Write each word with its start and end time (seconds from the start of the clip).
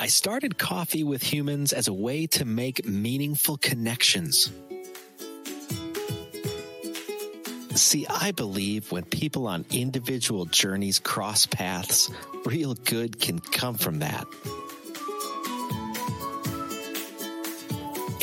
I 0.00 0.06
started 0.06 0.56
Coffee 0.58 1.02
with 1.02 1.24
Humans 1.24 1.72
as 1.72 1.88
a 1.88 1.92
way 1.92 2.28
to 2.28 2.44
make 2.44 2.86
meaningful 2.86 3.56
connections. 3.56 4.48
See, 7.74 8.06
I 8.08 8.30
believe 8.30 8.92
when 8.92 9.02
people 9.04 9.48
on 9.48 9.64
individual 9.72 10.44
journeys 10.44 11.00
cross 11.00 11.46
paths, 11.46 12.10
real 12.44 12.74
good 12.74 13.20
can 13.20 13.40
come 13.40 13.74
from 13.74 13.98
that. 13.98 14.24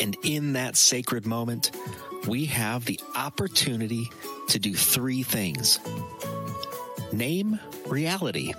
And 0.00 0.16
in 0.22 0.54
that 0.54 0.76
sacred 0.76 1.26
moment, 1.26 1.72
we 2.26 2.46
have 2.46 2.86
the 2.86 2.98
opportunity 3.14 4.10
to 4.48 4.58
do 4.58 4.74
three 4.74 5.22
things 5.22 5.78
name 7.12 7.60
reality 7.86 8.54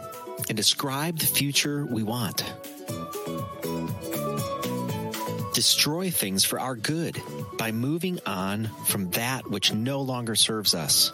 and 0.50 0.56
describe 0.56 1.18
the 1.18 1.26
future 1.26 1.86
we 1.86 2.04
want, 2.04 2.44
destroy 5.58 6.12
things 6.12 6.46
for 6.46 6.60
our 6.60 6.76
good 6.76 7.20
by 7.58 7.72
moving 7.72 8.20
on 8.28 8.66
from 8.86 9.10
that 9.10 9.50
which 9.50 9.74
no 9.74 10.02
longer 10.02 10.36
serves 10.36 10.76
us. 10.76 11.12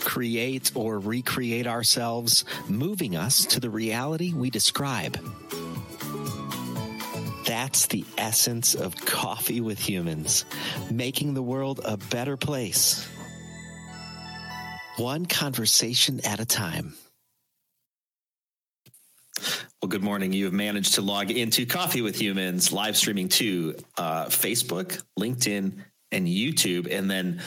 Create 0.00 0.72
or 0.74 0.98
recreate 0.98 1.66
ourselves, 1.66 2.46
moving 2.66 3.14
us 3.14 3.44
to 3.44 3.60
the 3.60 3.68
reality 3.68 4.32
we 4.32 4.48
describe. 4.48 5.18
That's 7.44 7.88
the 7.88 8.06
essence 8.16 8.74
of 8.74 8.96
coffee 8.96 9.60
with 9.60 9.78
humans, 9.78 10.46
making 10.90 11.34
the 11.34 11.42
world 11.42 11.78
a 11.84 11.98
better 11.98 12.38
place. 12.38 13.06
One 14.96 15.26
conversation 15.26 16.20
at 16.24 16.40
a 16.40 16.46
time. 16.46 16.94
Well, 19.84 19.90
good 19.90 20.02
morning. 20.02 20.32
You 20.32 20.46
have 20.46 20.54
managed 20.54 20.94
to 20.94 21.02
log 21.02 21.30
into 21.30 21.66
Coffee 21.66 22.00
with 22.00 22.18
Humans, 22.18 22.72
live 22.72 22.96
streaming 22.96 23.28
to 23.28 23.76
uh, 23.98 24.24
Facebook, 24.28 25.02
LinkedIn, 25.20 25.74
and 26.10 26.26
YouTube, 26.26 26.90
and 26.90 27.10
then 27.10 27.42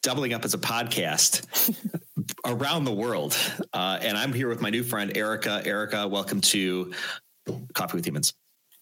doubling 0.00 0.32
up 0.32 0.44
as 0.44 0.54
a 0.54 0.58
podcast 0.58 1.74
around 2.46 2.84
the 2.84 2.92
world. 2.92 3.36
Uh, 3.72 3.98
and 4.00 4.16
I'm 4.16 4.32
here 4.32 4.46
with 4.46 4.60
my 4.60 4.70
new 4.70 4.84
friend, 4.84 5.16
Erica. 5.16 5.62
Erica, 5.64 6.06
welcome 6.06 6.40
to 6.42 6.92
Coffee 7.74 7.96
with 7.96 8.06
Humans. 8.06 8.34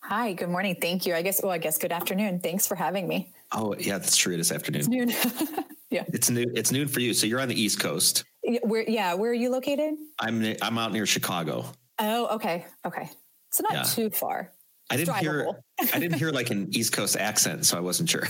Hi, 0.03 0.35
good 0.35 0.51
morning. 0.51 0.77
Thank 0.79 1.07
you. 1.07 1.15
I 1.15 1.23
guess, 1.23 1.41
well, 1.43 1.53
I 1.53 1.57
guess 1.57 1.79
good 1.79 1.93
afternoon. 1.93 2.41
Thanks 2.41 2.67
for 2.67 2.75
having 2.75 3.09
me. 3.09 3.33
Oh, 3.53 3.75
yeah, 3.79 3.97
that's 3.97 4.19
true. 4.19 4.35
It 4.35 4.41
is 4.41 4.53
afternoon. 4.53 4.81
It's 4.81 4.89
noon. 4.91 5.65
yeah. 5.91 6.05
It's 6.09 6.29
noon. 6.29 6.53
It's 6.55 6.73
noon 6.73 6.89
for 6.89 7.01
you. 7.01 7.15
So 7.15 7.27
you're 7.27 7.41
on 7.41 7.49
the 7.49 7.59
East 7.59 7.81
Coast. 7.81 8.25
Yeah, 8.45 8.61
where, 8.65 8.83
yeah. 8.87 9.15
Where 9.15 9.31
are 9.31 9.35
you 9.35 9.49
located? 9.49 9.95
I'm, 10.21 10.57
I'm 10.61 10.77
out 10.77 10.93
near 10.93 11.07
Chicago. 11.07 11.65
Oh, 11.99 12.35
okay. 12.37 12.67
Okay. 12.85 13.11
So 13.51 13.65
not 13.69 13.73
yeah. 13.73 13.83
too 13.83 14.11
far. 14.11 14.53
I 14.91 14.97
didn't 14.97 15.17
hear 15.17 15.51
I 15.93 15.99
didn't 15.99 16.19
hear 16.19 16.31
like 16.31 16.51
an 16.51 16.69
East 16.77 16.93
Coast 16.93 17.17
accent, 17.17 17.67
so 17.67 17.77
I 17.77 17.81
wasn't 17.81 18.09
sure. 18.09 18.27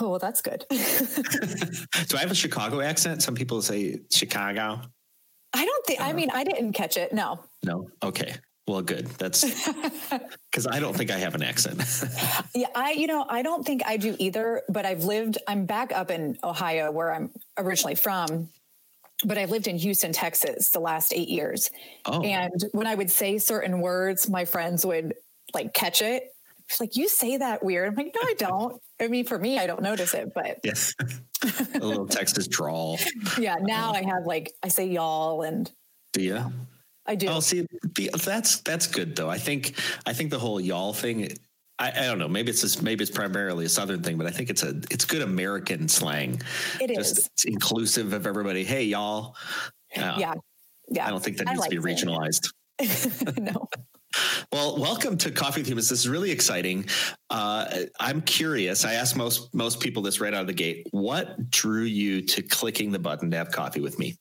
oh, 0.00 0.10
well, 0.10 0.18
that's 0.18 0.40
good. 0.40 0.64
Do 0.70 2.16
I 2.16 2.20
have 2.20 2.30
a 2.30 2.34
Chicago 2.34 2.80
accent? 2.80 3.22
Some 3.22 3.34
people 3.34 3.60
say 3.62 4.00
Chicago. 4.10 4.80
I 5.54 5.64
don't 5.64 5.86
think. 5.86 6.00
I, 6.00 6.10
I 6.10 6.12
mean, 6.12 6.30
I 6.32 6.44
didn't 6.44 6.72
catch 6.72 6.96
it. 6.96 7.12
No. 7.12 7.40
No. 7.64 7.88
Okay. 8.02 8.34
Well, 8.66 8.82
good. 8.82 9.06
That's 9.18 9.44
because 10.50 10.66
I 10.66 10.80
don't 10.80 10.96
think 10.96 11.10
I 11.10 11.18
have 11.18 11.34
an 11.34 11.42
accent. 11.42 11.82
yeah, 12.54 12.66
I, 12.74 12.92
you 12.92 13.06
know, 13.06 13.24
I 13.28 13.42
don't 13.42 13.64
think 13.64 13.82
I 13.86 13.96
do 13.96 14.16
either. 14.18 14.62
But 14.68 14.86
I've 14.86 15.04
lived. 15.04 15.38
I'm 15.46 15.66
back 15.66 15.92
up 15.92 16.10
in 16.10 16.36
Ohio, 16.42 16.90
where 16.90 17.14
I'm 17.14 17.30
originally 17.58 17.94
from, 17.94 18.48
but 19.24 19.38
I've 19.38 19.50
lived 19.50 19.66
in 19.66 19.76
Houston, 19.78 20.12
Texas 20.12 20.70
the 20.70 20.80
last 20.80 21.12
eight 21.14 21.28
years. 21.28 21.70
Oh. 22.04 22.22
And 22.22 22.52
when 22.72 22.86
I 22.86 22.94
would 22.94 23.10
say 23.10 23.38
certain 23.38 23.80
words, 23.80 24.28
my 24.28 24.44
friends 24.44 24.84
would 24.84 25.14
like 25.54 25.72
catch 25.72 26.02
it. 26.02 26.24
It's 26.68 26.80
like, 26.80 26.96
you 26.96 27.08
say 27.08 27.36
that 27.36 27.64
weird. 27.64 27.88
I'm 27.88 27.94
like, 27.94 28.14
no, 28.14 28.28
I 28.28 28.34
don't. 28.34 28.82
I 29.00 29.06
mean, 29.06 29.24
for 29.24 29.38
me, 29.38 29.58
I 29.58 29.66
don't 29.66 29.82
notice 29.82 30.14
it, 30.14 30.32
but 30.34 30.58
yes, 30.64 30.94
a 31.74 31.78
little 31.78 32.08
Texas 32.08 32.48
drawl. 32.48 32.98
yeah. 33.38 33.56
Now 33.60 33.92
I 33.92 34.02
have 34.02 34.26
like, 34.26 34.52
I 34.62 34.68
say 34.68 34.86
y'all 34.86 35.42
and 35.42 35.70
do 36.12 36.22
you? 36.22 36.52
I 37.06 37.14
do. 37.14 37.28
Oh, 37.28 37.40
see, 37.40 37.66
that's, 38.24 38.60
that's 38.60 38.86
good 38.88 39.14
though. 39.14 39.30
I 39.30 39.38
think, 39.38 39.74
I 40.04 40.12
think 40.12 40.30
the 40.30 40.40
whole 40.40 40.60
y'all 40.60 40.92
thing, 40.92 41.28
I, 41.78 41.90
I, 41.90 42.06
don't 42.06 42.18
know. 42.18 42.28
Maybe 42.28 42.50
it's 42.50 42.62
just, 42.62 42.82
maybe 42.82 43.02
it's 43.02 43.10
primarily 43.10 43.66
a 43.66 43.68
Southern 43.68 44.02
thing, 44.02 44.16
but 44.16 44.26
I 44.26 44.30
think 44.30 44.48
it's 44.48 44.62
a 44.62 44.80
it's 44.90 45.04
good 45.04 45.22
American 45.22 45.88
slang. 45.88 46.40
It 46.80 46.94
just, 46.94 47.18
is. 47.18 47.26
It's 47.26 47.44
inclusive 47.44 48.12
of 48.12 48.26
everybody. 48.26 48.64
Hey, 48.64 48.84
y'all. 48.84 49.36
Uh, 49.94 50.16
yeah, 50.18 50.34
yeah. 50.88 51.06
I 51.06 51.10
don't 51.10 51.22
think 51.22 51.36
that 51.38 51.46
needs 51.46 51.60
like 51.60 51.70
to 51.70 51.80
be 51.80 51.94
regionalized. 51.94 52.52
no. 53.38 53.68
Well, 54.50 54.78
welcome 54.78 55.18
to 55.18 55.30
Coffee 55.30 55.60
with 55.60 55.68
Humans. 55.68 55.90
This 55.90 56.00
is 56.00 56.08
really 56.08 56.30
exciting. 56.30 56.86
Uh, 57.28 57.66
I'm 58.00 58.22
curious. 58.22 58.86
I 58.86 58.94
ask 58.94 59.14
most 59.14 59.52
most 59.54 59.80
people 59.80 60.02
this 60.02 60.20
right 60.20 60.32
out 60.32 60.40
of 60.40 60.46
the 60.46 60.54
gate. 60.54 60.86
What 60.92 61.50
drew 61.50 61.82
you 61.82 62.22
to 62.22 62.42
clicking 62.42 62.92
the 62.92 62.98
button 62.98 63.30
to 63.32 63.36
have 63.36 63.50
coffee 63.50 63.80
with 63.80 63.98
me? 63.98 64.16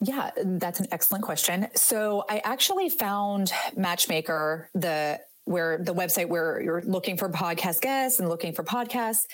Yeah, 0.00 0.30
that's 0.36 0.78
an 0.78 0.86
excellent 0.92 1.24
question. 1.24 1.66
So 1.74 2.24
I 2.28 2.42
actually 2.44 2.90
found 2.90 3.52
Matchmaker, 3.76 4.68
the 4.74 5.18
where 5.44 5.78
the 5.78 5.94
website 5.94 6.28
where 6.28 6.60
you're 6.60 6.82
looking 6.82 7.16
for 7.16 7.28
podcast 7.28 7.80
guests 7.80 8.20
and 8.20 8.28
looking 8.28 8.52
for 8.52 8.64
podcasts. 8.64 9.26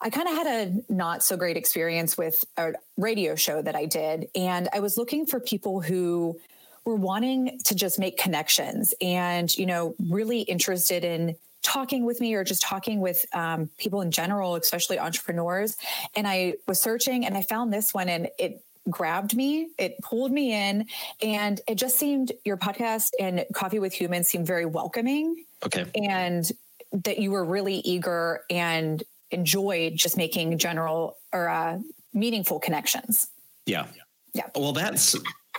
I 0.00 0.08
kind 0.08 0.28
of 0.28 0.34
had 0.34 0.46
a 0.46 0.92
not 0.92 1.22
so 1.22 1.36
great 1.36 1.56
experience 1.56 2.16
with 2.16 2.44
a 2.56 2.72
radio 2.96 3.34
show 3.34 3.60
that 3.60 3.76
I 3.76 3.84
did. 3.84 4.28
And 4.34 4.68
I 4.72 4.80
was 4.80 4.96
looking 4.96 5.26
for 5.26 5.40
people 5.40 5.82
who 5.82 6.40
were 6.84 6.96
wanting 6.96 7.58
to 7.64 7.74
just 7.74 7.98
make 7.98 8.16
connections 8.16 8.94
and, 9.02 9.54
you 9.58 9.66
know, 9.66 9.94
really 10.08 10.40
interested 10.40 11.04
in 11.04 11.36
talking 11.62 12.06
with 12.06 12.20
me 12.20 12.34
or 12.34 12.42
just 12.42 12.62
talking 12.62 13.00
with 13.00 13.26
um, 13.34 13.68
people 13.76 14.00
in 14.00 14.10
general, 14.10 14.54
especially 14.54 14.98
entrepreneurs. 14.98 15.76
And 16.16 16.26
I 16.26 16.54
was 16.66 16.80
searching 16.80 17.26
and 17.26 17.36
I 17.36 17.42
found 17.42 17.72
this 17.72 17.92
one 17.92 18.08
and 18.08 18.28
it 18.38 18.64
grabbed 18.88 19.36
me, 19.36 19.68
it 19.78 19.96
pulled 20.02 20.32
me 20.32 20.52
in, 20.52 20.86
and 21.22 21.60
it 21.68 21.76
just 21.76 21.98
seemed 21.98 22.32
your 22.44 22.56
podcast 22.56 23.10
and 23.18 23.44
Coffee 23.54 23.78
with 23.78 23.92
Humans 23.92 24.28
seemed 24.28 24.46
very 24.46 24.66
welcoming. 24.66 25.44
Okay. 25.64 25.86
And 25.94 26.50
that 26.92 27.18
you 27.18 27.30
were 27.30 27.44
really 27.44 27.76
eager 27.76 28.40
and 28.50 29.02
enjoyed 29.30 29.94
just 29.96 30.16
making 30.16 30.58
general 30.58 31.16
or 31.32 31.48
uh, 31.48 31.78
meaningful 32.12 32.58
connections. 32.58 33.28
Yeah. 33.66 33.86
Yeah. 34.34 34.46
Well, 34.54 34.72
that's 34.72 35.16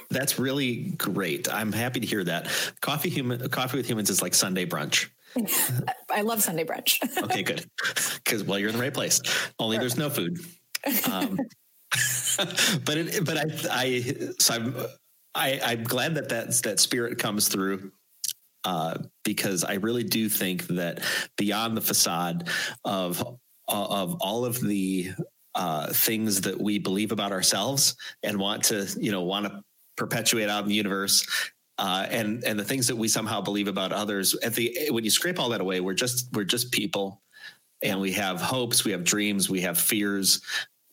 that's 0.09 0.39
really 0.39 0.91
great. 0.97 1.51
I'm 1.53 1.71
happy 1.71 1.99
to 1.99 2.07
hear 2.07 2.23
that. 2.25 2.49
Coffee 2.81 3.09
human 3.09 3.49
coffee 3.49 3.77
with 3.77 3.89
humans 3.89 4.09
is 4.09 4.21
like 4.21 4.33
Sunday 4.33 4.65
brunch. 4.65 5.09
I 6.09 6.21
love 6.21 6.41
Sunday 6.41 6.65
brunch. 6.65 6.97
okay, 7.23 7.43
good. 7.43 7.65
Because 8.23 8.43
well, 8.43 8.59
you're 8.59 8.69
in 8.69 8.75
the 8.75 8.81
right 8.81 8.93
place. 8.93 9.19
Only 9.59 9.77
there's 9.77 9.97
no 9.97 10.09
food. 10.09 10.39
Um, 11.11 11.37
but 12.85 12.97
it, 12.97 13.25
but 13.25 13.37
I, 13.37 13.45
I, 13.69 14.15
so 14.39 14.53
I'm, 14.53 14.75
I, 15.35 15.59
I'm 15.63 15.83
glad 15.83 16.15
that 16.15 16.29
that's, 16.29 16.61
that 16.61 16.79
spirit 16.79 17.17
comes 17.17 17.47
through. 17.47 17.91
Uh, 18.63 18.95
because 19.23 19.63
I 19.63 19.73
really 19.75 20.03
do 20.03 20.29
think 20.29 20.67
that 20.67 21.03
beyond 21.35 21.75
the 21.75 21.81
facade 21.81 22.47
of 22.85 23.39
of 23.67 24.17
all 24.21 24.45
of 24.45 24.59
the 24.61 25.11
uh, 25.55 25.91
things 25.91 26.41
that 26.41 26.59
we 26.59 26.77
believe 26.77 27.11
about 27.11 27.31
ourselves 27.31 27.95
and 28.23 28.37
want 28.37 28.63
to, 28.65 28.87
you 28.99 29.11
know, 29.11 29.21
want 29.23 29.45
to 29.45 29.63
perpetuate 29.97 30.49
out 30.49 30.63
in 30.63 30.69
the 30.69 30.75
universe, 30.75 31.25
uh, 31.77 32.05
and 32.09 32.43
and 32.43 32.59
the 32.59 32.63
things 32.63 32.87
that 32.87 32.95
we 32.95 33.07
somehow 33.07 33.41
believe 33.41 33.67
about 33.67 33.91
others. 33.91 34.35
At 34.43 34.53
the 34.53 34.89
when 34.91 35.03
you 35.03 35.09
scrape 35.09 35.39
all 35.39 35.49
that 35.49 35.61
away, 35.61 35.79
we're 35.79 35.93
just 35.93 36.27
we're 36.33 36.43
just 36.43 36.71
people, 36.71 37.21
and 37.81 37.99
we 37.99 38.11
have 38.13 38.41
hopes, 38.41 38.85
we 38.85 38.91
have 38.91 39.03
dreams, 39.03 39.49
we 39.49 39.61
have 39.61 39.77
fears, 39.77 40.41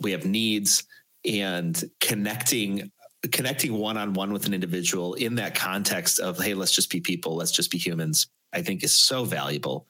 we 0.01 0.13
have 0.13 0.25
needs 0.25 0.85
and 1.25 1.91
connecting 2.01 2.91
connecting 3.33 3.75
one 3.75 3.97
on 3.97 4.13
one 4.13 4.33
with 4.33 4.47
an 4.47 4.55
individual 4.55 5.15
in 5.15 5.35
that 5.35 5.55
context 5.55 6.21
of 6.21 6.39
hey 6.39 6.55
let's 6.55 6.73
just 6.73 6.91
be 6.91 7.01
people 7.01 7.35
let's 7.35 7.51
just 7.51 7.71
be 7.71 7.79
humans 7.79 8.29
i 8.53 8.63
think 8.63 8.85
is 8.85 8.93
so 8.93 9.25
valuable. 9.25 9.87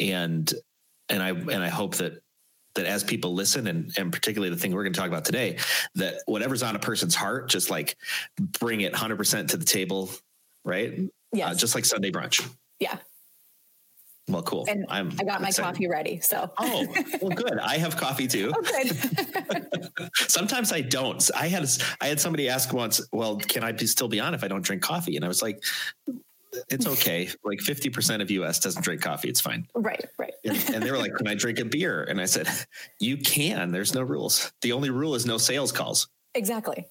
And 0.00 0.52
and 1.08 1.22
i 1.22 1.28
and 1.28 1.62
i 1.62 1.68
hope 1.68 1.96
that 1.96 2.22
that 2.74 2.86
as 2.86 3.04
people 3.04 3.34
listen 3.34 3.66
and 3.66 3.92
and 3.98 4.10
particularly 4.10 4.52
the 4.52 4.58
thing 4.58 4.72
we're 4.72 4.84
going 4.84 4.94
to 4.94 4.98
talk 4.98 5.08
about 5.08 5.26
today 5.26 5.58
that 5.96 6.22
whatever's 6.26 6.62
on 6.62 6.74
a 6.74 6.78
person's 6.78 7.14
heart 7.14 7.50
just 7.50 7.68
like 7.68 7.96
bring 8.38 8.80
it 8.80 8.94
100% 8.94 9.48
to 9.48 9.56
the 9.58 9.64
table 9.64 10.10
right? 10.64 10.98
Yeah 11.32 11.50
uh, 11.50 11.54
just 11.54 11.74
like 11.74 11.84
sunday 11.84 12.10
brunch. 12.10 12.48
Yeah 12.78 12.96
well, 14.28 14.42
cool. 14.42 14.66
And 14.68 14.86
I'm 14.88 15.12
i 15.18 15.24
got 15.24 15.40
my 15.40 15.48
excited. 15.48 15.72
coffee 15.72 15.88
ready. 15.88 16.20
So 16.20 16.50
oh, 16.58 16.86
well, 17.20 17.30
good. 17.30 17.58
I 17.58 17.76
have 17.78 17.96
coffee 17.96 18.28
too. 18.28 18.52
Oh, 18.54 18.62
good. 18.62 20.10
Sometimes 20.14 20.72
I 20.72 20.80
don't. 20.80 21.28
I 21.34 21.48
had 21.48 21.68
I 22.00 22.06
had 22.06 22.20
somebody 22.20 22.48
ask 22.48 22.72
once, 22.72 23.00
"Well, 23.10 23.36
can 23.36 23.64
I 23.64 23.72
be, 23.72 23.86
still 23.86 24.08
be 24.08 24.20
on 24.20 24.32
if 24.34 24.44
I 24.44 24.48
don't 24.48 24.62
drink 24.62 24.82
coffee?" 24.82 25.16
And 25.16 25.24
I 25.24 25.28
was 25.28 25.42
like, 25.42 25.64
"It's 26.68 26.86
okay. 26.86 27.30
like 27.42 27.60
fifty 27.60 27.90
percent 27.90 28.22
of 28.22 28.30
US 28.30 28.60
doesn't 28.60 28.82
drink 28.84 29.02
coffee. 29.02 29.28
It's 29.28 29.40
fine." 29.40 29.66
Right. 29.74 30.04
Right. 30.18 30.34
And, 30.44 30.56
and 30.74 30.82
they 30.84 30.92
were 30.92 30.98
like, 30.98 31.14
"Can 31.16 31.26
I 31.26 31.34
drink 31.34 31.58
a 31.58 31.64
beer?" 31.64 32.04
And 32.04 32.20
I 32.20 32.26
said, 32.26 32.48
"You 33.00 33.16
can. 33.16 33.72
There's 33.72 33.92
no 33.92 34.02
rules. 34.02 34.52
The 34.60 34.70
only 34.70 34.90
rule 34.90 35.16
is 35.16 35.26
no 35.26 35.36
sales 35.36 35.72
calls." 35.72 36.08
Exactly. 36.34 36.86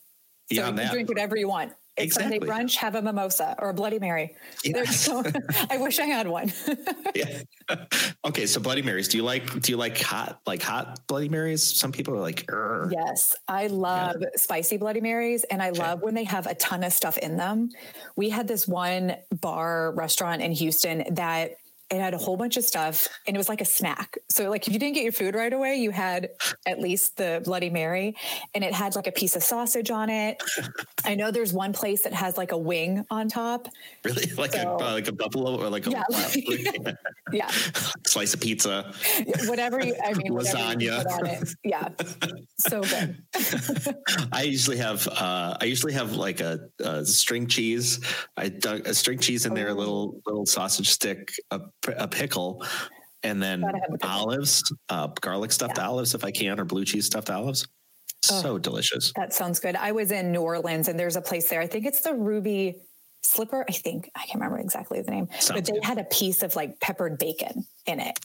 Beyond 0.50 0.78
so 0.78 0.84
that, 0.84 0.92
drink 0.92 1.08
whatever 1.08 1.38
you 1.38 1.48
want 1.48 1.72
It's 2.06 2.16
Sunday 2.16 2.40
brunch, 2.40 2.76
have 2.76 2.96
a 2.96 3.02
mimosa 3.02 3.56
or 3.60 3.70
a 3.70 3.74
Bloody 3.74 4.00
Mary. 4.00 4.36
Yeah. 4.64 4.84
So, 4.86 5.24
I 5.70 5.78
wish 5.78 6.00
I 6.00 6.06
had 6.06 6.28
one. 6.28 6.52
yeah. 7.16 7.42
Okay, 8.24 8.46
so 8.46 8.60
Bloody 8.60 8.82
Marys. 8.82 9.08
Do 9.08 9.18
you 9.18 9.24
like 9.24 9.62
do 9.62 9.72
you 9.72 9.78
like 9.78 10.00
hot 10.00 10.42
like 10.46 10.62
hot 10.62 11.00
Bloody 11.08 11.30
Marys? 11.30 11.80
Some 11.80 11.92
people 11.92 12.14
are 12.14 12.20
like, 12.20 12.46
Urgh. 12.48 12.92
yes, 12.92 13.36
I 13.48 13.68
love 13.68 14.18
yeah. 14.20 14.28
spicy 14.36 14.78
Bloody 14.78 15.02
Marys, 15.02 15.44
and 15.46 15.62
I 15.62 15.70
okay. 15.70 15.80
love 15.80 16.02
when 16.02 16.14
they 16.14 16.26
have 16.26 16.46
a 16.46 16.56
ton 16.56 16.84
of 16.84 16.94
stuff 16.94 17.18
in 17.18 17.38
them. 17.38 17.70
We 18.16 18.30
had 18.30 18.48
this 18.48 18.68
one 18.68 19.16
bar 19.40 19.94
restaurant 19.94 20.42
in 20.42 20.52
Houston 20.52 21.16
that 21.16 21.56
it 21.92 22.00
had 22.00 22.14
a 22.14 22.18
whole 22.18 22.38
bunch 22.38 22.56
of 22.56 22.64
stuff 22.64 23.08
and 23.28 23.36
it 23.36 23.38
was 23.38 23.50
like 23.50 23.60
a 23.60 23.66
snack. 23.66 24.18
So 24.30 24.50
like 24.50 24.66
if 24.68 24.74
you 24.74 24.80
didn't 24.80 24.96
get 24.96 25.04
your 25.04 25.12
food 25.12 25.36
right 25.36 25.52
away, 25.52 25.76
you 25.76 25.92
had 25.92 26.30
at 26.66 26.80
least 26.80 27.18
the 27.18 27.42
Bloody 27.44 27.70
Mary 27.70 28.16
and 28.56 28.64
it 28.64 28.74
had 28.74 28.96
like 28.96 29.08
a 29.08 29.12
piece 29.12 29.36
of 29.36 29.44
sausage 29.44 29.92
on 29.92 30.10
it. 30.10 30.42
I 31.04 31.16
know 31.16 31.32
there's 31.32 31.52
one 31.52 31.74
place 31.74 32.04
that 32.04 32.14
has 32.14 32.38
like 32.38 32.54
a 32.54 32.58
wing 32.58 33.06
on 33.10 33.28
top. 33.28 33.68
Really? 34.04 34.22
Like 34.42 34.54
so, 34.54 34.78
a 34.80 34.84
uh, 34.84 34.92
like 34.94 35.08
a 35.08 35.12
buffalo 35.12 35.62
or 35.62 35.70
like 35.70 35.86
a 35.86 35.92
yeah, 35.92 36.04
like, 36.10 36.96
yeah. 37.32 37.48
slice 38.08 38.34
of 38.34 38.40
pizza. 38.40 38.92
Whatever 39.46 39.86
you 39.86 39.96
I 40.04 40.14
mean 40.14 40.32
lasagna. 40.32 41.54
Yeah. 41.64 41.90
So 42.58 42.82
good. 42.82 43.18
I 44.32 44.44
usually 44.44 44.78
have 44.78 45.08
uh 45.08 45.58
I 45.60 45.66
usually 45.66 45.94
have 45.94 46.14
like 46.14 46.40
a, 46.40 46.62
a 46.80 47.06
string 47.06 47.46
cheese. 47.46 48.00
I 48.38 48.50
dug 48.50 48.88
a 48.88 48.94
string 48.96 49.20
cheese 49.20 49.46
in 49.46 49.52
oh. 49.52 49.56
there, 49.56 49.68
a 49.68 49.74
little 49.74 50.16
oh. 50.16 50.22
little 50.26 50.46
sausage 50.46 50.90
stick, 50.90 51.32
a 51.52 51.60
a 51.98 52.08
pickle, 52.08 52.64
and 53.24 53.42
then 53.42 53.64
olives, 54.04 54.64
uh, 54.90 55.08
garlic 55.20 55.52
stuffed 55.52 55.78
yeah. 55.78 55.88
olives 55.88 56.16
if 56.16 56.24
I 56.24 56.32
can, 56.32 56.60
or 56.60 56.66
blue 56.66 56.86
cheese 56.86 57.06
stuffed 57.06 57.30
olives. 57.30 57.68
Oh, 58.30 58.42
so 58.42 58.58
delicious. 58.58 59.12
That 59.16 59.34
sounds 59.34 59.60
good. 59.60 59.76
I 59.76 59.92
was 59.92 60.12
in 60.12 60.32
New 60.32 60.42
Orleans 60.42 60.88
and 60.88 61.00
there's 61.00 61.16
a 61.16 61.22
place 61.22 61.50
there. 61.50 61.60
I 61.60 61.68
think 61.68 61.86
it's 61.86 62.02
the 62.02 62.14
Ruby 62.14 62.76
Slipper. 63.24 63.66
I 63.68 63.72
think 63.72 64.12
I 64.16 64.20
can't 64.20 64.36
remember 64.36 64.60
exactly 64.60 65.02
the 65.02 65.12
name, 65.12 65.28
sounds 65.40 65.52
but 65.60 65.66
they 65.66 65.74
good. 65.74 65.84
had 65.84 65.98
a 65.98 66.04
piece 66.04 66.44
of 66.44 66.56
like 66.56 66.80
peppered 66.80 67.18
bacon 67.18 67.66
in 67.88 68.00
it. 68.00 68.20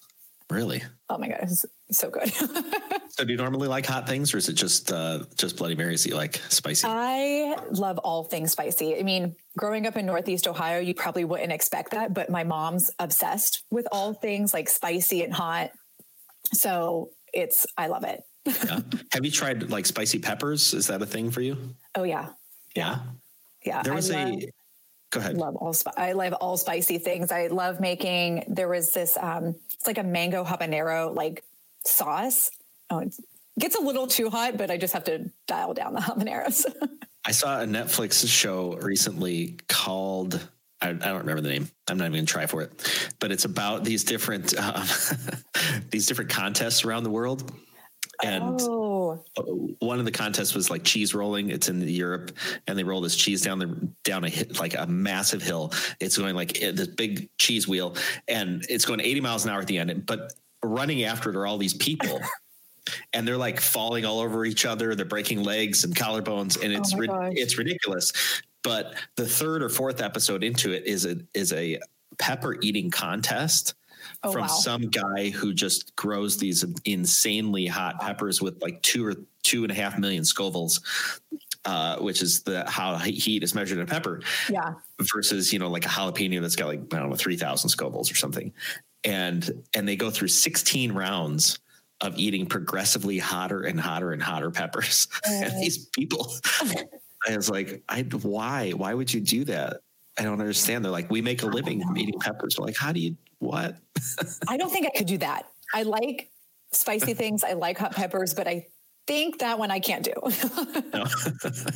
Really? 0.49 0.83
Oh 1.09 1.19
my 1.19 1.29
god, 1.29 1.41
it's 1.43 1.65
so 1.91 2.09
good. 2.09 2.33
so, 3.09 3.25
do 3.25 3.33
you 3.33 3.37
normally 3.37 3.67
like 3.67 3.85
hot 3.85 4.07
things, 4.07 4.33
or 4.33 4.37
is 4.37 4.49
it 4.49 4.53
just 4.53 4.93
uh, 4.93 5.21
just 5.37 5.57
Bloody 5.57 5.75
Marys 5.75 6.05
that 6.05 6.11
you 6.11 6.17
like 6.17 6.41
spicy? 6.49 6.87
I 6.89 7.57
love 7.71 7.99
all 7.99 8.23
things 8.23 8.53
spicy. 8.53 8.97
I 8.97 9.03
mean, 9.03 9.35
growing 9.59 9.87
up 9.87 9.97
in 9.97 10.07
Northeast 10.07 10.47
Ohio, 10.47 10.79
you 10.79 10.95
probably 10.95 11.25
wouldn't 11.25 11.53
expect 11.53 11.91
that, 11.93 12.15
but 12.15 12.31
my 12.31 12.45
mom's 12.45 12.93
obsessed 13.01 13.65
with 13.71 13.89
all 13.91 14.15
things 14.15 14.55
like 14.55 14.69
spicy 14.69 15.23
and 15.23 15.33
hot. 15.33 15.71
So 16.53 17.11
it's 17.35 17.67
I 17.77 17.89
love 17.89 18.05
it. 18.05 18.23
yeah. 18.47 18.81
Have 19.13 19.25
you 19.25 19.33
tried 19.33 19.69
like 19.71 19.85
spicy 19.85 20.21
peppers? 20.21 20.75
Is 20.75 20.87
that 20.87 21.03
a 21.03 21.07
thing 21.07 21.33
for 21.33 21.41
you? 21.41 21.57
Oh 21.97 22.05
yeah. 22.05 22.29
Yeah. 22.77 23.01
Yeah. 23.65 23.83
There 23.83 23.95
was 23.95 24.13
love, 24.13 24.29
a 24.29 24.49
go 25.11 25.21
ahead. 25.21 25.37
Love 25.37 25.57
all 25.57 25.75
I 25.97 26.13
love 26.13 26.33
all 26.35 26.57
spicy 26.57 26.99
things. 26.99 27.33
I 27.33 27.49
love 27.49 27.81
making 27.81 28.45
there 28.49 28.69
was 28.69 28.93
this 28.93 29.17
um 29.17 29.55
it's 29.73 29.87
like 29.87 29.99
a 29.99 30.05
mango 30.05 30.45
habanero 30.45 31.15
like 31.15 31.45
sauce. 31.85 32.51
Oh, 32.91 33.01
it 33.01 33.15
gets 33.59 33.77
a 33.77 33.81
little 33.81 34.07
too 34.07 34.31
hot, 34.31 34.57
but 34.57 34.71
I 34.71 34.77
just 34.77 34.95
have 34.95 35.05
to 35.05 35.31
dial 35.47 35.75
down 35.75 35.95
the 35.95 36.01
habaneros. 36.01 36.65
I 37.25 37.33
saw 37.33 37.61
a 37.61 37.67
Netflix 37.67 38.27
show 38.29 38.77
recently 38.77 39.57
called 39.69 40.41
I, 40.81 40.93
don't 40.93 41.19
remember 41.19 41.41
the 41.41 41.49
name. 41.49 41.71
I'm 41.89 41.97
not 41.97 42.05
even 42.05 42.13
going 42.13 42.27
to 42.27 42.33
try 42.33 42.47
for 42.47 42.63
it, 42.63 43.15
but 43.19 43.33
it's 43.33 43.45
about 43.45 43.85
these 43.85 44.05
different 44.05 44.57
um, 44.59 44.85
these 45.91 46.07
different 46.07 46.31
contests 46.31 46.85
around 46.85 47.05
the 47.05 47.11
world. 47.11 47.51
And 48.23 48.61
oh. 48.63 48.96
One 49.79 49.99
of 49.99 50.05
the 50.05 50.11
contests 50.11 50.55
was 50.55 50.71
like 50.71 50.85
cheese 50.85 51.15
rolling. 51.15 51.51
It's 51.51 51.69
in 51.69 51.81
Europe, 51.81 52.33
and 52.67 52.79
they 52.79 52.85
roll 52.85 53.01
this 53.01 53.17
cheese 53.17 53.43
down 53.43 53.59
the 53.59 53.89
down 54.05 54.25
a 54.25 54.33
like 54.61 54.75
a 54.75 54.87
massive 54.87 55.43
hill. 55.43 55.73
It's 56.01 56.19
going 56.19 56.35
like 56.35 56.63
eh, 56.63 56.73
this 56.73 56.89
big 56.89 57.29
cheese 57.39 57.67
wheel, 57.69 57.97
and 58.29 58.65
it's 58.69 58.85
going 58.85 59.01
80 59.01 59.21
miles 59.21 59.45
an 59.45 59.51
hour 59.51 59.61
at 59.61 59.67
the 59.67 59.79
end. 59.79 60.07
But 60.07 60.33
running 60.63 61.05
after 61.05 61.31
it 61.31 61.37
are 61.37 61.47
all 61.47 61.59
these 61.59 61.75
people. 61.75 62.21
and 63.13 63.27
they're 63.27 63.37
like 63.37 63.61
falling 63.61 64.05
all 64.05 64.21
over 64.21 64.45
each 64.45 64.65
other. 64.65 64.95
They're 64.95 65.05
breaking 65.05 65.43
legs 65.43 65.85
and 65.85 65.95
collarbones, 65.95 66.63
and 66.63 66.73
it's 66.73 66.95
oh 66.95 67.31
it's 67.33 67.59
ridiculous. 67.59 68.13
But 68.63 68.95
the 69.17 69.27
third 69.27 69.63
or 69.63 69.69
fourth 69.69 70.01
episode 70.01 70.43
into 70.43 70.73
it 70.73 70.87
is 70.87 71.07
a 71.07 71.17
is 71.35 71.53
a 71.53 71.81
pepper 72.19 72.57
eating 72.63 72.91
contest 72.91 73.75
oh, 74.27 74.33
from 74.33 74.43
wow. 74.43 74.47
some 74.49 74.83
guy 74.89 75.31
who 75.31 75.53
just 75.55 75.95
grows 75.97 76.37
these 76.37 76.65
insanely 76.85 77.67
hot 77.67 78.01
peppers 78.01 78.41
with 78.43 78.61
like 78.63 78.83
two 78.83 79.07
or 79.07 79.15
two 79.43 79.63
and 79.63 79.71
a 79.71 79.75
half 79.75 79.99
million 79.99 80.23
scovilles. 80.23 80.81
Uh, 81.65 81.97
which 81.97 82.23
is 82.23 82.45
the 82.45 82.65
how 82.71 82.97
heat 82.97 83.43
is 83.43 83.53
measured 83.53 83.79
in 83.79 83.83
a 83.83 83.87
pepper. 83.89 84.21
Yeah. 84.49 84.75
Versus, 85.13 85.53
you 85.53 85.59
know, 85.59 85.69
like 85.69 85.85
a 85.85 85.89
jalapeno 85.89 86.41
that's 86.41 86.55
got 86.55 86.69
like, 86.69 86.79
I 86.95 86.99
don't 87.01 87.11
know, 87.11 87.17
3000 87.17 87.69
scovilles 87.69 88.09
or 88.09 88.15
something. 88.15 88.53
And, 89.03 89.65
and 89.75 89.89
they 89.89 89.97
go 89.97 90.09
through 90.09 90.29
16 90.29 90.93
rounds 90.93 91.59
of 92.03 92.17
eating 92.17 92.47
progressively 92.47 93.19
hotter 93.19 93.63
and 93.63 93.81
hotter 93.81 94.13
and 94.13 94.23
hotter 94.23 94.53
peppers. 94.53 95.09
and 95.27 95.61
these 95.61 95.87
people, 95.87 96.33
I 97.29 97.37
was 97.37 97.51
like, 97.51 97.83
I, 97.89 98.03
why, 98.03 98.71
why 98.71 98.95
would 98.95 99.13
you 99.13 99.21
do 99.21 99.45
that? 99.47 99.81
I 100.19 100.23
don't 100.23 100.41
understand. 100.41 100.85
They're 100.85 100.93
like, 100.93 101.11
we 101.11 101.21
make 101.21 101.43
a 101.43 101.47
living 101.47 101.83
from 101.83 101.97
eating 101.99 102.19
peppers. 102.19 102.57
We're 102.59 102.67
like, 102.67 102.77
how 102.77 102.93
do 102.93 103.01
you, 103.01 103.17
what? 103.39 103.77
I 104.49 104.57
don't 104.57 104.71
think 104.71 104.87
I 104.87 104.97
could 104.97 105.07
do 105.07 105.19
that. 105.19 105.47
I 105.75 105.83
like 105.83 106.31
spicy 106.73 107.15
things. 107.15 107.45
I 107.45 107.53
like 107.53 107.79
hot 107.79 107.95
peppers, 107.95 108.35
but 108.35 108.49
I 108.49 108.67
think 109.07 109.39
that 109.41 109.59
one 109.59 109.71
I 109.71 109.79
can't 109.79 110.05
do. 110.05 110.13
no. 110.93 111.05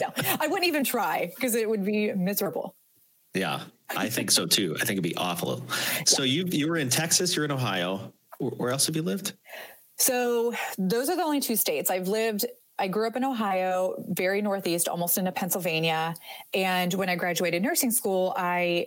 no, 0.01 0.09
I 0.41 0.47
wouldn't 0.47 0.67
even 0.67 0.85
try 0.85 1.31
because 1.35 1.55
it 1.55 1.69
would 1.69 1.85
be 1.85 2.13
miserable. 2.13 2.75
Yeah, 3.35 3.61
I 3.97 4.09
think 4.09 4.31
so 4.31 4.47
too. 4.47 4.75
I 4.77 4.81
think 4.81 4.93
it'd 4.93 5.03
be 5.05 5.17
awful. 5.17 5.65
So 6.05 6.23
yeah. 6.23 6.43
you 6.43 6.49
you 6.51 6.69
were 6.69 6.79
in 6.79 6.89
Texas, 6.89 7.37
you're 7.37 7.45
in 7.45 7.53
Ohio. 7.53 8.13
Where 8.39 8.71
else 8.71 8.87
have 8.87 8.97
you 8.97 9.03
lived? 9.03 9.35
So 9.99 10.55
those 10.79 11.09
are 11.11 11.17
the 11.17 11.23
only 11.23 11.41
two 11.41 11.57
states 11.57 11.91
I've 11.91 12.09
lived. 12.09 12.47
I 12.81 12.89
grew 12.89 13.07
up 13.07 13.15
in 13.15 13.25
Ohio, 13.25 13.95
very 14.09 14.41
northeast, 14.41 14.89
almost 14.89 15.19
into 15.19 15.31
Pennsylvania. 15.33 16.15
And 16.55 16.93
when 16.95 17.11
I 17.11 17.15
graduated 17.15 17.63
nursing 17.63 17.91
school, 17.91 18.33
I 18.37 18.87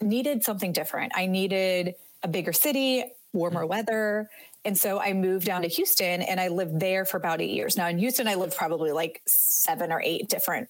needed 0.00 0.42
something 0.42 0.72
different. 0.72 1.12
I 1.14 1.26
needed 1.26 1.94
a 2.22 2.28
bigger 2.28 2.54
city, 2.54 3.04
warmer 3.32 3.60
mm-hmm. 3.60 3.68
weather. 3.68 4.30
And 4.64 4.76
so 4.76 4.98
I 4.98 5.12
moved 5.12 5.46
down 5.46 5.62
to 5.62 5.68
Houston 5.68 6.22
and 6.22 6.40
I 6.40 6.48
lived 6.48 6.80
there 6.80 7.04
for 7.04 7.18
about 7.18 7.40
eight 7.40 7.50
years. 7.50 7.76
Now 7.76 7.88
in 7.88 7.98
Houston, 7.98 8.26
I 8.26 8.34
lived 8.34 8.56
probably 8.56 8.92
like 8.92 9.20
seven 9.26 9.92
or 9.92 10.00
eight 10.02 10.28
different 10.28 10.68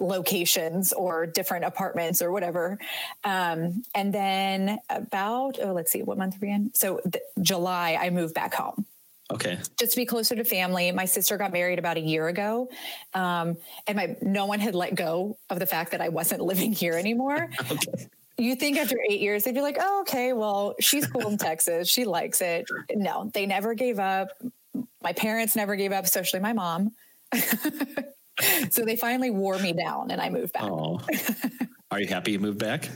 locations 0.00 0.92
or 0.92 1.26
different 1.26 1.64
apartments 1.64 2.22
or 2.22 2.32
whatever. 2.32 2.78
Um, 3.22 3.82
and 3.94 4.12
then 4.12 4.78
about, 4.90 5.58
oh, 5.62 5.72
let's 5.72 5.92
see, 5.92 6.02
what 6.02 6.18
month 6.18 6.36
are 6.36 6.40
we 6.40 6.50
in? 6.50 6.72
So 6.74 7.00
th- 7.00 7.24
July, 7.40 7.98
I 8.00 8.10
moved 8.10 8.34
back 8.34 8.54
home. 8.54 8.86
Okay. 9.34 9.58
Just 9.78 9.92
to 9.92 9.96
be 9.96 10.06
closer 10.06 10.36
to 10.36 10.44
family. 10.44 10.90
My 10.92 11.04
sister 11.04 11.36
got 11.36 11.52
married 11.52 11.80
about 11.80 11.96
a 11.96 12.00
year 12.00 12.28
ago. 12.28 12.68
Um, 13.14 13.56
and 13.86 13.96
my 13.96 14.16
no 14.22 14.46
one 14.46 14.60
had 14.60 14.74
let 14.74 14.94
go 14.94 15.36
of 15.50 15.58
the 15.58 15.66
fact 15.66 15.90
that 15.90 16.00
I 16.00 16.08
wasn't 16.08 16.40
living 16.52 16.72
here 16.72 16.94
anymore. 16.94 17.50
okay. 17.70 18.08
You 18.36 18.56
think 18.56 18.78
after 18.78 18.96
eight 19.08 19.20
years, 19.20 19.44
they'd 19.44 19.54
be 19.54 19.60
like, 19.60 19.76
oh, 19.78 20.00
okay, 20.02 20.32
well, 20.32 20.74
she's 20.80 21.06
cool 21.06 21.28
in 21.28 21.38
Texas. 21.38 21.88
She 21.88 22.04
likes 22.04 22.40
it. 22.40 22.66
No, 22.92 23.30
they 23.32 23.46
never 23.46 23.74
gave 23.74 24.00
up. 24.00 24.28
My 25.02 25.12
parents 25.12 25.54
never 25.54 25.76
gave 25.76 25.92
up, 25.92 26.04
especially 26.04 26.40
my 26.40 26.52
mom. 26.52 26.92
so 28.70 28.84
they 28.84 28.96
finally 28.96 29.30
wore 29.30 29.58
me 29.60 29.72
down 29.72 30.10
and 30.10 30.20
I 30.20 30.30
moved 30.30 30.52
back. 30.52 30.64
Oh. 30.64 31.00
Are 31.92 32.00
you 32.00 32.08
happy 32.08 32.32
you 32.32 32.40
moved 32.40 32.58
back? 32.58 32.88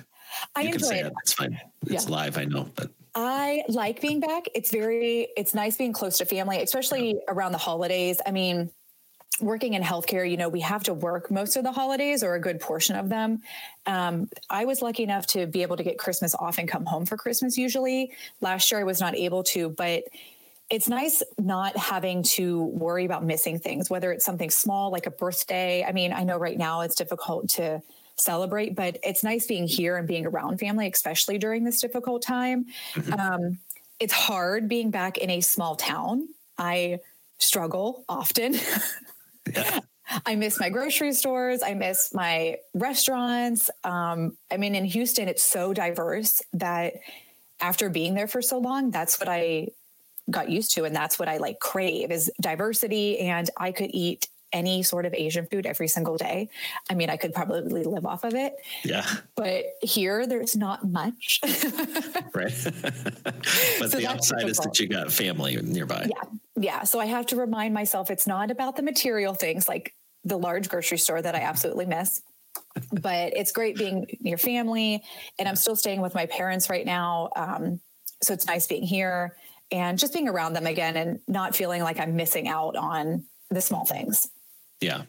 I 0.56 0.62
you 0.62 0.72
enjoy 0.72 0.94
it. 0.94 1.12
It's 1.22 1.34
fine. 1.34 1.58
It's 1.86 2.08
yeah. 2.08 2.10
live, 2.10 2.36
I 2.36 2.44
know, 2.44 2.68
but 2.74 2.90
I 3.20 3.64
like 3.66 4.00
being 4.00 4.20
back. 4.20 4.44
It's 4.54 4.70
very 4.70 5.26
it's 5.36 5.52
nice 5.52 5.76
being 5.76 5.92
close 5.92 6.18
to 6.18 6.24
family, 6.24 6.62
especially 6.62 7.18
around 7.26 7.50
the 7.50 7.58
holidays. 7.58 8.20
I 8.24 8.30
mean, 8.30 8.70
working 9.40 9.74
in 9.74 9.82
healthcare, 9.82 10.28
you 10.28 10.36
know, 10.36 10.48
we 10.48 10.60
have 10.60 10.84
to 10.84 10.94
work 10.94 11.28
most 11.28 11.56
of 11.56 11.64
the 11.64 11.72
holidays 11.72 12.22
or 12.22 12.36
a 12.36 12.40
good 12.40 12.60
portion 12.60 12.94
of 12.94 13.08
them. 13.08 13.42
Um, 13.86 14.28
I 14.48 14.66
was 14.66 14.82
lucky 14.82 15.02
enough 15.02 15.26
to 15.28 15.48
be 15.48 15.62
able 15.62 15.76
to 15.78 15.82
get 15.82 15.98
Christmas 15.98 16.32
off 16.36 16.58
and 16.58 16.68
come 16.68 16.86
home 16.86 17.06
for 17.06 17.16
Christmas 17.16 17.58
usually. 17.58 18.12
Last 18.40 18.70
year 18.70 18.80
I 18.80 18.84
was 18.84 19.00
not 19.00 19.16
able 19.16 19.42
to, 19.44 19.68
but 19.70 20.04
it's 20.70 20.88
nice 20.88 21.20
not 21.38 21.76
having 21.76 22.22
to 22.22 22.62
worry 22.62 23.04
about 23.04 23.24
missing 23.24 23.58
things, 23.58 23.90
whether 23.90 24.12
it's 24.12 24.24
something 24.24 24.50
small 24.50 24.92
like 24.92 25.06
a 25.06 25.10
birthday. 25.10 25.82
I 25.82 25.90
mean, 25.90 26.12
I 26.12 26.22
know 26.22 26.36
right 26.36 26.56
now 26.56 26.82
it's 26.82 26.94
difficult 26.94 27.48
to 27.50 27.82
celebrate, 28.20 28.74
but 28.74 28.98
it's 29.02 29.24
nice 29.24 29.46
being 29.46 29.66
here 29.66 29.96
and 29.96 30.06
being 30.06 30.26
around 30.26 30.58
family, 30.58 30.90
especially 30.92 31.38
during 31.38 31.64
this 31.64 31.80
difficult 31.80 32.22
time. 32.22 32.66
Mm-hmm. 32.94 33.12
Um, 33.14 33.58
it's 34.00 34.12
hard 34.12 34.68
being 34.68 34.90
back 34.90 35.18
in 35.18 35.30
a 35.30 35.40
small 35.40 35.76
town. 35.76 36.28
I 36.56 37.00
struggle 37.38 38.04
often. 38.08 38.56
Yeah. 39.52 39.80
I 40.24 40.36
miss 40.36 40.58
my 40.58 40.70
grocery 40.70 41.12
stores. 41.12 41.62
I 41.62 41.74
miss 41.74 42.14
my 42.14 42.56
restaurants. 42.72 43.68
Um, 43.84 44.38
I 44.50 44.56
mean, 44.56 44.74
in 44.74 44.86
Houston, 44.86 45.28
it's 45.28 45.44
so 45.44 45.74
diverse 45.74 46.40
that 46.54 46.94
after 47.60 47.90
being 47.90 48.14
there 48.14 48.26
for 48.26 48.40
so 48.40 48.58
long, 48.58 48.90
that's 48.90 49.20
what 49.20 49.28
I 49.28 49.68
got 50.30 50.50
used 50.50 50.72
to 50.74 50.84
and 50.84 50.94
that's 50.94 51.18
what 51.18 51.28
I 51.28 51.38
like 51.38 51.58
crave 51.58 52.10
is 52.10 52.30
diversity 52.40 53.18
and 53.18 53.48
I 53.56 53.72
could 53.72 53.90
eat 53.92 54.28
any 54.52 54.82
sort 54.82 55.06
of 55.06 55.14
Asian 55.14 55.46
food 55.46 55.66
every 55.66 55.88
single 55.88 56.16
day. 56.16 56.48
I 56.90 56.94
mean, 56.94 57.10
I 57.10 57.16
could 57.16 57.34
probably 57.34 57.84
live 57.84 58.06
off 58.06 58.24
of 58.24 58.34
it. 58.34 58.54
Yeah. 58.84 59.06
But 59.36 59.64
here, 59.82 60.26
there's 60.26 60.56
not 60.56 60.84
much. 60.84 61.40
right. 61.44 62.54
but 63.24 63.44
so 63.44 63.98
the 63.98 64.06
upside 64.08 64.40
difficult. 64.40 64.50
is 64.50 64.58
that 64.58 64.80
you 64.80 64.88
got 64.88 65.12
family 65.12 65.56
nearby. 65.62 66.06
Yeah. 66.08 66.22
Yeah. 66.56 66.82
So 66.84 66.98
I 66.98 67.06
have 67.06 67.26
to 67.26 67.36
remind 67.36 67.74
myself 67.74 68.10
it's 68.10 68.26
not 68.26 68.50
about 68.50 68.76
the 68.76 68.82
material 68.82 69.34
things 69.34 69.68
like 69.68 69.94
the 70.24 70.38
large 70.38 70.68
grocery 70.68 70.98
store 70.98 71.20
that 71.20 71.34
I 71.34 71.40
absolutely 71.40 71.86
miss. 71.86 72.22
but 72.92 73.36
it's 73.36 73.52
great 73.52 73.76
being 73.76 74.06
near 74.20 74.38
family. 74.38 75.02
And 75.38 75.48
I'm 75.48 75.56
still 75.56 75.76
staying 75.76 76.00
with 76.00 76.14
my 76.14 76.26
parents 76.26 76.70
right 76.70 76.84
now. 76.84 77.30
Um, 77.36 77.80
so 78.22 78.32
it's 78.32 78.46
nice 78.46 78.66
being 78.66 78.82
here 78.82 79.36
and 79.70 79.98
just 79.98 80.12
being 80.12 80.28
around 80.28 80.54
them 80.54 80.66
again 80.66 80.96
and 80.96 81.20
not 81.28 81.54
feeling 81.54 81.82
like 81.82 82.00
I'm 82.00 82.16
missing 82.16 82.48
out 82.48 82.76
on 82.76 83.24
the 83.50 83.60
small 83.60 83.84
things. 83.84 84.28
Yeah. 84.80 85.02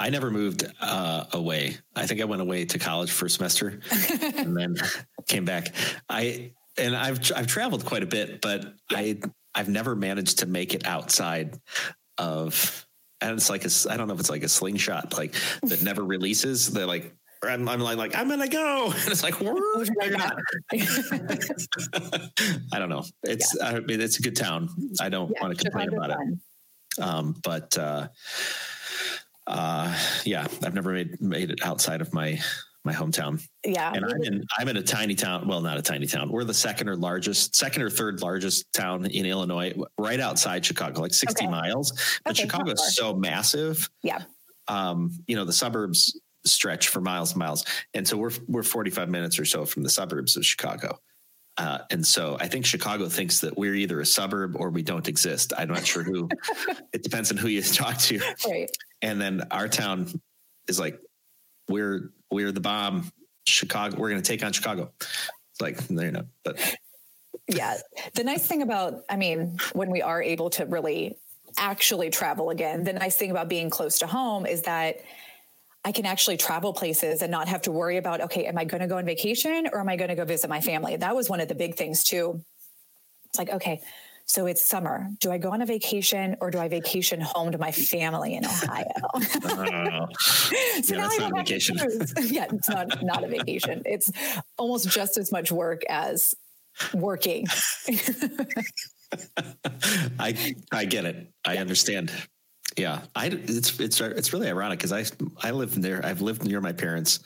I 0.00 0.10
never 0.10 0.30
moved 0.30 0.64
uh, 0.80 1.24
away. 1.32 1.76
I 1.94 2.06
think 2.06 2.20
I 2.20 2.24
went 2.24 2.42
away 2.42 2.64
to 2.64 2.78
college 2.78 3.10
for 3.10 3.26
a 3.26 3.30
semester 3.30 3.80
and 4.36 4.56
then 4.56 4.76
came 5.28 5.44
back. 5.44 5.72
I 6.08 6.52
and 6.78 6.96
I've 6.96 7.20
I've 7.36 7.46
traveled 7.46 7.84
quite 7.84 8.02
a 8.02 8.06
bit, 8.06 8.40
but. 8.40 8.74
I 8.90 9.18
I've 9.54 9.68
never 9.68 9.94
managed 9.94 10.38
to 10.40 10.46
make 10.46 10.74
it 10.74 10.86
outside 10.86 11.58
of 12.18 12.86
and 13.20 13.32
it's 13.32 13.50
like 13.50 13.64
a 13.64 13.70
I 13.90 13.96
don't 13.96 14.08
know 14.08 14.14
if 14.14 14.20
it's 14.20 14.30
like 14.30 14.42
a 14.42 14.48
slingshot 14.48 15.16
like 15.16 15.34
that 15.62 15.82
never 15.84 16.02
releases. 16.04 16.70
They're 16.70 16.86
like 16.86 17.14
I'm, 17.44 17.68
I'm 17.68 17.80
like, 17.80 17.96
like, 17.96 18.16
I'm 18.16 18.28
gonna 18.28 18.46
go, 18.46 18.92
and 18.96 19.08
it's 19.08 19.24
like, 19.24 19.34
I 22.72 22.78
don't 22.78 22.88
know. 22.88 23.02
It's 23.24 23.56
yeah. 23.58 23.66
I 23.66 23.80
mean, 23.80 24.00
it's 24.00 24.20
a 24.20 24.22
good 24.22 24.36
town. 24.36 24.68
I 25.00 25.08
don't 25.08 25.32
yeah, 25.34 25.42
want 25.42 25.58
to 25.58 25.64
complain 25.64 25.92
about 25.92 26.10
fun. 26.10 26.40
it. 26.98 27.02
Um, 27.02 27.34
but 27.42 27.76
uh, 27.76 28.06
uh, 29.46 29.96
yeah, 30.24 30.46
I've 30.64 30.74
never 30.74 30.92
made 30.92 31.20
made 31.20 31.50
it 31.50 31.60
outside 31.64 32.00
of 32.00 32.12
my 32.12 32.38
my 32.84 32.92
hometown. 32.92 33.46
Yeah, 33.64 33.92
and 33.92 34.04
I'm 34.04 34.22
in 34.22 34.44
I'm 34.58 34.68
in 34.68 34.76
a 34.76 34.82
tiny 34.82 35.14
town. 35.14 35.46
Well, 35.46 35.60
not 35.60 35.78
a 35.78 35.82
tiny 35.82 36.06
town. 36.06 36.30
We're 36.30 36.44
the 36.44 36.54
second 36.54 36.88
or 36.88 36.96
largest, 36.96 37.56
second 37.56 37.82
or 37.82 37.90
third 37.90 38.20
largest 38.22 38.72
town 38.72 39.06
in 39.06 39.26
Illinois, 39.26 39.74
right 39.98 40.20
outside 40.20 40.64
Chicago, 40.64 41.00
like 41.00 41.14
60 41.14 41.44
okay. 41.44 41.50
miles. 41.50 41.92
But 42.24 42.32
okay, 42.32 42.42
Chicago 42.42 42.72
is 42.72 42.96
so 42.96 43.14
massive. 43.14 43.88
Yeah. 44.02 44.22
Um, 44.68 45.12
you 45.26 45.36
know, 45.36 45.44
the 45.44 45.52
suburbs 45.52 46.20
stretch 46.44 46.88
for 46.88 47.00
miles 47.00 47.32
and 47.32 47.38
miles, 47.38 47.64
and 47.94 48.06
so 48.06 48.16
we're 48.16 48.32
we're 48.48 48.62
45 48.62 49.08
minutes 49.08 49.38
or 49.38 49.44
so 49.44 49.64
from 49.64 49.82
the 49.82 49.90
suburbs 49.90 50.36
of 50.36 50.44
Chicago. 50.44 50.98
Uh, 51.58 51.78
and 51.90 52.04
so 52.04 52.38
I 52.40 52.48
think 52.48 52.64
Chicago 52.64 53.08
thinks 53.08 53.40
that 53.40 53.58
we're 53.58 53.74
either 53.74 54.00
a 54.00 54.06
suburb 54.06 54.56
or 54.56 54.70
we 54.70 54.82
don't 54.82 55.06
exist. 55.06 55.52
I'm 55.56 55.68
not 55.68 55.86
sure 55.86 56.02
who. 56.02 56.28
it 56.94 57.02
depends 57.02 57.30
on 57.30 57.36
who 57.36 57.48
you 57.48 57.60
talk 57.62 57.98
to. 57.98 58.20
Right. 58.48 58.70
And 59.02 59.20
then 59.20 59.46
our 59.50 59.68
town 59.68 60.08
is 60.68 60.80
like, 60.80 60.98
we're 61.68 62.10
we're 62.30 62.52
the 62.52 62.60
bomb. 62.60 63.10
Chicago. 63.44 63.96
We're 63.98 64.10
going 64.10 64.22
to 64.22 64.28
take 64.28 64.44
on 64.44 64.52
Chicago. 64.52 64.92
It's 65.00 65.60
like 65.60 65.80
you 65.90 66.12
know, 66.12 66.24
but 66.44 66.76
yeah. 67.48 67.78
The 68.14 68.24
nice 68.24 68.46
thing 68.46 68.62
about, 68.62 69.02
I 69.08 69.16
mean, 69.16 69.58
when 69.72 69.90
we 69.90 70.00
are 70.00 70.22
able 70.22 70.50
to 70.50 70.64
really 70.66 71.16
actually 71.58 72.10
travel 72.10 72.50
again, 72.50 72.84
the 72.84 72.92
nice 72.92 73.16
thing 73.16 73.30
about 73.30 73.48
being 73.48 73.68
close 73.68 73.98
to 73.98 74.06
home 74.06 74.46
is 74.46 74.62
that 74.62 75.00
I 75.84 75.92
can 75.92 76.06
actually 76.06 76.36
travel 76.36 76.72
places 76.72 77.22
and 77.22 77.30
not 77.30 77.48
have 77.48 77.62
to 77.62 77.72
worry 77.72 77.96
about, 77.96 78.20
okay, 78.22 78.46
am 78.46 78.56
I 78.56 78.64
going 78.64 78.80
to 78.80 78.86
go 78.86 78.98
on 78.98 79.04
vacation 79.04 79.68
or 79.72 79.80
am 79.80 79.88
I 79.88 79.96
going 79.96 80.10
to 80.10 80.14
go 80.14 80.24
visit 80.24 80.48
my 80.48 80.60
family? 80.60 80.96
That 80.96 81.16
was 81.16 81.28
one 81.28 81.40
of 81.40 81.48
the 81.48 81.56
big 81.56 81.74
things 81.74 82.04
too. 82.04 82.42
It's 83.26 83.38
like, 83.38 83.50
okay, 83.50 83.80
so 84.32 84.46
it's 84.46 84.62
summer. 84.66 85.10
Do 85.20 85.30
I 85.30 85.36
go 85.36 85.50
on 85.50 85.60
a 85.60 85.66
vacation 85.66 86.38
or 86.40 86.50
do 86.50 86.58
I 86.58 86.66
vacation 86.66 87.20
home 87.20 87.52
to 87.52 87.58
my 87.58 87.70
family 87.70 88.34
in 88.36 88.46
Ohio? 88.46 88.86
uh, 89.14 90.06
so 90.82 90.94
yeah, 90.94 91.00
now 91.02 91.08
I 91.10 91.16
not 91.18 91.32
a 91.32 91.34
vacation. 91.34 91.76
yeah, 92.22 92.46
it's 92.50 92.66
not 92.70 93.02
not 93.04 93.24
a 93.24 93.28
vacation. 93.28 93.82
It's 93.84 94.10
almost 94.56 94.88
just 94.88 95.18
as 95.18 95.30
much 95.32 95.52
work 95.52 95.82
as 95.86 96.34
working. 96.94 97.44
I 100.18 100.54
I 100.72 100.86
get 100.86 101.04
it. 101.04 101.30
I 101.44 101.58
understand. 101.58 102.10
Yeah, 102.78 103.02
I 103.14 103.26
it's 103.26 103.78
it's 103.80 104.00
it's 104.00 104.32
really 104.32 104.48
ironic 104.48 104.78
because 104.78 104.94
I 104.94 105.04
I 105.46 105.50
live 105.50 105.78
there. 105.78 106.02
I've 106.02 106.22
lived 106.22 106.46
near 106.46 106.62
my 106.62 106.72
parents 106.72 107.20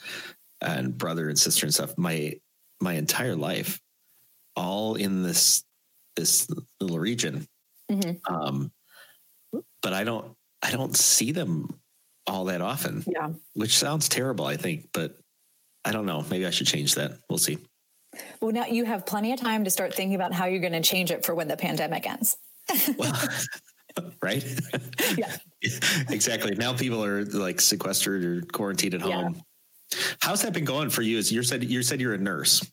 and 0.59 0.97
brother 0.97 1.29
and 1.29 1.39
sister 1.39 1.67
and 1.67 1.73
stuff 1.73 1.97
my 1.97 2.33
my 2.81 2.95
entire 2.95 3.37
life, 3.37 3.79
all 4.57 4.95
in 4.95 5.23
this 5.23 5.63
this 6.17 6.47
little 6.81 6.99
region. 6.99 7.47
Mm-hmm. 7.89 8.33
Um, 8.33 8.71
but 9.81 9.93
I 9.93 10.03
don't 10.03 10.35
I 10.61 10.71
don't 10.71 10.97
see 10.97 11.31
them 11.31 11.79
all 12.25 12.45
that 12.45 12.59
often. 12.59 13.05
Yeah, 13.07 13.29
which 13.53 13.77
sounds 13.77 14.09
terrible. 14.09 14.45
I 14.45 14.57
think, 14.57 14.89
but 14.93 15.17
I 15.85 15.91
don't 15.91 16.05
know. 16.05 16.25
Maybe 16.29 16.45
I 16.45 16.49
should 16.49 16.67
change 16.67 16.95
that. 16.95 17.13
We'll 17.29 17.37
see. 17.37 17.59
Well, 18.41 18.51
now 18.51 18.65
you 18.65 18.83
have 18.83 19.05
plenty 19.05 19.31
of 19.31 19.39
time 19.39 19.63
to 19.63 19.69
start 19.69 19.93
thinking 19.93 20.15
about 20.15 20.33
how 20.33 20.45
you're 20.45 20.59
going 20.59 20.73
to 20.73 20.81
change 20.81 21.11
it 21.11 21.25
for 21.25 21.33
when 21.35 21.47
the 21.47 21.57
pandemic 21.57 22.09
ends. 22.09 22.37
well, 22.97 23.13
right? 24.21 24.43
Yeah. 25.17 25.35
exactly. 26.09 26.55
Now 26.55 26.73
people 26.73 27.03
are 27.03 27.23
like 27.25 27.61
sequestered 27.61 28.25
or 28.25 28.41
quarantined 28.51 28.95
at 28.95 29.01
home. 29.01 29.35
Yeah. 29.35 29.99
How's 30.21 30.41
that 30.41 30.53
been 30.53 30.65
going 30.65 30.89
for 30.89 31.01
you? 31.01 31.17
As 31.17 31.31
you 31.31 31.43
said, 31.43 31.63
you 31.63 31.81
said 31.81 32.01
you're 32.01 32.13
a 32.13 32.17
nurse. 32.17 32.65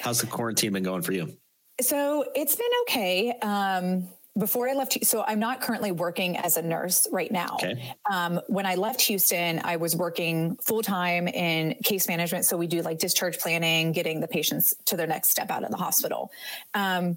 How's 0.00 0.20
the 0.20 0.26
quarantine 0.26 0.72
been 0.72 0.82
going 0.82 1.02
for 1.02 1.12
you? 1.12 1.36
So 1.80 2.24
it's 2.34 2.56
been 2.56 2.66
okay. 2.82 3.32
Um, 3.42 4.08
before 4.36 4.68
I 4.68 4.74
left, 4.74 5.04
so 5.04 5.22
I'm 5.24 5.38
not 5.38 5.60
currently 5.60 5.92
working 5.92 6.36
as 6.36 6.56
a 6.56 6.62
nurse 6.62 7.06
right 7.12 7.30
now. 7.30 7.54
Okay. 7.54 7.94
Um, 8.10 8.40
when 8.48 8.66
I 8.66 8.74
left 8.74 9.00
Houston, 9.02 9.60
I 9.62 9.76
was 9.76 9.94
working 9.94 10.56
full 10.56 10.82
time 10.82 11.28
in 11.28 11.74
case 11.84 12.08
management. 12.08 12.44
So 12.44 12.56
we 12.56 12.66
do 12.66 12.82
like 12.82 12.98
discharge 12.98 13.38
planning, 13.38 13.92
getting 13.92 14.20
the 14.20 14.26
patients 14.26 14.74
to 14.86 14.96
their 14.96 15.06
next 15.06 15.30
step 15.30 15.50
out 15.50 15.62
of 15.62 15.70
the 15.70 15.76
hospital. 15.76 16.32
Um, 16.74 17.16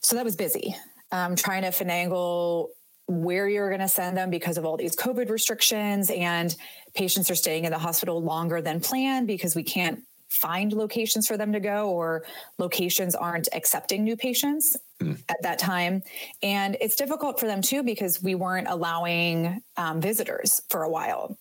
so 0.00 0.16
that 0.16 0.24
was 0.24 0.36
busy 0.36 0.74
um, 1.14 1.36
trying 1.36 1.62
to 1.62 1.68
finagle 1.68 2.68
where 3.06 3.48
you're 3.48 3.68
going 3.68 3.80
to 3.80 3.88
send 3.88 4.16
them 4.16 4.30
because 4.30 4.56
of 4.56 4.64
all 4.64 4.76
these 4.76 4.96
COVID 4.96 5.30
restrictions, 5.30 6.10
and 6.10 6.54
patients 6.94 7.30
are 7.30 7.34
staying 7.34 7.64
in 7.64 7.70
the 7.70 7.78
hospital 7.78 8.22
longer 8.22 8.60
than 8.62 8.80
planned 8.80 9.26
because 9.26 9.54
we 9.54 9.62
can't 9.62 10.02
find 10.34 10.72
locations 10.72 11.26
for 11.26 11.36
them 11.36 11.52
to 11.52 11.60
go 11.60 11.90
or 11.90 12.24
locations 12.58 13.14
aren't 13.14 13.48
accepting 13.52 14.04
new 14.04 14.16
patients 14.16 14.76
mm. 15.00 15.18
at 15.28 15.42
that 15.42 15.58
time. 15.58 16.02
And 16.42 16.76
it's 16.80 16.96
difficult 16.96 17.40
for 17.40 17.46
them 17.46 17.62
too 17.62 17.82
because 17.82 18.22
we 18.22 18.34
weren't 18.34 18.68
allowing 18.68 19.62
um, 19.76 20.00
visitors 20.00 20.60
for 20.68 20.82
a 20.82 20.90
while. 20.90 21.38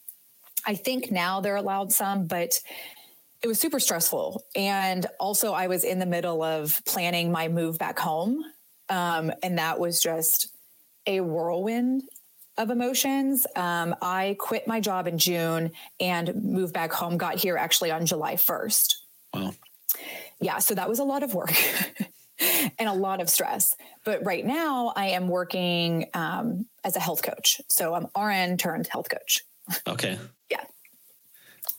I 0.65 0.75
think 0.75 1.11
now 1.11 1.41
they're 1.41 1.55
allowed 1.55 1.91
some 1.91 2.27
but 2.27 2.59
it 3.41 3.47
was 3.47 3.59
super 3.59 3.79
stressful. 3.79 4.43
And 4.55 5.05
also 5.19 5.53
i 5.53 5.67
was 5.67 5.83
in 5.83 5.99
the 5.99 6.05
middle 6.05 6.41
of 6.41 6.81
planning 6.85 7.31
my 7.31 7.47
move 7.47 7.77
back 7.77 7.99
home. 7.99 8.43
Um, 8.89 9.31
and 9.41 9.57
that 9.57 9.79
was 9.79 10.01
just 10.01 10.49
a 11.05 11.19
whirlwind 11.19 12.03
of 12.57 12.69
emotions. 12.69 13.47
Um, 13.55 13.95
I 14.01 14.35
quit 14.39 14.67
my 14.67 14.79
job 14.79 15.07
in 15.07 15.17
June 15.17 15.71
and 15.99 16.35
moved 16.43 16.73
back 16.73 16.91
home, 16.91 17.17
got 17.17 17.35
here 17.35 17.57
actually 17.57 17.91
on 17.91 18.05
July 18.05 18.35
1st. 18.35 18.95
Wow. 19.33 19.53
Yeah. 20.39 20.59
So 20.59 20.75
that 20.75 20.89
was 20.89 20.99
a 20.99 21.03
lot 21.03 21.23
of 21.23 21.33
work. 21.33 21.53
and 22.79 22.89
a 22.89 22.93
lot 22.93 23.21
of 23.21 23.29
stress. 23.29 23.75
But 24.03 24.25
right 24.25 24.45
now, 24.45 24.91
I 24.95 25.09
am 25.09 25.27
working 25.27 26.09
um, 26.13 26.65
as 26.83 26.95
a 26.95 26.99
health 26.99 27.21
coach. 27.21 27.61
So 27.69 27.93
I'm 27.93 28.07
RN 28.19 28.57
turned 28.57 28.87
health 28.87 29.09
coach. 29.09 29.41
Okay. 29.87 30.17
yeah. 30.49 30.63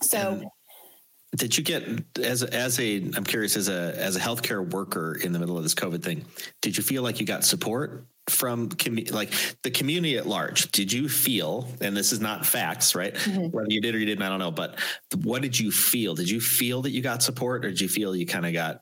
So 0.00 0.40
and 0.40 0.50
did 1.37 1.57
you 1.57 1.64
get 1.64 1.85
as 2.23 2.43
as 2.43 2.78
a 2.78 2.97
I'm 3.14 3.25
curious 3.25 3.57
as 3.57 3.69
a 3.69 3.95
as 3.97 4.16
a 4.16 4.21
healthcare 4.21 4.69
worker 4.69 5.19
in 5.23 5.33
the 5.33 5.38
middle 5.38 5.57
of 5.57 5.62
this 5.62 5.75
COVID 5.75 6.02
thing? 6.02 6.25
Did 6.62 6.76
you 6.76 6.83
feel 6.83 7.02
like 7.02 7.21
you 7.21 7.26
got 7.26 7.45
support 7.45 8.07
from 8.28 8.71
like 9.11 9.33
the 9.62 9.71
community 9.71 10.16
at 10.16 10.26
large? 10.26 10.71
Did 10.73 10.93
you 10.93 11.09
feel, 11.09 11.69
and 11.81 11.97
this 11.97 12.12
is 12.12 12.21
not 12.21 12.47
facts, 12.47 12.95
right? 12.95 13.14
Mm-hmm. 13.14 13.49
Whether 13.49 13.71
you 13.71 13.81
did 13.81 13.95
or 13.95 13.99
you 13.99 14.07
didn't, 14.07 14.23
I 14.23 14.28
don't 14.28 14.38
know. 14.38 14.50
But 14.50 14.78
what 15.23 15.43
did 15.43 15.59
you 15.59 15.71
feel? 15.71 16.14
Did 16.14 16.31
you 16.31 16.40
feel 16.40 16.83
that 16.83 16.90
you 16.90 17.02
got 17.02 17.23
support, 17.23 17.64
or 17.64 17.69
did 17.69 17.81
you 17.81 17.88
feel 17.88 18.16
you 18.16 18.26
kind 18.26 18.47
of 18.47 18.52
got, 18.52 18.81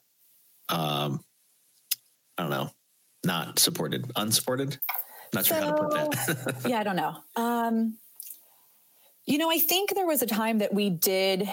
um, 0.69 1.21
I 2.39 2.43
don't 2.43 2.51
know, 2.51 2.71
not 3.25 3.59
supported, 3.59 4.11
unsupported? 4.17 4.79
Not 5.35 5.47
so, 5.47 5.55
sure 5.55 5.65
how 5.65 5.73
to 5.73 5.83
put 5.83 5.91
that. 5.93 6.63
yeah, 6.69 6.79
I 6.79 6.83
don't 6.85 6.97
know. 6.97 7.17
Um, 7.37 7.97
you 9.25 9.39
know, 9.39 9.51
I 9.51 9.59
think 9.59 9.95
there 9.95 10.07
was 10.07 10.23
a 10.23 10.27
time 10.27 10.59
that 10.59 10.75
we 10.75 10.91
did 10.91 11.49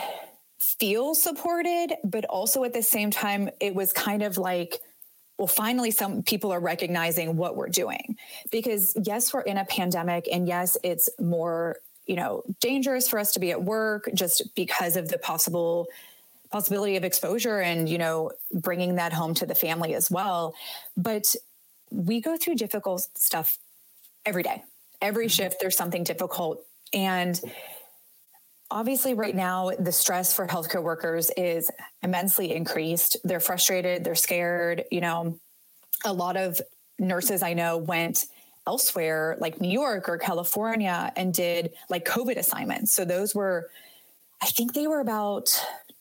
feel 0.60 1.16
supported, 1.16 1.94
but 2.04 2.26
also 2.26 2.64
at 2.64 2.74
the 2.74 2.84
same 2.84 3.12
time, 3.12 3.50
it 3.60 3.74
was 3.74 3.94
kind 3.94 4.24
of 4.24 4.38
like, 4.38 4.80
well, 5.40 5.48
finally, 5.48 5.90
some 5.90 6.22
people 6.22 6.52
are 6.52 6.60
recognizing 6.60 7.38
what 7.38 7.56
we're 7.56 7.70
doing. 7.70 8.18
Because, 8.52 8.94
yes, 9.02 9.34
we're 9.34 9.42
in 9.42 9.58
a 9.58 9.66
pandemic, 9.66 10.28
and 10.32 10.48
yes, 10.48 10.78
it's 10.84 11.10
more, 11.18 11.78
you 12.06 12.16
know, 12.18 12.44
dangerous 12.60 13.08
for 13.08 13.18
us 13.18 13.32
to 13.32 13.40
be 13.40 13.52
at 13.52 13.64
work 13.64 14.10
just 14.14 14.54
because 14.54 14.98
of 14.98 15.08
the 15.08 15.18
possible 15.18 15.88
possibility 16.52 16.98
of 16.98 17.04
exposure 17.04 17.60
and, 17.60 17.88
you 17.88 17.98
know, 17.98 18.32
bringing 18.52 18.96
that 18.96 19.14
home 19.14 19.34
to 19.36 19.46
the 19.46 19.56
family 19.56 19.94
as 19.94 20.12
well. 20.12 20.56
But 20.98 21.36
we 21.92 22.20
go 22.22 22.38
through 22.38 22.56
difficult 22.56 23.08
stuff 23.16 23.60
every 24.26 24.44
day. 24.44 24.64
Every 25.02 25.28
mm-hmm. 25.28 25.44
shift, 25.44 25.58
there's 25.62 25.78
something 25.78 26.04
difficult 26.04 26.66
And 26.94 27.40
obviously, 28.72 29.14
right 29.14 29.36
now, 29.36 29.72
the 29.80 29.92
stress 29.92 30.34
for 30.34 30.48
healthcare 30.48 30.84
workers 30.84 31.32
is 31.38 31.72
immensely 32.04 32.56
increased. 32.56 33.18
They're 33.24 33.40
frustrated, 33.40 34.04
they're 34.04 34.16
scared. 34.16 34.86
You 34.92 35.02
know, 35.02 35.40
a 36.06 36.14
lot 36.14 36.38
of 36.38 36.62
nurses 36.98 37.42
I 37.42 37.54
know 37.54 37.78
went 37.78 38.26
elsewhere, 38.68 39.38
like 39.40 39.60
New 39.60 39.72
York 39.72 40.08
or 40.08 40.18
California, 40.18 41.12
and 41.16 41.34
did 41.34 41.74
like 41.90 42.06
COVID 42.06 42.38
assignments. 42.38 42.94
So 42.94 43.06
those 43.06 43.34
were, 43.34 43.70
I 44.42 44.46
think 44.46 44.74
they 44.74 44.88
were 44.88 45.00
about 45.00 45.50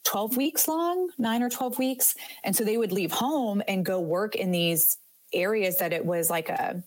12 0.04 0.36
weeks 0.36 0.68
long, 0.68 1.10
nine 1.18 1.42
or 1.42 1.50
12 1.50 1.78
weeks. 1.78 2.14
And 2.44 2.54
so 2.54 2.64
they 2.64 2.76
would 2.76 2.92
leave 2.92 3.12
home 3.12 3.62
and 3.68 3.84
go 3.84 4.00
work 4.00 4.34
in 4.34 4.50
these 4.50 4.98
areas 5.32 5.78
that 5.78 5.92
it 5.92 6.04
was 6.04 6.30
like 6.30 6.48
a, 6.48 6.82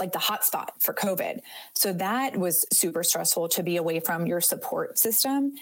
like 0.00 0.12
the 0.12 0.18
hotspot 0.18 0.68
for 0.78 0.94
COVID. 0.94 1.40
So 1.74 1.92
that 1.94 2.36
was 2.36 2.66
super 2.72 3.02
stressful 3.02 3.48
to 3.50 3.62
be 3.62 3.76
away 3.76 4.00
from 4.00 4.26
your 4.26 4.40
support 4.40 4.98
system. 4.98 5.52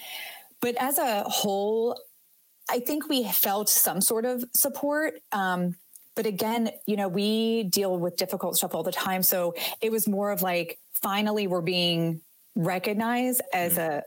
But 0.61 0.77
as 0.79 0.99
a 0.99 1.23
whole, 1.25 2.01
I 2.71 2.81
think 2.81 3.09
we 3.09 3.25
felt 3.25 3.69
some 3.69 4.01
sort 4.01 4.25
of 4.25 4.45
support. 4.55 5.15
Um, 5.33 5.77
but 6.17 6.27
again, 6.27 6.71
you 6.87 6.97
know, 6.97 7.09
we 7.09 7.65
deal 7.65 7.97
with 7.97 8.17
difficult 8.17 8.57
stuff 8.57 8.75
all 8.75 8.83
the 8.83 8.93
time. 8.93 9.23
So 9.23 9.55
it 9.81 9.93
was 9.93 10.09
more 10.09 10.31
of 10.31 10.43
like, 10.43 10.79
finally, 10.95 11.47
we're 11.47 11.61
being 11.61 12.21
recognized 12.57 13.41
as 13.53 13.75
mm-hmm. 13.79 13.99
a 13.99 14.03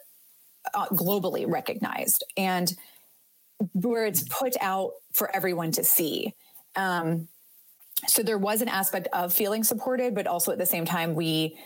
uh, 0.74 0.88
globally 0.90 1.46
recognized 1.48 2.24
and 2.38 2.74
where 3.74 4.06
it's 4.06 4.24
put 4.28 4.56
out 4.62 4.92
for 5.14 5.34
everyone 5.36 5.72
to 5.72 5.84
see. 5.84 6.34
Um, 6.76 7.28
so 8.08 8.24
there 8.24 8.38
was 8.38 8.62
an 8.62 8.68
aspect 8.68 9.08
of 9.14 9.34
feeling 9.34 9.64
supported, 9.64 10.16
but 10.16 10.28
also 10.28 10.52
at 10.52 10.58
the 10.58 10.66
same 10.66 10.86
time, 10.86 11.16
we 11.16 11.58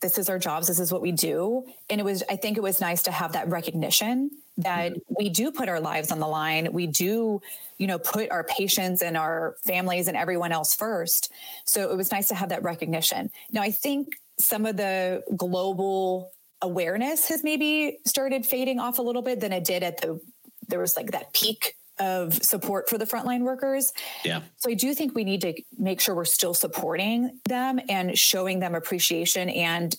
this 0.00 0.18
is 0.18 0.28
our 0.28 0.38
jobs, 0.38 0.66
this 0.66 0.80
is 0.80 0.92
what 0.92 1.00
we 1.00 1.12
do. 1.12 1.64
And 1.88 2.00
it 2.00 2.04
was, 2.04 2.22
I 2.28 2.36
think 2.36 2.58
it 2.58 2.62
was 2.62 2.80
nice 2.80 3.02
to 3.04 3.10
have 3.10 3.32
that 3.32 3.48
recognition 3.48 4.30
that 4.58 4.92
mm-hmm. 4.92 5.14
we 5.18 5.30
do 5.30 5.50
put 5.50 5.68
our 5.68 5.80
lives 5.80 6.12
on 6.12 6.18
the 6.18 6.26
line. 6.26 6.72
We 6.72 6.86
do, 6.86 7.40
you 7.78 7.86
know, 7.86 7.98
put 7.98 8.30
our 8.30 8.44
patients 8.44 9.02
and 9.02 9.16
our 9.16 9.56
families 9.64 10.06
and 10.08 10.16
everyone 10.16 10.52
else 10.52 10.74
first. 10.74 11.32
So 11.64 11.90
it 11.90 11.96
was 11.96 12.12
nice 12.12 12.28
to 12.28 12.34
have 12.34 12.50
that 12.50 12.62
recognition. 12.62 13.30
Now, 13.50 13.62
I 13.62 13.70
think 13.70 14.18
some 14.38 14.66
of 14.66 14.76
the 14.76 15.22
global 15.36 16.32
awareness 16.60 17.28
has 17.28 17.42
maybe 17.42 17.98
started 18.04 18.44
fading 18.44 18.80
off 18.80 18.98
a 18.98 19.02
little 19.02 19.22
bit 19.22 19.40
than 19.40 19.52
it 19.52 19.64
did 19.64 19.82
at 19.82 20.00
the, 20.00 20.20
there 20.68 20.80
was 20.80 20.96
like 20.96 21.12
that 21.12 21.32
peak 21.32 21.76
of 21.98 22.34
support 22.34 22.88
for 22.88 22.98
the 22.98 23.04
frontline 23.04 23.42
workers. 23.42 23.92
Yeah. 24.24 24.40
So 24.56 24.70
I 24.70 24.74
do 24.74 24.94
think 24.94 25.14
we 25.14 25.24
need 25.24 25.40
to 25.42 25.54
make 25.78 26.00
sure 26.00 26.14
we're 26.14 26.24
still 26.24 26.54
supporting 26.54 27.38
them 27.48 27.80
and 27.88 28.18
showing 28.18 28.60
them 28.60 28.74
appreciation 28.74 29.48
and 29.48 29.94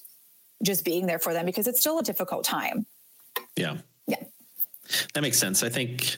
just 0.63 0.83
being 0.83 1.05
there 1.05 1.19
for 1.19 1.33
them 1.33 1.45
because 1.45 1.67
it's 1.67 1.79
still 1.79 1.99
a 1.99 2.03
difficult 2.03 2.43
time. 2.43 2.85
Yeah. 3.55 3.77
Yeah. 4.07 4.23
That 5.13 5.21
makes 5.21 5.37
sense. 5.37 5.63
I 5.63 5.69
think 5.69 6.17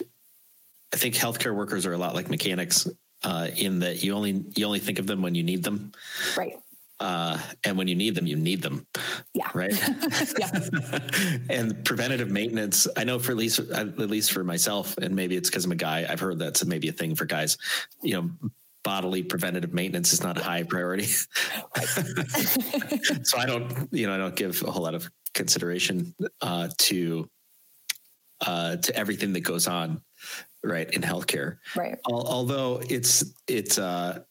I 0.93 0.98
think 0.98 1.15
healthcare 1.15 1.55
workers 1.55 1.86
are 1.86 1.93
a 1.93 1.98
lot 1.98 2.15
like 2.15 2.29
mechanics 2.29 2.88
uh, 3.24 3.48
in 3.55 3.79
that 3.79 4.03
you 4.03 4.13
only 4.13 4.43
you 4.55 4.65
only 4.65 4.79
think 4.79 5.00
of 5.00 5.07
them 5.07 5.22
when 5.22 5.36
you 5.36 5.43
need 5.43 5.63
them. 5.63 5.91
Right. 6.36 6.53
Uh, 7.00 7.38
and 7.63 7.77
when 7.77 7.88
you 7.88 7.96
need 7.96 8.16
them, 8.16 8.25
you 8.25 8.36
need 8.36 8.62
them. 8.62 8.88
Yeah. 9.34 9.50
Right. 9.54 9.74
yeah. 10.39 10.50
and 11.50 11.86
preventative 11.86 12.32
maintenance, 12.32 12.88
I 12.98 13.04
know 13.04 13.20
for 13.20 13.32
at 13.32 13.38
least 13.38 13.60
at 13.60 13.98
least 14.00 14.32
for 14.32 14.44
myself, 14.44 14.98
and 14.98 15.16
maybe 15.16 15.36
it's 15.36 15.50
because 15.50 15.66
I'm 15.66 15.72
a 15.72 15.75
guy. 15.75 16.08
I've 16.10 16.20
heard 16.20 16.39
that's 16.39 16.66
maybe 16.66 16.89
a 16.89 16.94
thing 16.94 17.13
for 17.16 17.25
guys. 17.25 17.58
You 18.01 18.13
know, 18.13 18.32
bodily 18.84 19.22
preventative 19.22 19.74
maintenance 19.74 20.13
is 20.13 20.24
not 20.24 20.38
a 20.38 20.44
high 20.44 20.63
priority. 20.63 21.04
so 21.06 21.27
I 23.38 23.46
don't, 23.46 23.89
you 23.92 24.08
know, 24.08 24.16
I 24.16 24.18
don't 24.18 24.36
give 24.36 24.63
a 24.63 24.72
whole 24.72 24.84
lot 24.84 24.96
of 24.96 25.10
consideration 25.34 26.16
uh, 26.42 26.70
to 26.77 27.30
uh, 28.46 28.77
to 28.77 28.96
everything 28.96 29.34
that 29.34 29.42
goes 29.42 29.68
on 29.68 30.01
right 30.63 30.89
in 30.92 31.01
healthcare. 31.01 31.58
Right. 31.75 31.98
Although 32.06 32.82
it's 32.89 33.26
it's 33.48 33.78
uh, 33.78 34.21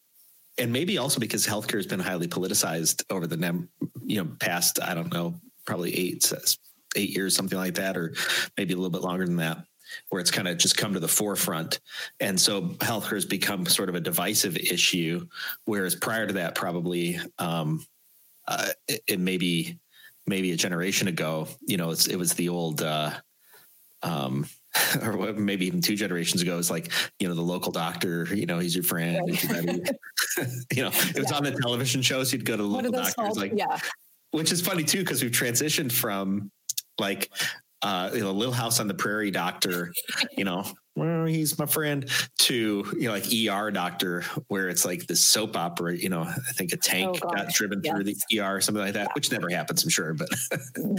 and 0.57 0.71
maybe 0.71 0.97
also 0.97 1.19
because 1.19 1.45
healthcare 1.45 1.75
has 1.75 1.87
been 1.87 1.99
highly 1.99 2.27
politicized 2.27 3.03
over 3.09 3.27
the 3.27 3.67
you 4.03 4.23
know 4.23 4.29
past 4.39 4.79
I 4.81 4.93
don't 4.93 5.13
know 5.13 5.35
probably 5.65 5.95
eight 5.95 6.31
eight 6.95 7.09
years 7.09 7.35
something 7.35 7.57
like 7.57 7.75
that 7.75 7.97
or 7.97 8.13
maybe 8.57 8.73
a 8.73 8.77
little 8.77 8.89
bit 8.89 9.01
longer 9.01 9.25
than 9.25 9.37
that 9.37 9.59
where 10.09 10.19
it's 10.19 10.31
kind 10.31 10.47
of 10.47 10.57
just 10.57 10.75
come 10.75 10.93
to 10.93 10.99
the 10.99 11.07
forefront. 11.07 11.79
And 12.19 12.37
so 12.39 12.61
healthcare 12.61 13.13
has 13.13 13.25
become 13.25 13.65
sort 13.65 13.87
of 13.87 13.95
a 13.95 13.99
divisive 13.99 14.57
issue 14.57 15.27
whereas 15.65 15.95
prior 15.95 16.27
to 16.27 16.33
that 16.33 16.55
probably 16.55 17.19
um, 17.39 17.85
uh, 18.47 18.69
it, 18.87 19.03
it 19.07 19.19
maybe 19.19 19.79
maybe 20.25 20.51
a 20.51 20.57
generation 20.57 21.07
ago 21.07 21.47
you 21.65 21.77
know 21.77 21.91
it 21.91 22.17
was 22.17 22.33
the 22.33 22.49
old 22.49 22.81
uh, 22.81 23.11
um, 24.03 24.45
or 25.03 25.33
maybe 25.33 25.65
even 25.65 25.81
two 25.81 25.95
generations 25.95 26.41
ago, 26.41 26.57
it's 26.57 26.69
like, 26.69 26.91
you 27.19 27.27
know, 27.27 27.33
the 27.33 27.41
local 27.41 27.71
doctor, 27.71 28.27
you 28.33 28.45
know, 28.45 28.59
he's 28.59 28.75
your 28.75 28.83
friend. 28.83 29.21
Right. 29.49 29.65
you 30.73 30.83
know, 30.83 30.89
it 30.89 31.19
was 31.19 31.31
yeah. 31.31 31.37
on 31.37 31.43
the 31.43 31.57
television 31.61 32.01
shows. 32.01 32.31
You'd 32.31 32.45
go 32.45 32.57
to 32.57 32.63
the 32.63 32.69
local 32.69 32.91
doctors, 32.91 33.37
like, 33.37 33.53
yeah. 33.55 33.79
Which 34.31 34.51
is 34.51 34.61
funny 34.61 34.83
too, 34.83 34.99
because 34.99 35.23
we've 35.23 35.31
transitioned 35.31 35.91
from 35.91 36.51
like 36.99 37.31
uh, 37.81 38.09
you 38.13 38.21
know, 38.21 38.31
Little 38.31 38.53
House 38.53 38.79
on 38.79 38.87
the 38.87 38.93
Prairie 38.93 39.31
doctor, 39.31 39.93
you 40.35 40.43
know, 40.43 40.65
well, 40.97 41.25
he's 41.25 41.59
my 41.59 41.67
friend, 41.67 42.09
to 42.39 42.85
you 42.97 43.07
know, 43.07 43.11
like 43.11 43.25
ER 43.25 43.69
doctor, 43.69 44.23
where 44.47 44.67
it's 44.67 44.83
like 44.83 45.05
this 45.05 45.23
soap 45.23 45.55
opera. 45.55 45.95
You 45.95 46.09
know, 46.09 46.23
I 46.23 46.51
think 46.53 46.73
a 46.73 46.77
tank 46.77 47.19
oh, 47.21 47.29
got 47.29 47.49
driven 47.49 47.81
yes. 47.83 47.93
through 47.93 48.03
the 48.05 48.39
ER, 48.39 48.57
or 48.57 48.61
something 48.61 48.83
like 48.83 48.93
that, 48.93 49.07
yeah. 49.07 49.13
which 49.13 49.31
never 49.31 49.49
happens, 49.49 49.83
I'm 49.83 49.91
sure, 49.91 50.15
but 50.15 50.29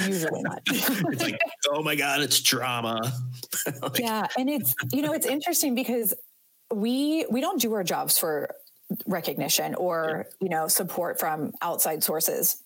usually 0.07 0.43
not. 0.43 0.63
it's 0.67 1.23
like, 1.23 1.39
oh 1.71 1.83
my 1.83 1.97
god, 1.97 2.21
it's 2.21 2.41
drama. 2.41 3.13
like, 3.83 3.99
yeah, 3.99 4.29
and 4.39 4.49
it's 4.49 4.73
you 4.93 5.03
know, 5.03 5.13
it's 5.13 5.27
interesting 5.27 5.75
because 5.75 6.15
we 6.73 7.27
we 7.29 7.41
don't 7.41 7.61
do 7.61 7.73
our 7.75 7.83
jobs 7.83 8.19
for 8.19 8.55
recognition 9.07 9.75
or 9.75 10.27
you 10.41 10.49
know 10.49 10.69
support 10.69 11.19
from 11.19 11.53
outside 11.61 12.03
sources 12.03 12.63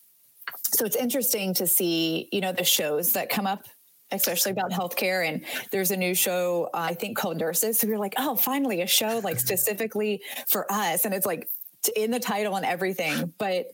so 0.72 0.84
it's 0.84 0.94
interesting 0.94 1.52
to 1.54 1.66
see 1.66 2.28
you 2.30 2.40
know 2.40 2.52
the 2.52 2.64
shows 2.64 3.14
that 3.14 3.28
come 3.28 3.46
up 3.46 3.64
especially 4.12 4.52
about 4.52 4.70
healthcare. 4.70 5.26
And 5.26 5.44
there's 5.70 5.90
a 5.90 5.96
new 5.96 6.14
show, 6.14 6.70
uh, 6.74 6.88
I 6.90 6.94
think 6.94 7.16
called 7.16 7.38
Nurses. 7.38 7.80
So 7.80 7.86
we 7.86 7.94
are 7.94 7.98
like, 7.98 8.14
oh, 8.16 8.36
finally 8.36 8.82
a 8.82 8.86
show 8.86 9.20
like 9.22 9.38
specifically 9.48 10.22
for 10.48 10.70
us. 10.70 11.04
And 11.04 11.14
it's 11.14 11.26
like 11.26 11.48
in 11.96 12.10
the 12.10 12.20
title 12.20 12.56
and 12.56 12.66
everything. 12.66 13.32
But 13.38 13.66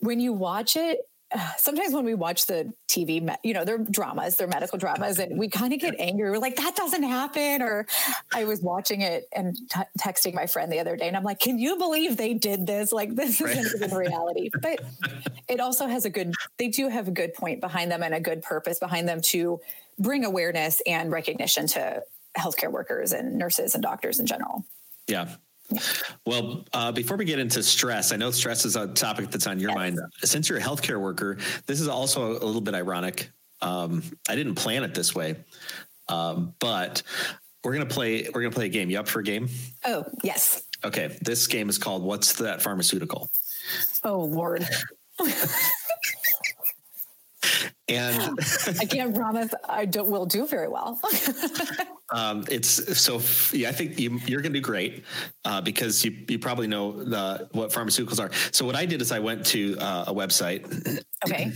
when 0.00 0.20
you 0.20 0.32
watch 0.32 0.76
it, 0.76 0.98
sometimes 1.58 1.94
when 1.94 2.04
we 2.04 2.14
watch 2.14 2.46
the 2.46 2.72
TV, 2.88 3.36
you 3.42 3.54
know, 3.54 3.64
they're 3.64 3.78
dramas, 3.78 4.36
they're 4.36 4.46
medical 4.48 4.78
dramas, 4.78 5.18
and 5.18 5.38
we 5.38 5.48
kind 5.48 5.72
of 5.72 5.80
get 5.80 5.94
angry. 5.98 6.30
We're 6.30 6.38
like, 6.38 6.56
that 6.56 6.76
doesn't 6.76 7.02
happen. 7.02 7.62
Or 7.62 7.86
I 8.34 8.44
was 8.44 8.60
watching 8.60 9.02
it 9.02 9.28
and 9.34 9.56
t- 9.56 9.80
texting 9.98 10.34
my 10.34 10.46
friend 10.46 10.72
the 10.72 10.80
other 10.80 10.96
day, 10.96 11.08
and 11.08 11.16
I'm 11.16 11.24
like, 11.24 11.40
can 11.40 11.58
you 11.58 11.76
believe 11.76 12.16
they 12.16 12.34
did 12.34 12.66
this? 12.66 12.92
Like, 12.92 13.14
this 13.14 13.40
right. 13.40 13.56
isn't 13.56 13.82
even 13.82 13.96
reality. 13.96 14.50
But 14.60 14.80
it 15.48 15.60
also 15.60 15.86
has 15.86 16.04
a 16.04 16.10
good, 16.10 16.34
they 16.58 16.68
do 16.68 16.88
have 16.88 17.08
a 17.08 17.12
good 17.12 17.34
point 17.34 17.60
behind 17.60 17.90
them 17.90 18.02
and 18.02 18.14
a 18.14 18.20
good 18.20 18.42
purpose 18.42 18.78
behind 18.78 19.08
them 19.08 19.20
to 19.20 19.60
bring 19.98 20.24
awareness 20.24 20.80
and 20.86 21.10
recognition 21.10 21.66
to 21.66 22.02
healthcare 22.36 22.70
workers 22.70 23.12
and 23.12 23.36
nurses 23.36 23.74
and 23.74 23.82
doctors 23.82 24.20
in 24.20 24.26
general. 24.26 24.64
Yeah. 25.08 25.34
Well, 26.24 26.64
uh, 26.72 26.92
before 26.92 27.16
we 27.16 27.24
get 27.24 27.38
into 27.38 27.62
stress, 27.62 28.12
I 28.12 28.16
know 28.16 28.30
stress 28.30 28.64
is 28.64 28.76
a 28.76 28.88
topic 28.88 29.30
that's 29.30 29.46
on 29.46 29.60
your 29.60 29.70
yes. 29.70 29.76
mind. 29.76 30.00
Since 30.22 30.48
you're 30.48 30.58
a 30.58 30.62
healthcare 30.62 31.00
worker, 31.00 31.38
this 31.66 31.80
is 31.80 31.88
also 31.88 32.32
a 32.32 32.44
little 32.44 32.60
bit 32.60 32.74
ironic. 32.74 33.30
Um, 33.60 34.02
I 34.28 34.34
didn't 34.34 34.54
plan 34.54 34.82
it 34.82 34.94
this 34.94 35.14
way, 35.14 35.36
um, 36.08 36.54
but 36.58 37.02
we're 37.64 37.72
gonna 37.72 37.86
play. 37.86 38.28
We're 38.32 38.42
gonna 38.42 38.54
play 38.54 38.66
a 38.66 38.70
game. 38.70 38.88
You 38.88 39.00
up 39.00 39.08
for 39.08 39.20
a 39.20 39.24
game? 39.24 39.48
Oh 39.84 40.04
yes. 40.22 40.62
Okay. 40.84 41.16
This 41.20 41.46
game 41.46 41.68
is 41.68 41.76
called 41.76 42.02
"What's 42.02 42.34
That 42.34 42.62
Pharmaceutical." 42.62 43.30
Oh 44.04 44.20
Lord. 44.20 44.66
and 47.88 48.38
I 48.80 48.84
can't 48.84 49.14
promise 49.14 49.52
I 49.68 49.84
don't 49.86 50.10
will 50.10 50.26
do 50.26 50.46
very 50.46 50.68
well. 50.68 51.00
um, 52.14 52.44
it's 52.50 52.98
so 53.00 53.20
yeah. 53.56 53.68
I 53.68 53.72
think 53.72 53.98
you, 53.98 54.16
are 54.16 54.40
going 54.40 54.42
to 54.42 54.50
do 54.50 54.60
great 54.60 55.04
uh, 55.44 55.60
because 55.60 56.04
you 56.04 56.16
you 56.28 56.38
probably 56.38 56.66
know 56.66 56.92
the 57.02 57.48
what 57.52 57.70
pharmaceuticals 57.70 58.20
are. 58.20 58.30
So 58.52 58.64
what 58.64 58.76
I 58.76 58.84
did 58.86 59.00
is 59.00 59.12
I 59.12 59.18
went 59.18 59.46
to 59.46 59.76
uh, 59.78 60.04
a 60.08 60.14
website. 60.14 61.02
Okay. 61.26 61.52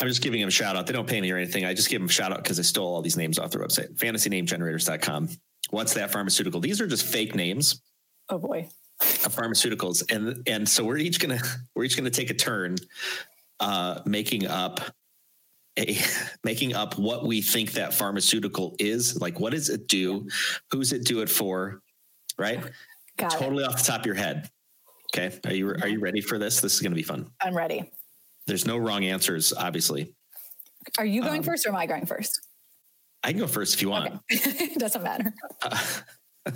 I'm 0.00 0.06
just 0.06 0.22
giving 0.22 0.40
them 0.40 0.48
a 0.48 0.52
shout 0.52 0.76
out. 0.76 0.86
They 0.86 0.92
don't 0.92 1.08
pay 1.08 1.20
me 1.20 1.30
or 1.32 1.36
anything. 1.36 1.64
I 1.64 1.74
just 1.74 1.88
give 1.88 2.00
them 2.00 2.08
a 2.08 2.12
shout 2.12 2.30
out 2.30 2.42
because 2.42 2.58
I 2.58 2.62
stole 2.62 2.94
all 2.94 3.02
these 3.02 3.16
names 3.16 3.38
off 3.38 3.50
their 3.50 3.60
website. 3.60 3.96
FantasyNameGenerators.com. 3.96 5.28
What's 5.70 5.94
that 5.94 6.12
pharmaceutical? 6.12 6.60
These 6.60 6.80
are 6.80 6.86
just 6.86 7.04
fake 7.04 7.34
names. 7.34 7.80
Oh 8.28 8.38
boy. 8.38 8.68
Of 9.00 9.34
pharmaceuticals, 9.34 10.10
and 10.10 10.42
and 10.46 10.66
so 10.66 10.82
we're 10.82 10.96
each 10.96 11.20
gonna 11.20 11.38
we're 11.74 11.84
each 11.84 11.96
gonna 11.98 12.08
take 12.08 12.30
a 12.30 12.34
turn 12.34 12.76
uh, 13.60 14.00
making 14.04 14.46
up 14.46 14.80
a 15.78 15.98
making 16.44 16.74
up 16.74 16.98
what 16.98 17.26
we 17.26 17.42
think 17.42 17.72
that 17.72 17.94
pharmaceutical 17.94 18.74
is. 18.78 19.20
Like, 19.20 19.40
what 19.40 19.52
does 19.52 19.68
it 19.68 19.88
do? 19.88 20.28
Who's 20.70 20.92
it 20.92 21.04
do 21.04 21.20
it 21.20 21.30
for? 21.30 21.80
Right? 22.38 22.62
Got 23.16 23.30
totally 23.32 23.64
it. 23.64 23.68
off 23.68 23.78
the 23.78 23.84
top 23.84 24.00
of 24.00 24.06
your 24.06 24.14
head. 24.14 24.50
Okay. 25.14 25.38
Are 25.46 25.54
you 25.54 25.70
are 25.70 25.88
you 25.88 26.00
ready 26.00 26.20
for 26.20 26.38
this? 26.38 26.60
This 26.60 26.74
is 26.74 26.80
going 26.80 26.92
to 26.92 26.96
be 26.96 27.02
fun. 27.02 27.30
I'm 27.40 27.56
ready. 27.56 27.90
There's 28.46 28.66
no 28.66 28.76
wrong 28.76 29.04
answers, 29.04 29.52
obviously. 29.52 30.14
Are 30.98 31.04
you 31.04 31.22
going 31.22 31.38
Um, 31.38 31.44
first 31.44 31.66
or 31.66 31.70
am 31.70 31.76
I 31.76 31.86
going 31.86 32.06
first? 32.06 32.40
I 33.24 33.30
can 33.30 33.40
go 33.40 33.46
first 33.48 33.74
if 33.74 33.82
you 33.82 33.88
want. 33.90 34.20
Okay. 34.32 34.74
Doesn't 34.78 35.02
matter. 35.02 35.32
Uh, 35.62 35.84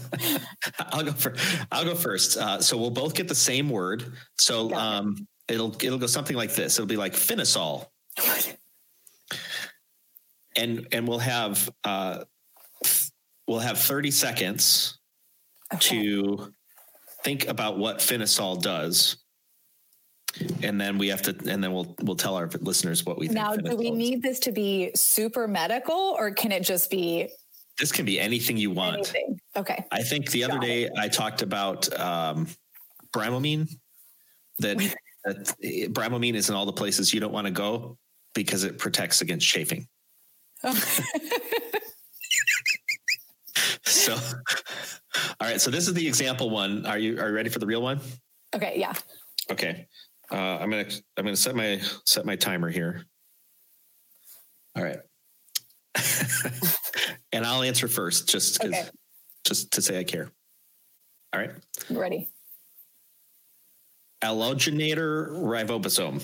I'll 0.78 1.02
go 1.02 1.12
first. 1.12 1.58
I'll 1.72 1.84
go 1.84 1.94
first. 1.96 2.36
Uh, 2.36 2.60
so 2.60 2.76
we'll 2.76 2.90
both 2.90 3.14
get 3.14 3.26
the 3.26 3.34
same 3.34 3.68
word. 3.68 4.12
So 4.38 4.72
um, 4.74 5.26
it'll 5.50 5.74
it'll 5.82 5.98
go 5.98 6.06
something 6.06 6.36
like 6.36 6.54
this. 6.54 6.78
It'll 6.78 6.86
be 6.86 6.96
like 6.96 7.12
finisol, 7.14 7.86
and 10.56 10.86
and 10.92 11.06
we'll 11.06 11.18
have 11.18 11.68
uh, 11.84 12.24
we'll 13.46 13.58
have 13.58 13.78
thirty 13.78 14.10
seconds 14.10 14.96
Okay. 15.72 16.02
to 16.02 16.52
think 17.22 17.46
about 17.46 17.78
what 17.78 17.98
finisol 17.98 18.60
does, 18.60 19.18
and 20.62 20.80
then 20.80 20.98
we 20.98 21.08
have 21.08 21.22
to 21.22 21.30
and 21.48 21.62
then 21.62 21.72
we'll 21.72 21.94
we'll 22.02 22.16
tell 22.16 22.34
our 22.34 22.48
listeners 22.60 23.04
what 23.06 23.18
we 23.18 23.28
think. 23.28 23.36
Now, 23.36 23.54
do 23.54 23.76
we 23.76 23.90
need 23.90 24.20
this 24.22 24.40
to 24.40 24.52
be 24.52 24.90
super 24.94 25.46
medical 25.46 26.16
or 26.18 26.32
can 26.32 26.50
it 26.50 26.64
just 26.64 26.90
be 26.90 27.28
This 27.78 27.92
can 27.92 28.04
be 28.04 28.18
anything 28.18 28.56
you 28.56 28.72
want. 28.72 28.96
anything? 28.96 29.38
Okay. 29.56 29.84
I 29.92 30.02
think 30.02 30.30
the 30.32 30.42
other 30.44 30.54
Got 30.54 30.62
day 30.62 30.90
I 30.98 31.08
talked 31.08 31.42
about 31.42 31.92
um, 31.98 32.48
Bramamine. 33.12 33.70
That, 34.58 34.76
that 35.24 35.54
Bramamine 35.92 36.34
is 36.34 36.48
in 36.48 36.54
all 36.54 36.66
the 36.66 36.72
places 36.72 37.12
you 37.12 37.20
don't 37.20 37.32
want 37.32 37.46
to 37.46 37.50
go 37.52 37.98
because 38.34 38.64
it 38.64 38.78
protects 38.78 39.20
against 39.20 39.46
chafing. 39.46 39.86
So, 43.84 44.14
all 44.14 45.48
right. 45.48 45.60
So 45.60 45.70
this 45.70 45.88
is 45.88 45.94
the 45.94 46.06
example 46.06 46.48
one. 46.50 46.86
Are 46.86 46.98
you 46.98 47.18
are 47.20 47.28
you 47.28 47.34
ready 47.34 47.48
for 47.50 47.58
the 47.58 47.66
real 47.66 47.82
one? 47.82 48.00
okay. 48.54 48.74
Yeah. 48.76 48.92
Okay. 49.50 49.86
Uh, 50.30 50.36
I'm 50.58 50.70
gonna 50.70 50.88
I'm 51.16 51.24
gonna 51.24 51.36
set 51.36 51.54
my 51.56 51.80
set 52.06 52.24
my 52.24 52.36
timer 52.36 52.70
here. 52.70 53.04
All 54.76 54.84
right. 54.84 55.00
and 57.32 57.44
I'll 57.44 57.62
answer 57.62 57.88
first, 57.88 58.28
just 58.28 58.64
Okay. 58.64 58.84
just 59.44 59.72
to 59.72 59.82
say 59.82 59.98
I 59.98 60.04
care. 60.04 60.30
All 61.32 61.40
right. 61.40 61.50
Ready. 61.90 62.28
Allogenator 64.22 65.30
ribosome. 65.30 66.22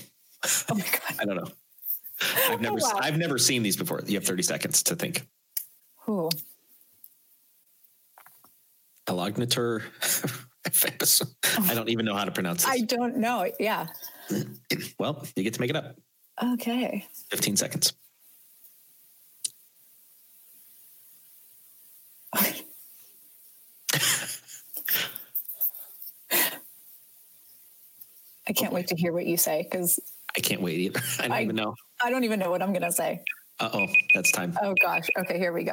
Oh 0.68 0.74
my 0.74 0.80
God. 0.80 1.16
I 1.18 1.24
don't 1.24 1.36
know. 1.36 1.48
I've 2.48 2.60
never 2.60 2.76
Wow. 2.76 2.98
I've 3.00 3.18
never 3.18 3.38
seen 3.38 3.62
these 3.62 3.76
before. 3.76 4.02
You 4.06 4.14
have 4.14 4.24
30 4.24 4.42
seconds 4.42 4.82
to 4.84 4.96
think. 4.96 5.26
Allogenator 9.06 9.82
ribosome. 10.64 11.34
I 11.70 11.74
don't 11.74 11.88
even 11.88 12.04
know 12.04 12.14
how 12.14 12.24
to 12.24 12.30
pronounce 12.32 12.64
it. 12.64 12.70
I 12.70 12.80
don't 12.80 13.16
know. 13.16 13.50
Yeah. 13.58 13.86
well, 14.98 15.24
you 15.34 15.42
get 15.42 15.54
to 15.54 15.60
make 15.60 15.70
it 15.70 15.76
up. 15.76 15.96
Okay. 16.42 17.06
15 17.30 17.56
seconds. 17.56 17.92
I 28.48 28.52
can't 28.52 28.72
wait 28.72 28.88
to 28.88 28.96
hear 28.96 29.12
what 29.12 29.26
you 29.26 29.36
say 29.36 29.62
because 29.62 29.98
I 30.36 30.40
can't 30.40 30.60
wait 30.62 30.78
either. 30.78 31.00
I 31.18 31.22
don't 31.22 31.32
I- 31.32 31.42
even 31.42 31.56
know. 31.56 31.74
I 32.02 32.10
don't 32.10 32.24
even 32.24 32.38
know 32.38 32.50
what 32.50 32.62
I'm 32.62 32.72
going 32.72 32.82
to 32.82 32.92
say. 32.92 33.22
Uh 33.58 33.70
oh, 33.72 33.86
that's 34.14 34.30
time. 34.32 34.56
Oh 34.62 34.74
gosh. 34.82 35.08
Okay. 35.18 35.38
Here 35.38 35.52
we 35.52 35.64
go. 35.64 35.72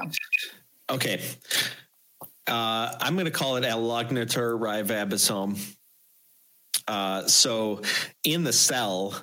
Okay. 0.90 1.22
Uh, 2.48 2.96
I'm 3.00 3.16
going 3.16 3.26
to 3.26 3.32
call 3.32 3.58
it 3.58 3.64
allognator 3.66 4.58
ribosome. 4.58 5.60
Uh, 6.88 7.26
so 7.28 7.82
in 8.24 8.44
the 8.44 8.54
cell, 8.54 9.16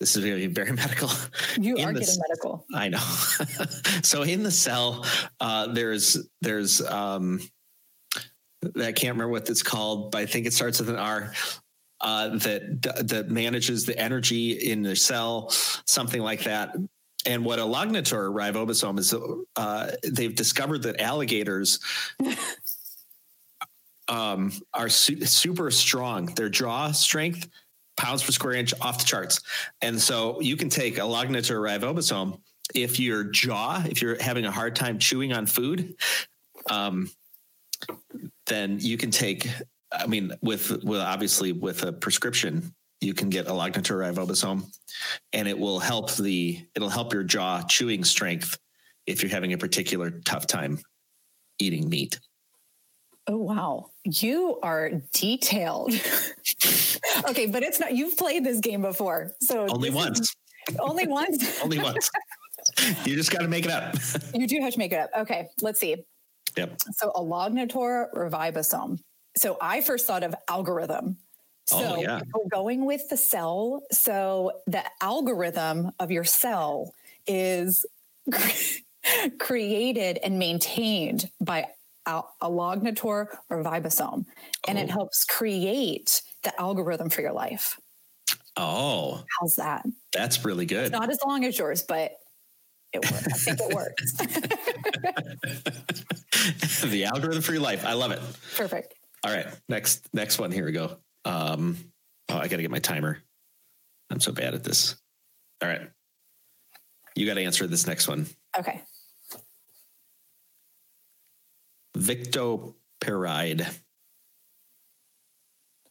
this 0.00 0.16
is 0.16 0.22
very, 0.24 0.46
very 0.46 0.72
medical. 0.84 1.10
You 1.58 1.76
In 1.76 1.88
are 1.88 1.92
getting 1.92 2.16
medical. 2.28 2.64
I 2.74 2.88
know. 2.88 2.98
so 4.02 4.22
in 4.22 4.42
the 4.42 4.50
cell, 4.50 5.04
uh, 5.40 5.66
there's 5.66 6.16
there's 6.40 6.80
um, 6.82 7.40
I 8.64 8.92
can't 8.92 9.14
remember 9.16 9.28
what 9.28 9.48
it's 9.50 9.62
called, 9.62 10.12
but 10.12 10.22
I 10.22 10.26
think 10.26 10.46
it 10.46 10.52
starts 10.54 10.78
with 10.80 10.88
an 10.88 10.96
R. 10.96 11.32
Uh, 12.00 12.28
that 12.38 12.80
that 13.08 13.28
manages 13.28 13.84
the 13.84 13.98
energy 13.98 14.52
in 14.52 14.82
the 14.82 14.94
cell, 14.94 15.50
something 15.84 16.22
like 16.22 16.44
that. 16.44 16.76
And 17.26 17.44
what 17.44 17.58
a 17.58 17.62
lognator 17.62 18.30
ribosome 18.32 19.00
is, 19.00 19.12
uh, 19.56 19.90
they've 20.04 20.34
discovered 20.34 20.82
that 20.84 21.00
alligators 21.00 21.80
um, 24.08 24.52
are 24.72 24.88
su- 24.88 25.24
super 25.24 25.70
strong. 25.70 26.26
Their 26.26 26.48
jaw 26.48 26.92
strength, 26.92 27.48
pounds 27.96 28.22
per 28.22 28.32
square 28.32 28.54
inch, 28.54 28.72
off 28.80 28.98
the 28.98 29.04
charts. 29.04 29.40
And 29.82 30.00
so 30.00 30.40
you 30.40 30.56
can 30.56 30.68
take 30.68 30.98
a 30.98 31.02
lognator 31.02 31.60
ribosome 31.60 32.40
if 32.74 33.00
your 33.00 33.24
jaw, 33.24 33.82
if 33.88 34.02
you're 34.02 34.20
having 34.22 34.44
a 34.44 34.50
hard 34.50 34.76
time 34.76 34.98
chewing 34.98 35.32
on 35.32 35.46
food, 35.46 35.94
um, 36.70 37.10
then 38.46 38.78
you 38.80 38.96
can 38.96 39.10
take. 39.10 39.48
I 39.92 40.06
mean, 40.06 40.32
with 40.42 40.82
with 40.84 41.00
obviously 41.00 41.52
with 41.52 41.82
a 41.82 41.92
prescription, 41.92 42.74
you 43.00 43.14
can 43.14 43.30
get 43.30 43.46
a 43.46 43.50
lognator 43.52 43.96
ribosome, 44.14 44.64
and 45.32 45.48
it 45.48 45.58
will 45.58 45.78
help 45.78 46.14
the 46.16 46.64
it'll 46.74 46.88
help 46.90 47.12
your 47.12 47.24
jaw 47.24 47.62
chewing 47.62 48.04
strength 48.04 48.58
if 49.06 49.22
you're 49.22 49.30
having 49.30 49.52
a 49.52 49.58
particular 49.58 50.10
tough 50.24 50.46
time 50.46 50.78
eating 51.58 51.88
meat. 51.88 52.20
Oh 53.26 53.36
wow. 53.38 53.90
You 54.04 54.58
are 54.62 54.90
detailed. 55.12 55.92
okay, 57.28 57.46
but 57.46 57.62
it's 57.62 57.78
not 57.80 57.94
you've 57.94 58.16
played 58.16 58.44
this 58.44 58.60
game 58.60 58.82
before. 58.82 59.32
So 59.42 59.66
Only 59.68 59.90
this 59.90 59.98
is- 60.00 60.04
once. 60.06 60.36
only 60.80 61.06
once. 61.06 61.60
Only 61.62 61.78
once. 61.78 62.10
you 63.04 63.16
just 63.16 63.30
got 63.30 63.40
to 63.40 63.48
make 63.48 63.64
it 63.64 63.70
up. 63.70 63.94
you 64.34 64.46
do 64.46 64.58
have 64.60 64.72
to 64.74 64.78
make 64.78 64.92
it 64.92 64.98
up. 64.98 65.10
Okay, 65.18 65.48
let's 65.62 65.80
see. 65.80 65.96
Yep. 66.56 66.78
So 66.96 67.10
a 67.14 67.20
lognator 67.20 68.06
ribosome. 68.14 68.98
So 69.36 69.56
I 69.60 69.80
first 69.80 70.06
thought 70.06 70.22
of 70.24 70.34
algorithm. 70.48 71.18
Oh, 71.72 71.80
so 71.80 71.94
Oh, 71.96 72.00
yeah. 72.02 72.20
we're 72.34 72.48
going 72.48 72.84
with 72.86 73.08
the 73.08 73.16
cell. 73.16 73.82
So 73.92 74.52
the 74.66 74.82
algorithm 75.00 75.92
of 76.00 76.10
your 76.10 76.24
cell 76.24 76.92
is 77.26 77.86
created 79.38 80.18
and 80.22 80.38
maintained 80.38 81.30
by 81.40 81.66
a 82.06 82.22
a 82.40 82.48
lognator 82.50 83.26
or 83.50 83.62
vibosome, 83.62 84.24
and 84.66 84.78
it 84.78 84.88
Oh. 84.88 84.92
helps 84.92 85.24
create 85.24 86.22
the 86.42 86.58
algorithm 86.60 87.10
for 87.10 87.20
your 87.20 87.32
life. 87.32 87.78
Oh, 88.56 89.22
How's 89.40 89.54
that? 89.56 89.84
that's 90.12 90.44
really 90.44 90.66
good. 90.66 90.90
Not 90.90 91.10
as 91.10 91.18
long 91.24 91.44
as 91.44 91.56
yours, 91.58 91.82
but 91.82 92.12
it 92.92 93.04
works. 93.04 93.26
I 93.26 93.38
think 93.38 93.60
it 93.60 93.74
works. 93.74 94.12
the 96.82 97.04
algorithm 97.04 97.42
for 97.42 97.52
your 97.52 97.62
life. 97.62 97.84
I 97.84 97.92
love 97.92 98.10
it. 98.10 98.20
Perfect. 98.56 98.94
All 99.24 99.32
right. 99.32 99.46
Next, 99.68 100.08
next 100.12 100.38
one. 100.38 100.52
Here 100.52 100.64
we 100.64 100.72
go. 100.72 100.98
Um, 101.24 101.76
oh, 102.28 102.38
I 102.38 102.48
got 102.48 102.56
to 102.56 102.62
get 102.62 102.70
my 102.70 102.78
timer. 102.78 103.18
I'm 104.10 104.20
so 104.20 104.32
bad 104.32 104.54
at 104.54 104.64
this. 104.64 104.96
All 105.62 105.68
right. 105.68 105.90
You 107.14 107.26
got 107.26 107.34
to 107.34 107.42
answer 107.42 107.66
this 107.66 107.86
next 107.86 108.06
one. 108.08 108.26
Okay. 108.56 108.80
Victoperide. 111.96 113.66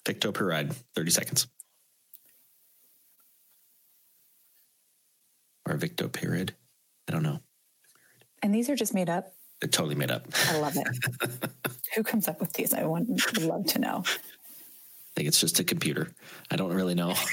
Victoperide. 0.05 0.75
30 0.95 1.11
seconds. 1.11 1.47
Or 5.67 5.75
Victoperid. 5.77 6.51
I 7.09 7.11
don't 7.11 7.23
know. 7.23 7.39
And 8.41 8.55
these 8.55 8.69
are 8.69 8.75
just 8.75 8.93
made 8.93 9.09
up. 9.09 9.33
It 9.61 9.71
totally 9.71 9.95
made 9.95 10.11
up. 10.11 10.27
I 10.49 10.55
I 10.55 10.59
love 10.59 10.77
it. 10.77 11.49
Who 11.95 12.03
comes 12.03 12.27
up 12.27 12.39
with 12.39 12.53
these? 12.53 12.73
I 12.73 12.83
want, 12.85 13.09
would 13.09 13.41
love 13.41 13.65
to 13.67 13.79
know. 13.79 14.03
I 14.05 15.13
think 15.15 15.27
it's 15.27 15.39
just 15.39 15.59
a 15.59 15.63
computer. 15.63 16.11
I 16.51 16.55
don't 16.57 16.73
really 16.73 16.93
know. 16.93 17.15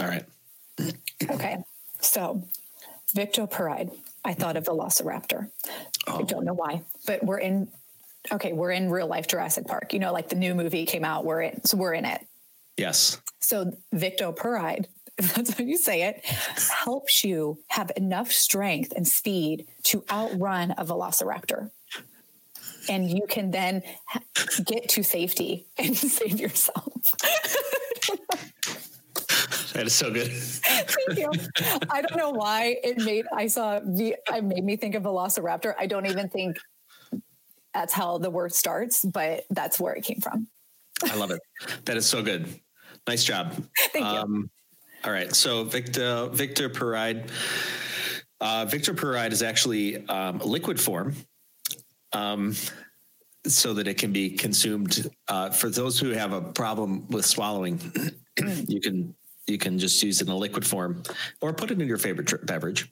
All 0.00 0.06
right. 0.06 0.24
Okay. 1.30 1.58
So, 2.00 2.42
Victoperide. 3.16 3.92
I 4.24 4.34
thought 4.34 4.56
of 4.56 4.64
Velociraptor. 4.64 5.50
I 6.06 6.12
Oh, 6.12 6.22
don't 6.24 6.44
know 6.44 6.54
why, 6.54 6.82
but 7.06 7.22
we're 7.24 7.38
in. 7.38 7.68
Okay, 8.30 8.52
we're 8.52 8.70
in 8.70 8.90
real 8.90 9.06
life 9.08 9.26
Jurassic 9.26 9.66
Park. 9.66 9.92
You 9.92 9.98
know, 9.98 10.12
like 10.12 10.28
the 10.28 10.36
new 10.36 10.54
movie 10.54 10.86
came 10.86 11.04
out. 11.04 11.24
We're 11.24 11.42
in. 11.42 11.64
So 11.64 11.76
we're 11.76 11.94
in 11.94 12.04
it. 12.04 12.24
yes. 12.76 13.20
So 13.40 13.72
Victoperide, 13.92 14.86
if 15.18 15.34
that's 15.34 15.58
how 15.58 15.64
you 15.64 15.76
say 15.76 16.02
it, 16.02 16.24
helps 16.24 17.24
you 17.24 17.58
have 17.68 17.90
enough 17.96 18.30
strength 18.30 18.92
and 18.94 19.06
speed 19.06 19.66
to 19.84 20.04
outrun 20.10 20.72
a 20.72 20.84
Velociraptor. 20.84 21.70
And 22.88 23.10
you 23.10 23.26
can 23.28 23.50
then 23.50 23.82
get 24.64 24.88
to 24.90 25.02
safety 25.02 25.66
and 25.78 25.96
save 25.96 26.38
yourself. 26.38 26.92
That 29.72 29.86
is 29.86 29.94
so 29.94 30.10
good. 30.10 30.30
Thank 30.30 31.18
you. 31.18 31.30
I 31.90 32.02
don't 32.02 32.16
know 32.16 32.30
why 32.30 32.76
it 32.82 32.98
made 32.98 33.24
I 33.34 33.46
saw 33.46 33.80
the 33.80 34.16
I 34.30 34.40
made 34.40 34.64
me 34.64 34.76
think 34.76 34.94
of 34.94 35.04
Velociraptor. 35.04 35.74
I 35.78 35.86
don't 35.86 36.06
even 36.06 36.28
think 36.28 36.58
that's 37.74 37.92
how 37.92 38.18
the 38.18 38.30
word 38.30 38.52
starts, 38.52 39.04
but 39.04 39.44
that's 39.50 39.80
where 39.80 39.94
it 39.94 40.04
came 40.04 40.20
from. 40.20 40.48
I 41.04 41.16
love 41.16 41.30
it. 41.30 41.40
That 41.84 41.96
is 41.96 42.06
so 42.06 42.22
good. 42.22 42.48
Nice 43.08 43.24
job. 43.24 43.52
Thank 43.92 44.04
you. 44.04 44.10
Um, 44.10 44.50
all 45.04 45.12
right. 45.12 45.34
So 45.34 45.64
Victor 45.64 46.28
Victor 46.32 46.68
Pyride. 46.70 47.30
Uh, 48.40 48.64
Victor 48.64 48.94
Pyride 48.94 49.32
is 49.32 49.42
actually 49.42 50.06
um, 50.08 50.38
liquid 50.38 50.80
form. 50.80 51.14
Um, 52.12 52.54
so 53.46 53.74
that 53.74 53.88
it 53.88 53.98
can 53.98 54.12
be 54.12 54.30
consumed. 54.30 55.10
Uh, 55.26 55.50
for 55.50 55.68
those 55.68 55.98
who 55.98 56.10
have 56.10 56.32
a 56.32 56.40
problem 56.40 57.08
with 57.08 57.24
swallowing, 57.24 57.80
you 58.68 58.80
can 58.80 59.14
you 59.48 59.58
can 59.58 59.78
just 59.78 60.00
use 60.02 60.20
it 60.20 60.28
in 60.28 60.32
a 60.32 60.36
liquid 60.36 60.64
form 60.64 61.02
or 61.40 61.52
put 61.52 61.70
it 61.72 61.80
in 61.80 61.88
your 61.88 61.96
favorite 61.96 62.46
beverage. 62.46 62.90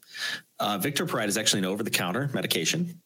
Uh, 0.58 0.78
Victor 0.78 1.06
Pyride 1.06 1.28
is 1.28 1.38
actually 1.38 1.60
an 1.60 1.66
over-the-counter 1.66 2.30
medication 2.34 3.00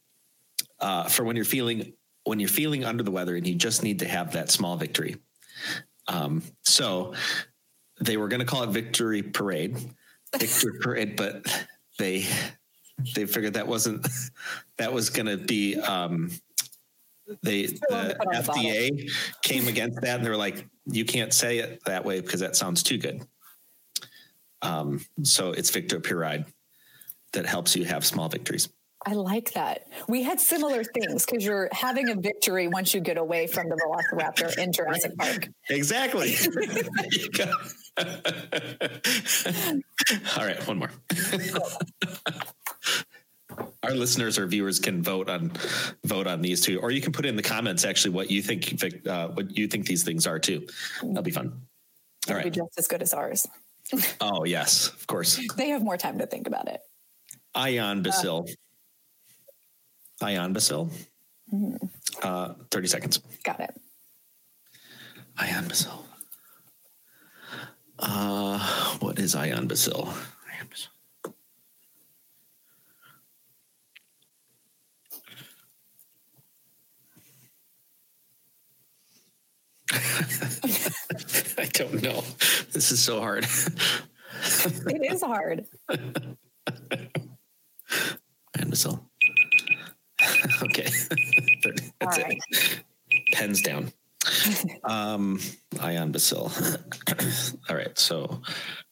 uh, 0.81 1.05
for 1.05 1.25
when 1.25 1.37
you're 1.37 1.45
feeling 1.45 1.95
when 2.25 2.41
you're 2.41 2.49
feeling 2.49 2.85
under 2.85 3.03
the 3.03 3.11
weather 3.11 3.37
and 3.37 3.47
you 3.47 3.55
just 3.55 3.83
need 3.83 3.99
to 3.99 4.09
have 4.09 4.33
that 4.33 4.51
small 4.51 4.77
victory. 4.77 5.17
Um, 6.09 6.43
so 6.63 7.15
they 8.01 8.17
were 8.17 8.29
going 8.29 8.41
to 8.41 8.47
call 8.47 8.63
it 8.63 8.71
Victory 8.71 9.23
Parade, 9.23 9.77
Victory 10.39 10.73
Parade, 10.81 11.17
but 11.17 11.67
they 11.99 12.27
they 13.15 13.27
figured 13.27 13.55
that 13.55 13.67
wasn't 13.67 14.07
that 14.79 14.93
was 14.93 15.11
going 15.11 15.27
to 15.27 15.37
be 15.37 15.77
um, 15.77 16.31
they 17.43 17.67
the 17.67 18.17
FDA 18.33 19.11
came 19.43 19.69
against 19.69 20.01
that 20.03 20.17
and 20.17 20.25
they 20.25 20.31
were 20.31 20.37
like, 20.37 20.67
you 20.87 21.05
can't 21.05 21.33
say 21.33 21.59
it 21.59 21.81
that 21.87 22.05
way 22.05 22.21
because 22.21 22.41
that 22.41 22.57
sounds 22.57 22.83
too 22.83 22.99
good. 22.99 23.23
Um, 24.63 25.05
so 25.23 25.53
it's 25.53 25.71
Victor 25.71 26.01
Pyride 26.01 26.47
that 27.33 27.47
helps 27.47 27.77
you 27.77 27.85
have 27.85 28.05
small 28.05 28.29
victories. 28.29 28.69
I 29.07 29.13
like 29.13 29.53
that. 29.53 29.87
We 30.09 30.23
had 30.23 30.41
similar 30.41 30.83
things 30.83 31.27
because 31.27 31.45
you're 31.45 31.69
having 31.73 32.09
a 32.09 32.15
victory 32.15 32.69
once 32.69 32.95
you 32.95 33.01
get 33.01 33.19
away 33.19 33.47
from 33.47 33.69
the 33.69 33.77
Velociraptor 33.77 34.57
in 34.59 34.73
Jurassic 34.73 35.15
Park. 35.19 35.49
Exactly. 35.69 36.37
All 40.37 40.45
right, 40.45 40.67
one 40.67 40.79
more. 40.79 40.91
Our 43.85 43.93
listeners 43.93 44.37
or 44.39 44.47
viewers 44.47 44.81
can 44.81 45.03
vote 45.03 45.29
on 45.29 45.53
vote 46.05 46.27
on 46.27 46.41
these 46.41 46.63
two, 46.63 46.81
or 46.81 46.91
you 46.91 47.03
can 47.03 47.13
put 47.13 47.27
in 47.27 47.37
the 47.37 47.43
comments 47.43 47.85
actually 47.85 48.13
what 48.13 48.31
you 48.31 48.41
think 48.43 48.83
uh, 49.07 49.29
what 49.29 49.57
you 49.57 49.69
think 49.69 49.87
these 49.87 50.03
things 50.03 50.27
are 50.27 50.39
too. 50.39 50.67
That'll 51.03 51.23
be 51.23 51.31
fun. 51.31 51.61
All 52.29 52.29
It'll 52.29 52.37
right. 52.37 52.45
be 52.45 52.51
just 52.51 52.79
as 52.79 52.89
good 52.89 53.03
as 53.03 53.13
ours. 53.13 53.47
Oh 54.21 54.45
yes, 54.45 54.89
of 54.89 55.07
course. 55.07 55.39
They 55.57 55.69
have 55.69 55.83
more 55.83 55.99
time 55.99 56.19
to 56.19 56.27
think 56.27 56.47
about 56.47 56.69
it. 56.69 56.81
Ion 57.55 58.03
Basil. 58.03 58.47
Ion 58.49 58.57
bacil. 60.21 60.91
Mhm. 61.53 61.91
Uh, 62.23 62.55
Thirty 62.71 62.89
seconds. 62.89 63.21
Got 63.45 63.61
it. 63.61 63.75
Ion 65.39 65.69
bacil. 65.69 66.05
Uh, 67.99 68.59
what 69.01 69.19
is 69.19 69.35
ion 69.35 69.69
bacil? 69.69 70.07
Ion 70.53 70.69
bacil. 70.69 70.91
I 81.59 81.67
don't 81.73 82.03
know. 82.03 82.23
This 82.73 82.91
is 82.91 83.01
so 83.01 83.21
hard. 83.21 83.45
It 83.45 85.13
is 85.13 85.23
hard. 85.23 85.67
Ion 85.89 86.37
bacil. 88.71 89.09
okay. 90.63 90.89
That's 92.01 92.19
right. 92.19 92.39
it. 92.51 92.85
Pens 93.33 93.63
down. 93.63 93.93
um, 94.85 95.41
ion 95.81 96.13
bacil. 96.13 96.51
All 97.69 97.77
right. 97.77 97.99
So 97.99 98.41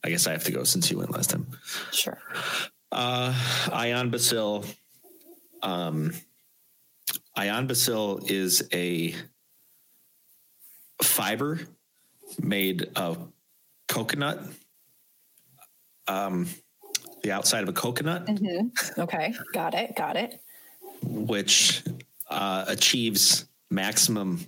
I 0.04 0.10
guess 0.10 0.26
I 0.26 0.32
have 0.32 0.44
to 0.44 0.52
go 0.52 0.64
since 0.64 0.90
you 0.90 0.98
went 0.98 1.10
last 1.10 1.30
time. 1.30 1.46
Sure. 1.90 2.18
Uh, 2.90 3.34
ion 3.72 4.10
bacil. 4.10 4.64
Um, 5.62 6.12
ion 7.36 7.66
bacil 7.66 8.20
is 8.28 8.68
a 8.72 9.14
fiber 11.02 11.60
made 12.40 12.88
of 12.96 13.32
coconut. 13.88 14.42
Um, 16.08 16.48
the 17.22 17.30
outside 17.32 17.62
of 17.62 17.68
a 17.68 17.72
coconut, 17.72 18.28
hmm 18.28 18.68
Okay. 18.98 19.32
Got 19.52 19.74
it. 19.74 19.94
Got 19.96 20.16
it. 20.16 20.41
Which 21.02 21.82
uh, 22.30 22.64
achieves 22.68 23.46
maximum. 23.70 24.40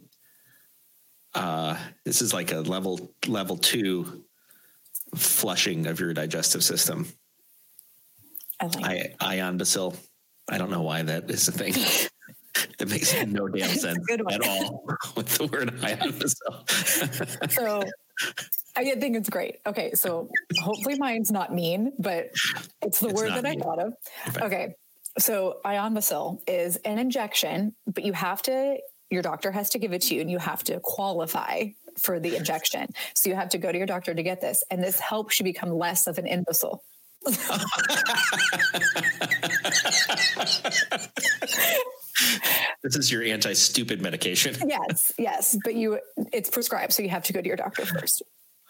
Uh, 1.35 1.77
this 2.05 2.23
is 2.23 2.33
like 2.33 2.53
a 2.53 2.61
level 2.61 3.13
level 3.27 3.57
two 3.57 4.25
flushing 5.17 5.87
of 5.87 6.01
your 6.01 6.15
digestive 6.15 6.63
system. 6.63 7.07
I 8.61 8.67
like. 8.67 9.17
I, 9.21 9.37
ion 9.37 9.59
bacil. 9.59 9.97
I 10.49 10.59
don't 10.59 10.71
know 10.71 10.83
why 10.83 11.03
that 11.03 11.31
is 11.31 11.49
a 11.49 11.53
thing. 11.53 11.75
it 12.79 12.89
makes 12.89 13.15
no 13.27 13.49
damn 13.49 13.69
sense 13.71 13.99
at 14.11 14.47
all 14.47 14.85
with 15.17 15.29
the 15.29 15.47
word 15.47 15.75
ion 15.83 16.13
bacil. 16.13 17.51
So 17.51 17.83
I 18.77 18.85
think 18.95 19.17
it's 19.17 19.31
great. 19.31 19.57
Okay. 19.67 19.93
So 19.95 20.29
hopefully 20.61 20.97
mine's 20.99 21.31
not 21.31 21.55
mean, 21.55 21.93
but 21.99 22.31
it's 22.83 23.01
the 23.01 23.09
It's 23.09 23.21
word 23.21 23.31
that 23.31 23.47
I 23.47 23.51
mean. 23.51 23.61
thought 23.61 23.79
of. 23.79 23.95
Okay. 24.41 24.75
So 25.19 25.59
ionbacil 25.65 26.41
is 26.49 26.77
an 26.77 26.99
injection, 26.99 27.75
but 27.87 28.05
you 28.05 28.13
have 28.13 28.43
to, 28.43 28.79
your 29.11 29.23
doctor 29.23 29.53
has 29.53 29.71
to 29.71 29.79
give 29.79 29.93
it 29.93 30.03
to 30.03 30.15
you 30.15 30.21
and 30.21 30.31
you 30.31 30.39
have 30.39 30.65
to 30.65 30.81
qualify 30.81 31.67
for 31.99 32.19
the 32.19 32.37
injection. 32.37 32.89
So 33.15 33.31
you 33.31 33.37
have 33.37 33.51
to 33.51 33.59
go 33.59 33.71
to 33.71 33.79
your 33.79 33.87
doctor 33.87 34.15
to 34.15 34.23
get 34.23 34.41
this. 34.41 34.65
And 34.71 34.83
this 34.83 34.99
helps 34.99 35.39
you 35.39 35.45
become 35.45 35.71
less 35.71 36.07
of 36.07 36.19
an 36.19 36.27
imbecile. 36.27 36.83
this 42.83 42.97
is 42.97 43.11
your 43.11 43.23
anti-stupid 43.23 44.03
medication. 44.03 44.57
Yes, 44.69 45.13
yes. 45.19 45.57
But 45.65 45.75
you, 45.75 46.01
it's 46.33 46.51
prescribed. 46.51 46.93
So 46.93 47.03
you 47.03 47.09
have 47.09 47.25
to 47.25 47.33
go 47.33 47.41
to 47.41 47.47
your 47.47 47.57
doctor 47.57 47.87
first. 47.87 48.23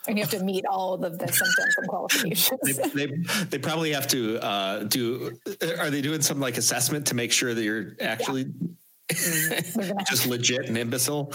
And 0.07 0.19
you 0.19 0.25
have 0.25 0.33
to 0.33 0.45
meet 0.45 0.67
all 0.67 1.03
of 1.03 1.19
the 1.19 1.27
symptoms 1.29 1.75
and 1.79 1.89
qualifications. 1.89 2.61
They, 2.63 3.07
they, 3.07 3.17
they 3.45 3.59
probably 3.59 3.93
have 3.93 4.07
to 4.09 4.39
uh, 4.39 4.85
do. 4.85 5.39
Are 5.79 5.91
they 5.91 6.03
doing 6.03 6.21
some 6.21 6.41
like 6.41 6.59
assessment 6.59 7.07
to 7.07 7.15
make 7.15 7.33
sure 7.33 7.55
that 7.55 7.63
you're 7.63 7.97
actually 8.01 8.45
gonna 8.45 9.87
have 9.87 10.07
just 10.09 10.27
legit 10.27 10.69
and 10.69 10.77
imbecile? 10.77 11.33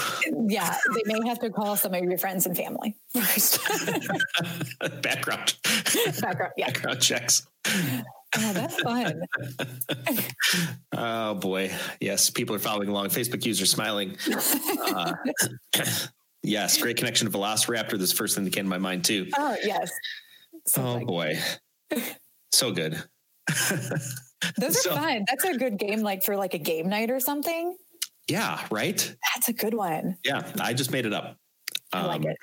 yeah, 0.47 0.75
they 0.93 1.13
may 1.13 1.27
have 1.27 1.39
to 1.39 1.49
call 1.49 1.75
some 1.75 1.93
of 1.93 2.03
your 2.03 2.17
friends 2.17 2.45
and 2.45 2.55
family 2.55 2.95
first. 3.13 3.59
background 5.01 5.55
Background, 6.21 6.53
yeah. 6.57 6.67
background 6.67 7.01
checks. 7.01 7.47
Oh, 8.37 8.53
that's 8.53 8.79
fun. 8.81 9.21
Oh 10.91 11.35
boy, 11.35 11.71
yes, 12.01 12.29
people 12.29 12.55
are 12.55 12.59
following 12.59 12.89
along. 12.89 13.07
Facebook 13.07 13.45
user 13.45 13.65
smiling. 13.65 14.17
Uh, 14.87 15.13
yes, 16.43 16.77
great 16.81 16.97
connection 16.97 17.29
to 17.31 17.37
Velociraptor. 17.37 17.97
This 17.97 18.11
first 18.11 18.35
thing 18.35 18.43
that 18.45 18.53
came 18.53 18.65
to 18.65 18.69
my 18.69 18.77
mind 18.77 19.05
too. 19.05 19.27
Oh, 19.37 19.55
yes. 19.63 19.91
So 20.67 20.83
Oh 20.85 21.05
boy, 21.05 21.39
so 22.51 22.71
good. 22.71 23.01
those 23.69 24.11
are 24.59 24.71
so- 24.71 24.95
fun. 24.95 25.25
That's 25.27 25.43
a 25.45 25.57
good 25.57 25.77
game, 25.77 26.01
like 26.01 26.23
for 26.23 26.35
like 26.35 26.53
a 26.53 26.59
game 26.59 26.89
night 26.89 27.09
or 27.11 27.19
something. 27.19 27.75
Yeah, 28.27 28.63
right. 28.69 29.15
That's 29.33 29.49
a 29.49 29.53
good 29.53 29.73
one. 29.73 30.17
Yeah, 30.23 30.43
I 30.59 30.73
just 30.73 30.91
made 30.91 31.05
it 31.07 31.13
up. 31.13 31.37
I 31.91 32.05
like 32.05 32.21
Um, 32.21 32.27
it. 32.27 32.37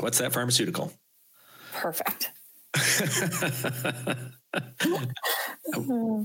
What's 0.00 0.18
that 0.18 0.32
pharmaceutical? 0.32 0.92
Perfect. 1.72 2.30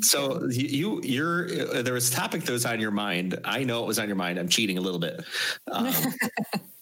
So 0.02 0.48
you, 0.50 1.00
you're 1.04 1.46
uh, 1.78 1.82
there 1.84 1.94
was 1.94 2.10
a 2.12 2.14
topic 2.14 2.44
that 2.44 2.52
was 2.52 2.66
on 2.66 2.80
your 2.80 2.92
mind. 2.92 3.40
I 3.46 3.64
know 3.64 3.84
it 3.84 3.88
was 3.88 4.00
on 4.00 4.08
your 4.08 4.16
mind. 4.16 4.40
I'm 4.40 4.50
cheating 4.50 4.78
a 4.78 4.82
little 4.82 5.00
bit. 5.00 5.24
Um, 5.72 5.94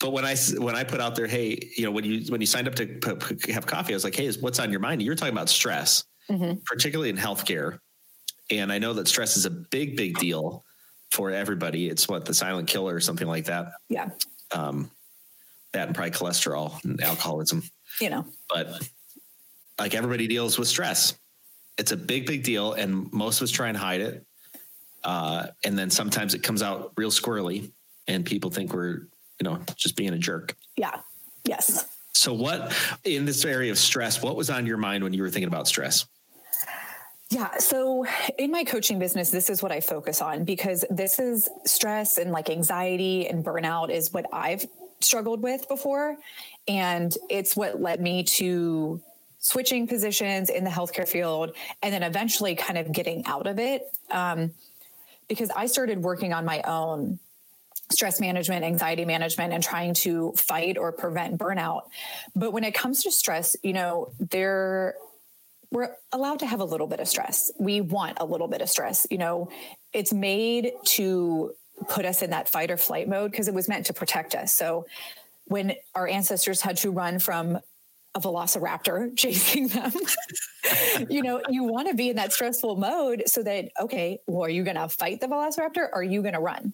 but 0.00 0.12
when 0.12 0.24
I 0.24 0.36
when 0.58 0.74
I 0.74 0.84
put 0.84 1.00
out 1.00 1.14
there, 1.14 1.26
hey, 1.26 1.58
you 1.76 1.84
know, 1.84 1.90
when 1.90 2.04
you 2.04 2.30
when 2.30 2.40
you 2.40 2.46
signed 2.46 2.68
up 2.68 2.74
to 2.76 2.86
p- 2.86 3.36
p- 3.36 3.52
have 3.52 3.66
coffee, 3.66 3.92
I 3.92 3.96
was 3.96 4.04
like, 4.04 4.14
hey, 4.14 4.30
what's 4.40 4.58
on 4.58 4.70
your 4.70 4.80
mind? 4.80 5.02
You're 5.02 5.14
talking 5.14 5.32
about 5.34 5.48
stress, 5.48 6.04
Mhm. 6.30 6.64
particularly 6.64 7.10
in 7.10 7.16
healthcare, 7.16 7.78
and 8.50 8.72
I 8.72 8.78
know 8.78 8.92
that 8.94 9.08
stress 9.08 9.36
is 9.36 9.44
a 9.46 9.50
big, 9.50 9.96
big 9.96 10.18
deal 10.18 10.64
for 11.12 11.30
everybody. 11.30 11.88
It's 11.88 12.08
what 12.08 12.24
the 12.24 12.34
silent 12.34 12.68
killer 12.68 12.94
or 12.94 13.00
something 13.00 13.28
like 13.28 13.44
that. 13.46 13.72
Yeah. 13.88 14.10
Um, 14.52 14.90
that 15.72 15.86
and 15.88 15.94
probably 15.96 16.12
cholesterol 16.12 16.82
and 16.84 17.00
alcoholism 17.02 17.62
You 18.00 18.10
know, 18.10 18.26
but 18.48 18.88
like 19.78 19.94
everybody 19.94 20.26
deals 20.28 20.58
with 20.58 20.68
stress. 20.68 21.14
It's 21.78 21.90
a 21.92 21.96
big, 21.96 22.26
big 22.26 22.42
deal, 22.44 22.72
and 22.74 23.12
most 23.12 23.40
of 23.40 23.44
us 23.44 23.50
try 23.50 23.68
and 23.68 23.76
hide 23.76 24.00
it. 24.00 24.24
Uh, 25.02 25.48
and 25.64 25.78
then 25.78 25.90
sometimes 25.90 26.34
it 26.34 26.42
comes 26.42 26.62
out 26.62 26.92
real 26.96 27.10
squirrely, 27.10 27.72
and 28.08 28.24
people 28.24 28.50
think 28.50 28.72
we're, 28.72 29.08
you 29.40 29.44
know, 29.44 29.60
just 29.76 29.96
being 29.96 30.12
a 30.12 30.18
jerk. 30.18 30.54
yeah. 30.76 31.00
Yes. 31.44 31.86
So, 32.12 32.32
what 32.32 32.72
in 33.04 33.26
this 33.26 33.44
area 33.44 33.70
of 33.70 33.78
stress, 33.78 34.22
what 34.22 34.34
was 34.34 34.48
on 34.48 34.64
your 34.64 34.78
mind 34.78 35.04
when 35.04 35.12
you 35.12 35.22
were 35.22 35.28
thinking 35.28 35.48
about 35.48 35.68
stress? 35.68 36.06
Yeah. 37.30 37.56
So 37.58 38.06
in 38.38 38.52
my 38.52 38.62
coaching 38.62 38.98
business, 38.98 39.30
this 39.30 39.50
is 39.50 39.62
what 39.62 39.72
I 39.72 39.80
focus 39.80 40.22
on 40.22 40.44
because 40.44 40.84
this 40.88 41.18
is 41.18 41.48
stress 41.64 42.18
and 42.18 42.30
like 42.30 42.48
anxiety 42.48 43.26
and 43.26 43.44
burnout 43.44 43.90
is 43.90 44.12
what 44.12 44.26
I've 44.32 44.64
struggled 45.00 45.42
with 45.42 45.66
before. 45.66 46.16
And 46.68 47.16
it's 47.28 47.56
what 47.56 47.80
led 47.80 48.00
me 48.00 48.22
to 48.24 49.00
switching 49.40 49.88
positions 49.88 50.48
in 50.48 50.62
the 50.64 50.70
healthcare 50.70 51.08
field 51.08 51.56
and 51.82 51.92
then 51.92 52.02
eventually 52.02 52.54
kind 52.54 52.78
of 52.78 52.92
getting 52.92 53.26
out 53.26 53.46
of 53.46 53.58
it. 53.58 53.82
Um, 54.10 54.52
because 55.28 55.50
I 55.50 55.66
started 55.66 56.02
working 56.02 56.32
on 56.32 56.44
my 56.44 56.62
own 56.62 57.18
stress 57.94 58.20
management, 58.20 58.64
anxiety 58.64 59.04
management, 59.04 59.52
and 59.52 59.62
trying 59.62 59.94
to 59.94 60.32
fight 60.36 60.76
or 60.76 60.92
prevent 60.92 61.38
burnout. 61.38 61.82
But 62.34 62.52
when 62.52 62.64
it 62.64 62.74
comes 62.74 63.04
to 63.04 63.10
stress, 63.10 63.56
you 63.62 63.72
know, 63.72 64.12
there 64.18 64.96
we're 65.74 65.96
allowed 66.12 66.38
to 66.38 66.46
have 66.46 66.60
a 66.60 66.64
little 66.64 66.86
bit 66.86 67.00
of 67.00 67.08
stress. 67.08 67.50
We 67.58 67.80
want 67.80 68.18
a 68.20 68.24
little 68.24 68.46
bit 68.46 68.60
of 68.60 68.70
stress. 68.70 69.08
You 69.10 69.18
know, 69.18 69.50
it's 69.92 70.12
made 70.12 70.72
to 70.84 71.52
put 71.88 72.04
us 72.04 72.22
in 72.22 72.30
that 72.30 72.48
fight 72.48 72.70
or 72.70 72.76
flight 72.76 73.08
mode 73.08 73.32
because 73.32 73.48
it 73.48 73.54
was 73.54 73.68
meant 73.68 73.86
to 73.86 73.92
protect 73.92 74.36
us. 74.36 74.52
So 74.52 74.86
when 75.46 75.74
our 75.94 76.06
ancestors 76.06 76.60
had 76.60 76.76
to 76.78 76.92
run 76.92 77.18
from 77.18 77.58
a 78.14 78.20
velociraptor 78.20 79.16
chasing 79.16 79.66
them, 79.66 79.92
you 81.10 81.22
know, 81.22 81.42
you 81.48 81.64
want 81.64 81.88
to 81.88 81.94
be 81.94 82.08
in 82.08 82.16
that 82.16 82.32
stressful 82.32 82.76
mode 82.76 83.24
so 83.26 83.42
that, 83.42 83.70
okay, 83.80 84.20
well, 84.28 84.44
are 84.44 84.50
you 84.50 84.62
going 84.62 84.76
to 84.76 84.88
fight 84.88 85.20
the 85.20 85.26
velociraptor 85.26 85.78
or 85.78 85.96
are 85.96 86.02
you 86.04 86.22
going 86.22 86.34
to 86.34 86.40
run? 86.40 86.72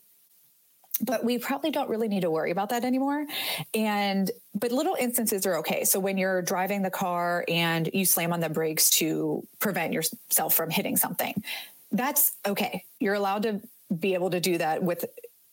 But 1.00 1.24
we 1.24 1.38
probably 1.38 1.70
don't 1.70 1.88
really 1.88 2.08
need 2.08 2.22
to 2.22 2.30
worry 2.30 2.50
about 2.50 2.68
that 2.70 2.84
anymore. 2.84 3.26
And 3.74 4.30
but 4.54 4.72
little 4.72 4.96
instances 4.98 5.46
are 5.46 5.56
okay. 5.58 5.84
So 5.84 6.00
when 6.00 6.18
you're 6.18 6.42
driving 6.42 6.82
the 6.82 6.90
car 6.90 7.44
and 7.48 7.88
you 7.92 8.04
slam 8.04 8.32
on 8.32 8.40
the 8.40 8.48
brakes 8.48 8.90
to 8.90 9.46
prevent 9.58 9.92
yourself 9.92 10.54
from 10.54 10.70
hitting 10.70 10.96
something 10.96 11.42
that's 11.92 12.32
okay. 12.46 12.84
You're 12.98 13.14
allowed 13.14 13.42
to 13.42 13.60
be 13.96 14.14
able 14.14 14.30
to 14.30 14.40
do 14.40 14.58
that 14.58 14.82
with 14.82 15.04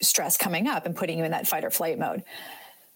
stress 0.02 0.38
coming 0.38 0.68
up 0.68 0.86
and 0.86 0.96
putting 0.96 1.18
you 1.18 1.24
in 1.24 1.32
that 1.32 1.48
fight 1.48 1.66
or 1.66 1.72
flight 1.72 1.98
mode. 1.98 2.24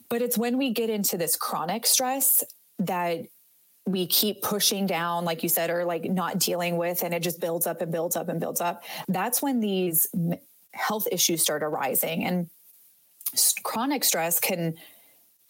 But 0.09 0.21
it's 0.21 0.37
when 0.37 0.57
we 0.57 0.71
get 0.71 0.89
into 0.89 1.17
this 1.17 1.35
chronic 1.35 1.85
stress 1.85 2.43
that 2.79 3.21
we 3.87 4.05
keep 4.05 4.43
pushing 4.43 4.85
down 4.85 5.25
like 5.25 5.41
you 5.41 5.49
said 5.49 5.71
or 5.71 5.85
like 5.85 6.03
not 6.03 6.37
dealing 6.37 6.77
with 6.77 7.03
and 7.03 7.15
it 7.15 7.23
just 7.23 7.41
builds 7.41 7.65
up 7.65 7.81
and 7.81 7.91
builds 7.91 8.15
up 8.15 8.29
and 8.29 8.39
builds 8.39 8.61
up. 8.61 8.83
That's 9.07 9.41
when 9.41 9.59
these 9.59 10.05
health 10.73 11.07
issues 11.11 11.41
start 11.41 11.63
arising 11.63 12.23
and 12.25 12.49
chronic 13.63 14.03
stress 14.03 14.39
can 14.39 14.75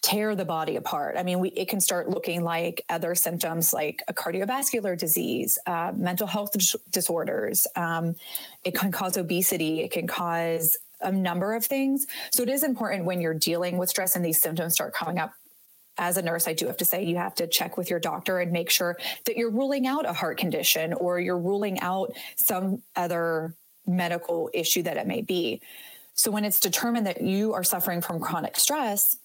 tear 0.02 0.34
the 0.34 0.44
body 0.44 0.76
apart. 0.76 1.16
I 1.16 1.22
mean, 1.22 1.38
we, 1.38 1.50
it 1.50 1.68
can 1.68 1.80
start 1.80 2.10
looking 2.10 2.42
like 2.42 2.84
other 2.88 3.14
symptoms 3.14 3.72
like 3.72 4.02
a 4.08 4.12
cardiovascular 4.12 4.98
disease, 4.98 5.58
uh, 5.66 5.92
mental 5.94 6.26
health 6.26 6.50
dis- 6.52 6.76
disorders. 6.90 7.68
Um, 7.76 8.16
it 8.64 8.74
can 8.74 8.90
cause 8.90 9.16
obesity. 9.16 9.80
It 9.80 9.92
can 9.92 10.08
cause 10.08 10.76
a 11.00 11.12
number 11.12 11.54
of 11.54 11.64
things. 11.64 12.06
So 12.32 12.42
it 12.42 12.48
is 12.48 12.64
important 12.64 13.04
when 13.04 13.20
you're 13.20 13.34
dealing 13.34 13.78
with 13.78 13.90
stress 13.90 14.16
and 14.16 14.24
these 14.24 14.40
symptoms 14.40 14.74
start 14.74 14.92
coming 14.92 15.18
up. 15.18 15.32
As 15.98 16.16
a 16.16 16.22
nurse, 16.22 16.48
I 16.48 16.54
do 16.54 16.66
have 16.66 16.78
to 16.78 16.84
say 16.84 17.04
you 17.04 17.16
have 17.16 17.34
to 17.36 17.46
check 17.46 17.76
with 17.76 17.90
your 17.90 18.00
doctor 18.00 18.40
and 18.40 18.50
make 18.50 18.70
sure 18.70 18.96
that 19.26 19.36
you're 19.36 19.50
ruling 19.50 19.86
out 19.86 20.08
a 20.08 20.12
heart 20.12 20.38
condition 20.38 20.94
or 20.94 21.20
you're 21.20 21.38
ruling 21.38 21.80
out 21.80 22.12
some 22.36 22.82
other 22.96 23.54
medical 23.96 24.50
issue 24.52 24.82
that 24.82 24.96
it 24.96 25.06
may 25.06 25.22
be. 25.22 25.60
So 26.14 26.30
when 26.30 26.44
it's 26.44 26.60
determined 26.60 27.06
that 27.06 27.22
you 27.22 27.52
are 27.54 27.64
suffering 27.64 28.00
from 28.00 28.20
chronic 28.20 28.56
stress, 28.56 29.16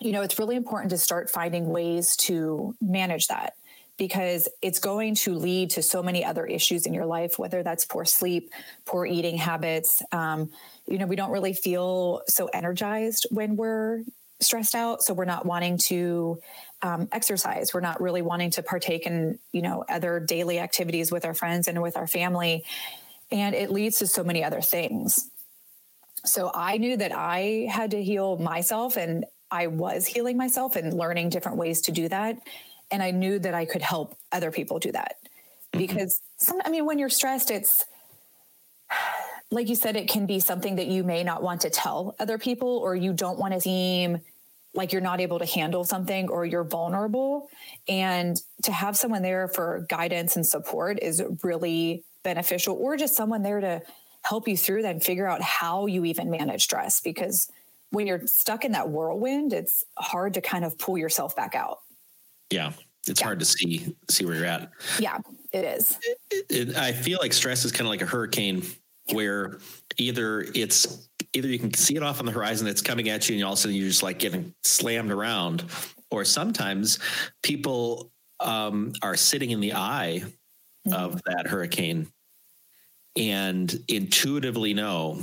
you 0.00 0.12
know, 0.12 0.22
it's 0.22 0.38
really 0.38 0.56
important 0.56 0.90
to 0.90 0.98
start 0.98 1.30
finding 1.30 1.68
ways 1.68 2.16
to 2.16 2.74
manage 2.80 3.28
that 3.28 3.54
because 3.98 4.48
it's 4.62 4.78
going 4.78 5.14
to 5.14 5.34
lead 5.34 5.68
to 5.68 5.82
so 5.82 6.02
many 6.02 6.24
other 6.24 6.46
issues 6.46 6.86
in 6.86 6.94
your 6.94 7.04
life, 7.04 7.38
whether 7.38 7.62
that's 7.62 7.84
poor 7.84 8.06
sleep, 8.06 8.50
poor 8.86 9.04
eating 9.04 9.36
habits. 9.36 10.02
Um, 10.10 10.50
you 10.86 10.96
know, 10.96 11.06
we 11.06 11.16
don't 11.16 11.30
really 11.30 11.52
feel 11.52 12.22
so 12.26 12.46
energized 12.46 13.26
when 13.30 13.56
we're 13.56 14.02
stressed 14.40 14.74
out. 14.74 15.02
So 15.02 15.12
we're 15.12 15.26
not 15.26 15.44
wanting 15.44 15.76
to 15.76 16.40
um, 16.80 17.08
exercise. 17.12 17.74
We're 17.74 17.80
not 17.80 18.00
really 18.00 18.22
wanting 18.22 18.52
to 18.52 18.62
partake 18.62 19.06
in, 19.06 19.38
you 19.52 19.60
know, 19.60 19.84
other 19.86 20.18
daily 20.18 20.58
activities 20.58 21.12
with 21.12 21.26
our 21.26 21.34
friends 21.34 21.68
and 21.68 21.82
with 21.82 21.98
our 21.98 22.06
family 22.06 22.64
and 23.30 23.54
it 23.54 23.70
leads 23.70 23.98
to 23.98 24.06
so 24.06 24.24
many 24.24 24.42
other 24.42 24.60
things. 24.60 25.30
So 26.24 26.50
I 26.54 26.78
knew 26.78 26.96
that 26.96 27.12
I 27.12 27.68
had 27.70 27.92
to 27.92 28.02
heal 28.02 28.36
myself 28.38 28.96
and 28.96 29.24
I 29.50 29.66
was 29.66 30.06
healing 30.06 30.36
myself 30.36 30.76
and 30.76 30.92
learning 30.92 31.30
different 31.30 31.58
ways 31.58 31.80
to 31.82 31.92
do 31.92 32.08
that. 32.08 32.36
And 32.90 33.02
I 33.02 33.10
knew 33.10 33.38
that 33.38 33.54
I 33.54 33.64
could 33.64 33.82
help 33.82 34.16
other 34.32 34.50
people 34.50 34.78
do 34.78 34.92
that. 34.92 35.16
Mm-hmm. 35.72 35.78
Because 35.78 36.20
some, 36.36 36.60
I 36.64 36.70
mean, 36.70 36.84
when 36.86 36.98
you're 36.98 37.08
stressed, 37.08 37.50
it's 37.50 37.84
like 39.50 39.68
you 39.68 39.74
said, 39.74 39.96
it 39.96 40.08
can 40.08 40.26
be 40.26 40.40
something 40.40 40.76
that 40.76 40.86
you 40.86 41.02
may 41.02 41.24
not 41.24 41.42
want 41.42 41.62
to 41.62 41.70
tell 41.70 42.14
other 42.20 42.38
people, 42.38 42.78
or 42.78 42.94
you 42.94 43.12
don't 43.12 43.38
want 43.38 43.54
to 43.54 43.60
seem 43.60 44.20
like 44.74 44.92
you're 44.92 45.02
not 45.02 45.20
able 45.20 45.40
to 45.40 45.46
handle 45.46 45.82
something 45.84 46.28
or 46.28 46.44
you're 46.44 46.64
vulnerable. 46.64 47.48
And 47.88 48.40
to 48.62 48.72
have 48.72 48.96
someone 48.96 49.22
there 49.22 49.48
for 49.48 49.86
guidance 49.88 50.36
and 50.36 50.46
support 50.46 51.00
is 51.02 51.20
really 51.42 52.04
beneficial 52.22 52.76
or 52.76 52.96
just 52.96 53.14
someone 53.14 53.42
there 53.42 53.60
to 53.60 53.82
help 54.22 54.46
you 54.46 54.56
through 54.56 54.82
that 54.82 54.92
and 54.92 55.02
figure 55.02 55.26
out 55.26 55.40
how 55.40 55.86
you 55.86 56.04
even 56.04 56.30
manage 56.30 56.62
stress 56.62 57.00
because 57.00 57.48
when 57.90 58.06
you're 58.06 58.26
stuck 58.26 58.64
in 58.64 58.72
that 58.72 58.88
whirlwind 58.88 59.52
it's 59.52 59.84
hard 59.98 60.34
to 60.34 60.40
kind 60.40 60.64
of 60.64 60.78
pull 60.78 60.98
yourself 60.98 61.34
back 61.34 61.54
out. 61.54 61.78
Yeah 62.50 62.72
it's 63.06 63.20
yeah. 63.20 63.26
hard 63.26 63.38
to 63.40 63.46
see 63.46 63.94
see 64.08 64.24
where 64.24 64.36
you're 64.36 64.44
at. 64.44 64.70
Yeah 64.98 65.18
it 65.52 65.64
is. 65.64 65.98
It, 66.30 66.46
it, 66.48 66.76
i 66.76 66.92
feel 66.92 67.18
like 67.20 67.32
stress 67.32 67.64
is 67.64 67.72
kind 67.72 67.86
of 67.86 67.88
like 67.88 68.02
a 68.02 68.06
hurricane 68.06 68.62
where 69.12 69.58
either 69.96 70.46
it's 70.54 71.08
either 71.32 71.48
you 71.48 71.58
can 71.58 71.72
see 71.74 71.96
it 71.96 72.02
off 72.02 72.20
on 72.20 72.26
the 72.26 72.32
horizon 72.32 72.66
it's 72.66 72.82
coming 72.82 73.08
at 73.08 73.28
you 73.28 73.36
and 73.36 73.44
all 73.44 73.52
of 73.52 73.58
a 73.58 73.62
sudden 73.62 73.76
you're 73.76 73.88
just 73.88 74.02
like 74.02 74.18
getting 74.18 74.54
slammed 74.62 75.10
around 75.10 75.64
or 76.10 76.24
sometimes 76.24 76.98
people 77.42 78.10
um, 78.40 78.92
are 79.02 79.16
sitting 79.16 79.50
in 79.50 79.60
the 79.60 79.74
eye 79.74 80.22
mm-hmm. 80.90 81.04
of 81.04 81.22
that 81.24 81.46
hurricane. 81.46 82.08
And 83.16 83.72
intuitively 83.88 84.72
know 84.72 85.22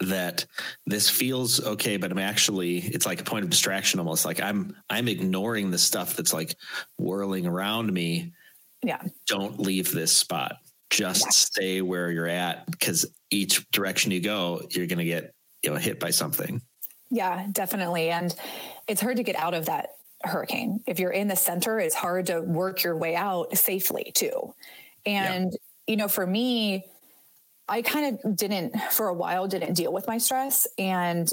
that 0.00 0.46
this 0.86 1.10
feels 1.10 1.64
okay 1.64 1.98
but 1.98 2.10
i'm 2.10 2.18
actually 2.18 2.78
it's 2.78 3.04
like 3.04 3.20
a 3.20 3.24
point 3.24 3.44
of 3.44 3.50
distraction 3.50 4.00
almost. 4.00 4.24
Like 4.24 4.40
i'm 4.40 4.74
i'm 4.88 5.08
ignoring 5.08 5.70
the 5.70 5.78
stuff 5.78 6.16
that's 6.16 6.32
like 6.32 6.54
whirling 6.98 7.46
around 7.46 7.92
me. 7.92 8.32
Yeah. 8.82 9.02
Don't 9.26 9.60
leave 9.60 9.92
this 9.92 10.12
spot. 10.16 10.56
Just 10.88 11.26
yeah. 11.26 11.30
stay 11.30 11.82
where 11.82 12.10
you're 12.10 12.26
at 12.26 12.70
because 12.70 13.06
each 13.30 13.68
direction 13.70 14.10
you 14.10 14.20
go 14.20 14.62
you're 14.70 14.86
going 14.86 14.98
to 14.98 15.04
get 15.04 15.34
you 15.62 15.70
know 15.70 15.76
hit 15.76 16.00
by 16.00 16.10
something. 16.10 16.62
Yeah 17.10 17.46
definitely. 17.52 18.10
And 18.10 18.34
it's 18.88 19.00
hard 19.00 19.18
to 19.18 19.22
get 19.22 19.36
out 19.36 19.54
of 19.54 19.66
that 19.66 19.90
hurricane. 20.22 20.80
If 20.86 21.00
you're 21.00 21.10
in 21.10 21.28
the 21.28 21.36
center, 21.36 21.78
it's 21.78 21.94
hard 21.94 22.26
to 22.26 22.40
work 22.40 22.82
your 22.82 22.96
way 22.96 23.14
out 23.14 23.56
safely 23.56 24.12
too. 24.14 24.54
And, 25.06 25.52
yeah. 25.52 25.58
you 25.86 25.96
know, 25.96 26.08
for 26.08 26.26
me, 26.26 26.84
I 27.68 27.82
kind 27.82 28.18
of 28.24 28.36
didn't, 28.36 28.78
for 28.90 29.08
a 29.08 29.14
while, 29.14 29.46
didn't 29.46 29.74
deal 29.74 29.92
with 29.92 30.06
my 30.06 30.18
stress. 30.18 30.66
And 30.78 31.30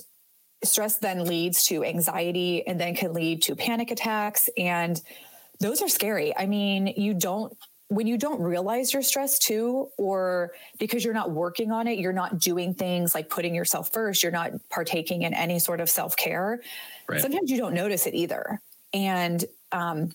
stress 0.63 0.97
then 0.97 1.25
leads 1.25 1.65
to 1.65 1.83
anxiety 1.83 2.65
and 2.65 2.79
then 2.79 2.95
can 2.95 3.13
lead 3.13 3.41
to 3.43 3.55
panic 3.55 3.91
attacks. 3.91 4.49
And 4.57 5.01
those 5.59 5.81
are 5.81 5.89
scary. 5.89 6.35
I 6.37 6.45
mean, 6.45 6.93
you 6.95 7.13
don't, 7.13 7.55
when 7.89 8.05
you 8.05 8.17
don't 8.17 8.41
realize 8.41 8.93
you're 8.93 9.01
stressed 9.01 9.43
too, 9.43 9.89
or 9.97 10.51
because 10.77 11.05
you're 11.05 11.13
not 11.13 11.31
working 11.31 11.71
on 11.71 11.87
it, 11.87 11.97
you're 11.97 12.13
not 12.13 12.37
doing 12.37 12.73
things 12.73 13.15
like 13.15 13.29
putting 13.29 13.55
yourself 13.55 13.91
first, 13.93 14.23
you're 14.23 14.31
not 14.31 14.51
partaking 14.69 15.21
in 15.21 15.33
any 15.33 15.57
sort 15.57 15.79
of 15.79 15.89
self 15.89 16.15
care. 16.17 16.61
Right. 17.07 17.21
Sometimes 17.21 17.49
you 17.49 17.57
don't 17.57 17.73
notice 17.73 18.05
it 18.05 18.13
either. 18.13 18.61
And 18.97 19.45
um, 19.71 20.11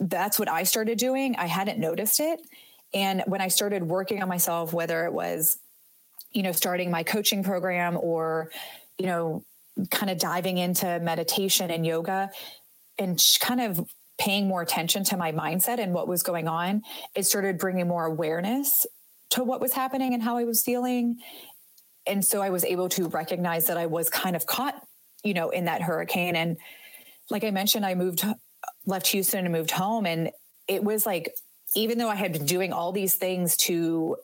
that's 0.00 0.38
what 0.38 0.48
I 0.48 0.62
started 0.62 0.96
doing. 0.96 1.36
I 1.36 1.46
hadn't 1.46 1.78
noticed 1.78 2.18
it. 2.18 2.40
And 2.94 3.22
when 3.26 3.42
I 3.42 3.48
started 3.48 3.82
working 3.82 4.22
on 4.22 4.28
myself, 4.28 4.72
whether 4.72 5.04
it 5.04 5.12
was, 5.12 5.58
you 6.30 6.42
know, 6.42 6.52
starting 6.52 6.90
my 6.90 7.02
coaching 7.02 7.44
program 7.44 7.98
or, 8.00 8.50
you 8.96 9.04
know, 9.04 9.44
kind 9.90 10.10
of 10.10 10.18
diving 10.18 10.56
into 10.56 10.98
meditation 11.00 11.70
and 11.70 11.84
yoga 11.84 12.30
and 12.98 13.22
kind 13.40 13.60
of 13.60 13.86
paying 14.18 14.48
more 14.48 14.62
attention 14.62 15.04
to 15.04 15.18
my 15.18 15.30
mindset 15.32 15.78
and 15.78 15.92
what 15.92 16.08
was 16.08 16.22
going 16.22 16.48
on, 16.48 16.82
it 17.14 17.24
started 17.24 17.58
bringing 17.58 17.86
more 17.86 18.06
awareness 18.06 18.86
to 19.30 19.44
what 19.44 19.60
was 19.60 19.74
happening 19.74 20.14
and 20.14 20.22
how 20.22 20.38
I 20.38 20.44
was 20.44 20.62
feeling. 20.62 21.18
And 22.06 22.24
so 22.24 22.40
I 22.40 22.48
was 22.48 22.64
able 22.64 22.88
to 22.90 23.08
recognize 23.08 23.66
that 23.66 23.76
I 23.76 23.86
was 23.86 24.08
kind 24.08 24.36
of 24.36 24.46
caught, 24.46 24.74
you 25.22 25.34
know, 25.34 25.50
in 25.50 25.66
that 25.66 25.82
hurricane 25.82 26.34
and 26.34 26.56
like 27.30 27.44
I 27.44 27.50
mentioned, 27.50 27.86
I 27.86 27.94
moved, 27.94 28.24
left 28.86 29.08
Houston 29.08 29.44
and 29.44 29.52
moved 29.52 29.70
home. 29.70 30.06
And 30.06 30.30
it 30.68 30.82
was 30.82 31.06
like, 31.06 31.34
even 31.74 31.98
though 31.98 32.08
I 32.08 32.14
had 32.14 32.32
been 32.32 32.46
doing 32.46 32.72
all 32.72 32.92
these 32.92 33.14
things 33.14 33.56
to 33.58 34.16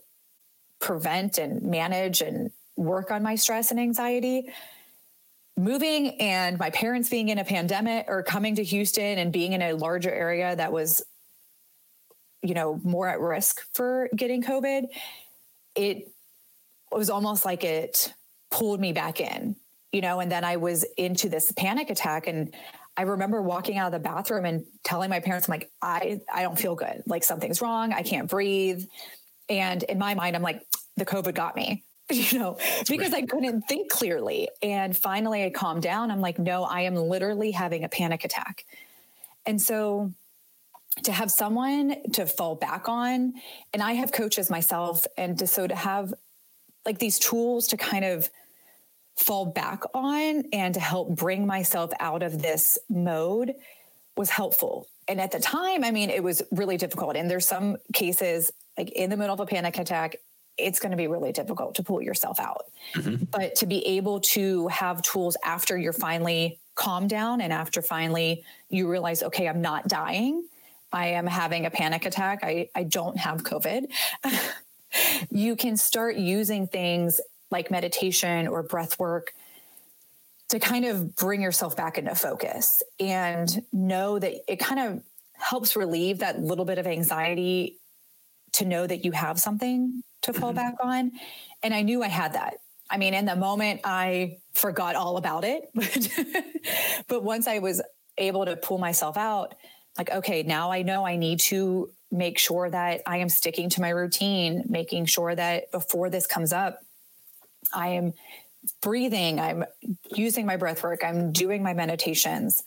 prevent 0.81 1.39
and 1.39 1.63
manage 1.63 2.21
and 2.21 2.51
work 2.77 3.11
on 3.11 3.23
my 3.23 3.35
stress 3.35 3.71
and 3.71 3.81
anxiety, 3.81 4.53
moving 5.57 6.21
and 6.21 6.59
my 6.59 6.71
parents 6.71 7.09
being 7.09 7.31
in 7.31 7.39
a 7.39 7.45
pandemic 7.45 8.07
or 8.09 8.23
coming 8.23 8.55
to 8.55 8.63
Houston 8.63 9.19
and 9.19 9.33
being 9.33 9.53
in 9.53 9.63
a 9.63 9.73
larger 9.73 10.11
area 10.11 10.55
that 10.55 10.73
was, 10.73 11.03
you 12.43 12.55
know, 12.55 12.81
more 12.85 13.09
at 13.09 13.19
risk 13.19 13.61
for 13.75 14.09
getting 14.15 14.43
COVID, 14.43 14.85
it 15.75 16.13
was 16.93 17.11
almost 17.11 17.45
like 17.45 17.65
it 17.65 18.13
pulled 18.51 18.81
me 18.81 18.93
back 18.93 19.21
in, 19.21 19.57
you 19.91 20.01
know, 20.01 20.21
and 20.21 20.31
then 20.31 20.45
I 20.45 20.57
was 20.57 20.85
into 20.97 21.29
this 21.29 21.51
panic 21.53 21.91
attack. 21.91 22.29
And 22.29 22.55
I 22.99 23.03
remember 23.03 23.41
walking 23.41 23.79
out 23.79 23.87
of 23.87 23.93
the 23.93 24.01
bathroom 24.01 24.45
and 24.45 24.65
telling 24.83 25.09
my 25.09 25.21
parents, 25.21 25.49
I'm 25.49 25.53
like, 25.53 25.71
I, 25.81 26.21
I 26.35 26.43
don't 26.43 26.59
feel 26.59 26.75
good. 26.75 27.05
Like 27.07 27.23
something's 27.23 27.63
wrong. 27.63 27.93
I 27.93 28.03
can't 28.03 28.29
breathe. 28.29 28.85
And 29.49 29.85
in 29.85 29.99
my 29.99 30.15
mind, 30.15 30.35
I'm 30.35 30.43
like, 30.43 30.67
the 30.97 31.07
COVID 31.07 31.33
got 31.33 31.55
me, 31.55 31.85
you 32.11 32.41
know, 32.41 32.59
because. 32.89 33.15
I 33.15 33.23
couldn't 33.23 33.63
think 33.69 33.89
clearly. 33.89 34.49
And 34.63 34.97
finally 34.97 35.45
I 35.45 35.51
calmed 35.51 35.83
down. 35.83 36.11
I'm 36.11 36.21
like, 36.21 36.41
no, 36.41 36.65
I 36.65 36.83
am 36.83 36.97
literally 36.97 37.53
having 37.53 37.85
a 37.85 37.89
panic 37.89 38.25
attack. 38.25 38.65
And 39.47 39.63
so 39.63 40.13
to 41.05 41.13
have 41.13 41.31
someone 41.31 41.95
to 42.15 42.27
fall 42.27 42.57
back 42.57 42.89
on, 42.89 43.35
and 43.73 43.81
I 43.81 43.93
have 43.93 44.11
coaches 44.11 44.51
myself, 44.51 45.07
and 45.17 45.39
to, 45.39 45.47
so 45.47 45.69
to 45.69 45.77
have 45.77 46.13
like 46.85 46.99
these 46.99 47.21
tools 47.21 47.69
to 47.69 47.77
kind 47.77 48.05
of 48.05 48.29
fall 49.19 49.47
back 49.47 49.83
on 49.95 50.45
and 50.53 50.75
to 50.75 50.81
help 50.81 51.11
bring 51.11 51.47
myself 51.47 51.91
out 52.01 52.23
of 52.23 52.41
this 52.41 52.79
mode 52.89 53.55
was 54.17 54.31
helpful. 54.31 54.89
And 55.09 55.21
at 55.21 55.33
the 55.33 55.41
time, 55.41 55.85
I 55.85 55.91
mean, 55.91 56.11
it 56.11 56.23
was 56.23 56.43
really 56.51 56.77
difficult. 56.77 57.17
And 57.17 57.31
there's 57.31 57.47
some 57.47 57.77
cases 57.93 58.53
like 58.77 58.91
in 58.91 59.11
the 59.11 59.17
middle 59.17 59.35
of 59.35 59.41
a 59.41 59.47
panic 59.47 59.77
attack, 59.79 60.17
it's 60.57 60.79
going 60.79 60.91
to 60.91 60.97
be 60.97 61.09
really 61.09 61.33
difficult 61.33 61.75
to 61.77 61.83
pull 61.83 62.01
yourself 62.01 62.39
out. 62.41 62.67
Mm-hmm. 62.95 63.25
But 63.25 63.57
to 63.57 63.67
be 63.67 63.85
able 63.87 64.21
to 64.21 64.69
have 64.69 65.03
tools 65.03 65.37
after 65.45 65.77
you're 65.77 65.93
finally 65.93 66.59
calmed 66.75 67.11
down 67.11 67.41
and 67.41 67.53
after 67.53 67.83
finally 67.83 68.45
you 68.71 68.89
realize, 68.89 69.23
okay, 69.23 69.49
I'm 69.49 69.61
not 69.61 69.89
dying, 69.89 70.45
I 70.93 71.09
am 71.09 71.27
having 71.27 71.67
a 71.67 71.71
panic 71.71 72.07
attack, 72.07 72.41
I, 72.43 72.71
I 72.75 72.85
don't 72.85 73.17
have 73.19 73.43
COVID, 73.43 73.87
you 75.31 75.57
can 75.57 75.77
start 75.77 76.17
using 76.17 76.67
things 76.69 77.21
like 77.51 77.71
meditation 77.71 78.47
or 78.47 78.63
breath 78.63 78.99
work 78.99 79.33
to 80.49 80.59
kind 80.59 80.85
of 80.85 81.15
bring 81.17 81.43
yourself 81.43 81.77
back 81.77 81.99
into 81.99 82.15
focus 82.15 82.83
and 82.99 83.63
know 83.73 84.19
that 84.19 84.35
it 84.51 84.59
kind 84.59 84.81
of 84.81 85.03
helps 85.35 85.77
relieve 85.77 86.19
that 86.19 86.41
little 86.41 86.65
bit 86.65 86.79
of 86.79 86.87
anxiety 86.87 87.79
to 88.53 88.65
know 88.65 88.87
that 88.87 89.05
you 89.05 89.13
have 89.13 89.39
something 89.39 90.03
to 90.23 90.33
fall 90.33 90.51
mm-hmm. 90.51 90.57
back 90.57 90.75
on. 90.83 91.13
And 91.63 91.75
I 91.75 91.83
knew 91.83 92.03
I 92.03 92.09
had 92.09 92.33
that. 92.33 92.55
I 92.91 92.97
mean, 92.97 93.13
in 93.13 93.27
the 93.27 93.37
moment, 93.37 93.83
I 93.85 94.39
forgot 94.55 94.97
all 94.97 95.17
about 95.17 95.45
it. 95.45 95.71
But, 95.75 97.07
but 97.09 97.23
once 97.23 97.47
I 97.47 97.59
was 97.59 97.81
able 98.17 98.45
to 98.47 98.57
pull 98.57 98.79
myself 98.79 99.17
out, 99.17 99.55
like, 99.97 100.11
okay, 100.11 100.43
now 100.43 100.71
I 100.71 100.83
know 100.83 101.07
I 101.07 101.17
need 101.17 101.41
to 101.41 101.91
make 102.11 102.39
sure 102.39 102.69
that 102.71 103.03
I 103.07 103.19
am 103.19 103.29
sticking 103.29 103.69
to 103.71 103.81
my 103.81 103.91
routine, 103.91 104.65
making 104.69 105.07
sure 105.07 105.35
that 105.35 105.71
before 105.71 106.09
this 106.09 106.27
comes 106.27 106.53
up, 106.53 106.81
I 107.73 107.89
am 107.91 108.13
breathing, 108.83 109.41
I'm 109.41 109.65
using 110.15 110.47
my 110.47 110.57
breath 110.57 110.83
work, 110.83 111.05
I'm 111.05 111.33
doing 111.33 111.63
my 111.63 111.75
meditations. 111.75 112.63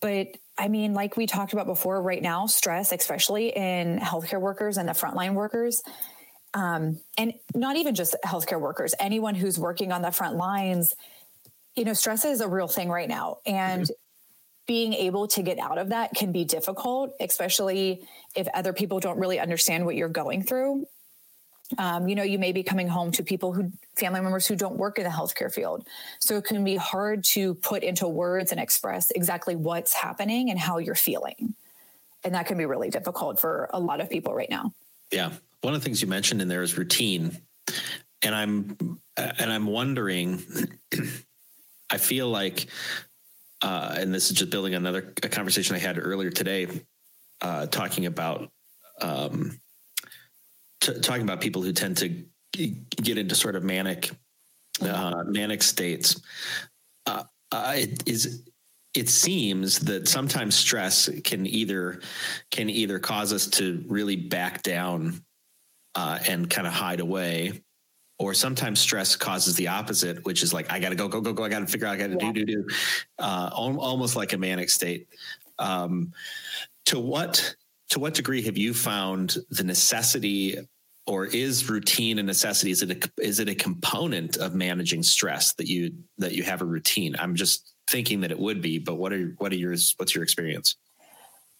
But 0.00 0.28
I 0.56 0.68
mean, 0.68 0.94
like 0.94 1.16
we 1.16 1.26
talked 1.26 1.52
about 1.52 1.66
before, 1.66 2.00
right 2.02 2.22
now, 2.22 2.46
stress, 2.46 2.92
especially 2.92 3.48
in 3.48 3.98
healthcare 3.98 4.40
workers 4.40 4.76
and 4.76 4.88
the 4.88 4.92
frontline 4.92 5.34
workers, 5.34 5.82
um, 6.54 6.98
and 7.16 7.34
not 7.54 7.76
even 7.76 7.94
just 7.94 8.16
healthcare 8.24 8.60
workers, 8.60 8.94
anyone 8.98 9.34
who's 9.34 9.58
working 9.58 9.92
on 9.92 10.02
the 10.02 10.10
front 10.10 10.36
lines, 10.36 10.94
you 11.76 11.84
know, 11.84 11.92
stress 11.92 12.24
is 12.24 12.40
a 12.40 12.48
real 12.48 12.68
thing 12.68 12.88
right 12.88 13.08
now. 13.08 13.38
And 13.46 13.82
mm-hmm. 13.82 13.92
being 14.66 14.94
able 14.94 15.28
to 15.28 15.42
get 15.42 15.58
out 15.58 15.78
of 15.78 15.90
that 15.90 16.14
can 16.14 16.32
be 16.32 16.44
difficult, 16.44 17.12
especially 17.20 18.02
if 18.34 18.48
other 18.54 18.72
people 18.72 18.98
don't 18.98 19.18
really 19.18 19.38
understand 19.38 19.84
what 19.84 19.94
you're 19.94 20.08
going 20.08 20.42
through. 20.42 20.86
Um, 21.76 22.08
you 22.08 22.14
know, 22.14 22.22
you 22.22 22.38
may 22.38 22.52
be 22.52 22.62
coming 22.62 22.88
home 22.88 23.12
to 23.12 23.22
people 23.22 23.52
who, 23.52 23.70
family 23.96 24.20
members 24.20 24.46
who 24.46 24.56
don't 24.56 24.76
work 24.76 24.98
in 24.98 25.04
the 25.04 25.10
healthcare 25.10 25.52
field. 25.52 25.86
So 26.18 26.36
it 26.38 26.44
can 26.44 26.64
be 26.64 26.76
hard 26.76 27.24
to 27.24 27.54
put 27.56 27.82
into 27.82 28.08
words 28.08 28.52
and 28.52 28.60
express 28.60 29.10
exactly 29.10 29.54
what's 29.54 29.92
happening 29.92 30.50
and 30.50 30.58
how 30.58 30.78
you're 30.78 30.94
feeling. 30.94 31.54
And 32.24 32.34
that 32.34 32.46
can 32.46 32.56
be 32.56 32.64
really 32.64 32.88
difficult 32.88 33.38
for 33.38 33.68
a 33.72 33.78
lot 33.78 34.00
of 34.00 34.08
people 34.08 34.34
right 34.34 34.48
now. 34.48 34.72
Yeah. 35.12 35.30
One 35.60 35.74
of 35.74 35.80
the 35.80 35.84
things 35.84 36.00
you 36.00 36.08
mentioned 36.08 36.40
in 36.40 36.48
there 36.48 36.62
is 36.62 36.78
routine. 36.78 37.36
And 38.22 38.34
I'm, 38.34 39.00
and 39.16 39.52
I'm 39.52 39.66
wondering, 39.66 40.42
I 41.90 41.98
feel 41.98 42.28
like, 42.28 42.66
uh, 43.62 43.94
and 43.98 44.14
this 44.14 44.30
is 44.30 44.38
just 44.38 44.50
building 44.50 44.74
another 44.74 45.12
a 45.22 45.28
conversation 45.28 45.76
I 45.76 45.80
had 45.80 45.98
earlier 45.98 46.30
today, 46.30 46.66
uh, 47.40 47.66
talking 47.66 48.06
about, 48.06 48.50
um, 49.00 49.60
t- 50.80 51.00
talking 51.00 51.22
about 51.22 51.40
people 51.40 51.62
who 51.62 51.72
tend 51.72 51.96
to 51.98 52.24
get 53.02 53.18
into 53.18 53.34
sort 53.34 53.56
of 53.56 53.64
manic 53.64 54.10
uh, 54.82 55.22
manic 55.26 55.62
states 55.62 56.20
uh, 57.06 57.24
uh, 57.52 57.74
it 57.76 58.02
is 58.06 58.42
it 58.94 59.08
seems 59.08 59.78
that 59.80 60.08
sometimes 60.08 60.54
stress 60.54 61.08
can 61.24 61.46
either 61.46 62.00
can 62.50 62.70
either 62.70 62.98
cause 62.98 63.32
us 63.32 63.46
to 63.46 63.84
really 63.86 64.16
back 64.16 64.62
down 64.62 65.22
uh, 65.94 66.18
and 66.28 66.48
kind 66.48 66.66
of 66.66 66.72
hide 66.72 67.00
away 67.00 67.60
or 68.18 68.34
sometimes 68.34 68.80
stress 68.80 69.14
causes 69.14 69.54
the 69.56 69.68
opposite 69.68 70.24
which 70.24 70.42
is 70.42 70.52
like 70.52 70.70
i 70.72 70.78
gotta 70.78 70.94
go 70.94 71.08
go 71.08 71.20
go 71.20 71.32
go 71.32 71.44
i 71.44 71.48
gotta 71.48 71.66
figure 71.66 71.86
out 71.86 71.94
i 71.94 71.96
gotta 71.96 72.16
yeah. 72.20 72.32
do 72.32 72.44
do 72.44 72.46
do 72.46 72.66
uh, 73.18 73.50
almost 73.52 74.16
like 74.16 74.32
a 74.32 74.38
manic 74.38 74.70
state 74.70 75.08
um, 75.58 76.12
to 76.86 76.98
what 76.98 77.54
to 77.90 77.98
what 77.98 78.14
degree 78.14 78.42
have 78.42 78.58
you 78.58 78.74
found 78.74 79.36
the 79.50 79.64
necessity 79.64 80.56
or 81.06 81.26
is 81.26 81.70
routine 81.70 82.18
a 82.18 82.22
necessity? 82.22 82.70
Is 82.70 82.82
it 82.82 82.90
a, 82.90 83.10
is 83.22 83.40
it 83.40 83.48
a 83.48 83.54
component 83.54 84.36
of 84.36 84.54
managing 84.54 85.02
stress 85.02 85.54
that 85.54 85.66
you 85.66 85.92
that 86.18 86.32
you 86.32 86.42
have 86.42 86.60
a 86.60 86.66
routine? 86.66 87.16
I'm 87.18 87.34
just 87.34 87.72
thinking 87.90 88.20
that 88.20 88.30
it 88.30 88.38
would 88.38 88.60
be, 88.60 88.78
but 88.78 88.96
what 88.96 89.12
are 89.12 89.34
what 89.38 89.52
are 89.52 89.56
yours? 89.56 89.94
What's 89.96 90.14
your 90.14 90.22
experience? 90.22 90.76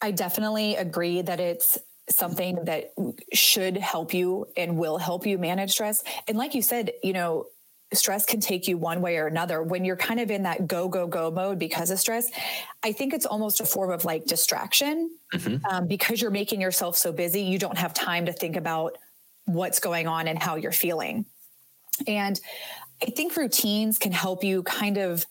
I 0.01 0.11
definitely 0.11 0.77
agree 0.77 1.23
that 1.23 1.41
it's 1.41 1.79
something 2.11 2.65
that 2.65 2.93
should 3.33 3.77
help 3.77 4.15
you 4.15 4.47
and 4.57 4.77
will 4.79 4.99
help 4.99 5.27
you 5.27 5.39
manage 5.39 5.73
stress. 5.73 6.03
And 6.27 6.39
like 6.39 6.55
you 6.55 6.63
said, 6.63 6.93
you 7.03 7.13
know, 7.13 7.47
stress 7.93 8.27
can 8.27 8.41
take 8.41 8.69
you 8.69 8.77
one 8.77 9.01
way 9.01 9.17
or 9.17 9.27
another. 9.27 9.63
When 9.63 9.85
you're 9.85 9.97
kind 9.97 10.21
of 10.21 10.31
in 10.31 10.43
that 10.43 10.67
go, 10.67 10.89
go, 10.89 11.07
go 11.07 11.31
mode 11.31 11.59
because 11.59 11.91
of 11.91 11.99
stress, 11.99 12.31
I 12.83 12.93
think 12.93 13.15
it's 13.15 13.27
almost 13.27 13.61
a 13.61 13.65
form 13.65 13.91
of 13.91 14.05
like 14.05 14.27
distraction 14.27 15.11
mm-hmm. 15.33 15.65
um, 15.67 15.87
because 15.87 16.21
you're 16.21 16.31
making 16.31 16.61
yourself 16.61 16.97
so 16.97 17.13
busy. 17.13 17.43
You 17.43 17.59
don't 17.59 17.79
have 17.79 17.95
time 17.95 18.27
to 18.27 18.33
think 18.33 18.57
about 18.57 18.99
what's 19.47 19.81
going 19.81 20.07
on 20.07 20.29
and 20.29 20.41
how 20.43 20.57
you're 20.57 20.73
feeling. 20.73 21.25
And 22.07 22.39
I 23.03 23.07
think 23.07 23.37
routines 23.37 23.99
can 23.99 24.13
help 24.13 24.45
you 24.45 24.63
kind 24.63 24.99
of 24.99 25.25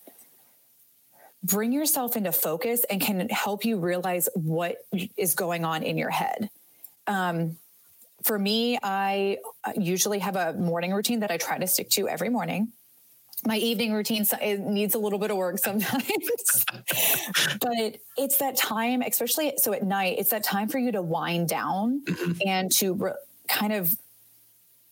bring 1.44 1.72
yourself 1.72 2.18
into 2.18 2.32
focus 2.32 2.84
and 2.90 3.00
can 3.00 3.30
help 3.30 3.64
you 3.64 3.78
realize 3.78 4.28
what 4.34 4.78
is 5.16 5.36
going 5.36 5.64
on 5.64 5.84
in 5.84 5.98
your 5.98 6.10
head. 6.10 6.50
Um, 7.06 7.58
for 8.28 8.38
me, 8.38 8.78
I 8.84 9.38
usually 9.76 10.20
have 10.20 10.36
a 10.36 10.54
morning 10.54 10.94
routine 10.94 11.22
that 11.22 11.32
I 11.32 11.38
try 11.38 11.58
to 11.58 11.66
stick 11.66 11.90
to 11.92 12.10
every 12.10 12.30
morning. 12.30 12.74
My 13.46 13.56
evening 13.58 13.94
routine 13.94 14.26
needs 14.60 14.96
a 14.96 15.00
little 15.00 15.18
bit 15.18 15.32
of 15.32 15.38
work 15.38 15.58
sometimes, 15.70 16.66
but 17.62 17.98
it's 18.18 18.38
that 18.38 18.58
time, 18.58 19.02
especially 19.02 19.54
so 19.58 19.72
at 19.72 19.84
night, 19.84 20.18
it's 20.20 20.32
that 20.32 20.44
time 20.44 20.68
for 20.68 20.78
you 20.78 20.92
to 20.92 21.02
wind 21.02 21.48
down 21.48 22.02
mm-hmm. 22.06 22.34
and 22.46 22.72
to 22.74 22.94
re- 22.96 23.12
kind 23.48 23.72
of 23.72 23.96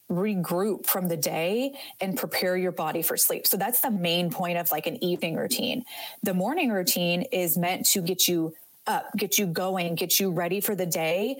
regroup 0.10 0.86
from 0.86 1.10
the 1.10 1.18
day 1.18 1.78
and 2.00 2.18
prepare 2.18 2.56
your 2.56 2.72
body 2.72 3.02
for 3.02 3.18
sleep. 3.18 3.48
So 3.48 3.58
that's 3.58 3.82
the 3.82 3.92
main 3.92 4.30
point 4.30 4.58
of 4.58 4.72
like 4.72 4.88
an 4.88 5.04
evening 5.04 5.36
routine. 5.36 5.84
The 6.24 6.34
morning 6.34 6.70
routine 6.70 7.24
is 7.24 7.58
meant 7.58 7.88
to 7.88 8.02
get 8.02 8.28
you 8.28 8.54
up, 8.88 9.10
get 9.18 9.38
you 9.38 9.48
going, 9.48 9.96
get 9.96 10.20
you 10.20 10.32
ready 10.32 10.62
for 10.62 10.76
the 10.76 10.86
day 10.86 11.38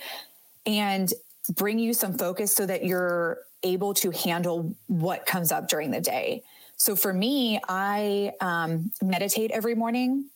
and 0.66 1.14
bring 1.50 1.80
you 1.80 1.94
some 1.94 2.18
focus 2.18 2.54
so 2.54 2.66
that 2.66 2.86
you're 2.86 3.40
able 3.64 3.94
to 3.96 4.12
handle 4.12 4.76
what 4.88 5.26
comes 5.26 5.52
up 5.52 5.68
during 5.68 5.92
the 5.92 6.02
day. 6.02 6.44
So 6.78 6.96
for 6.96 7.14
me, 7.14 7.60
I 7.68 8.34
um, 8.42 8.92
meditate 9.02 9.52
every 9.52 9.76
morning. 9.76 10.30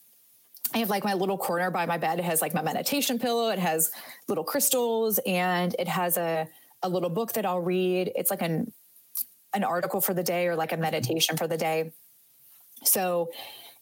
I 0.74 0.80
have 0.80 0.90
like 0.90 1.04
my 1.04 1.16
little 1.16 1.38
corner 1.38 1.72
by 1.72 1.86
my 1.86 1.98
bed. 1.98 2.20
It 2.20 2.26
has 2.26 2.42
like 2.42 2.54
my 2.54 2.62
meditation 2.62 3.20
pillow. 3.20 3.50
It 3.50 3.60
has 3.60 3.92
little 4.28 4.44
crystals 4.44 5.20
and 5.26 5.76
it 5.80 5.88
has 5.88 6.18
a 6.18 6.48
a 6.82 6.88
little 6.88 7.10
book 7.10 7.34
that 7.34 7.46
I'll 7.46 7.60
read. 7.60 8.12
It's 8.16 8.32
like 8.32 8.42
an 8.42 8.72
an 9.54 9.64
article 9.64 10.00
for 10.00 10.14
the 10.14 10.24
day 10.24 10.48
or 10.48 10.56
like 10.56 10.72
a 10.72 10.78
meditation 10.78 11.36
for 11.36 11.48
the 11.48 11.58
day. 11.58 11.92
So 12.84 13.32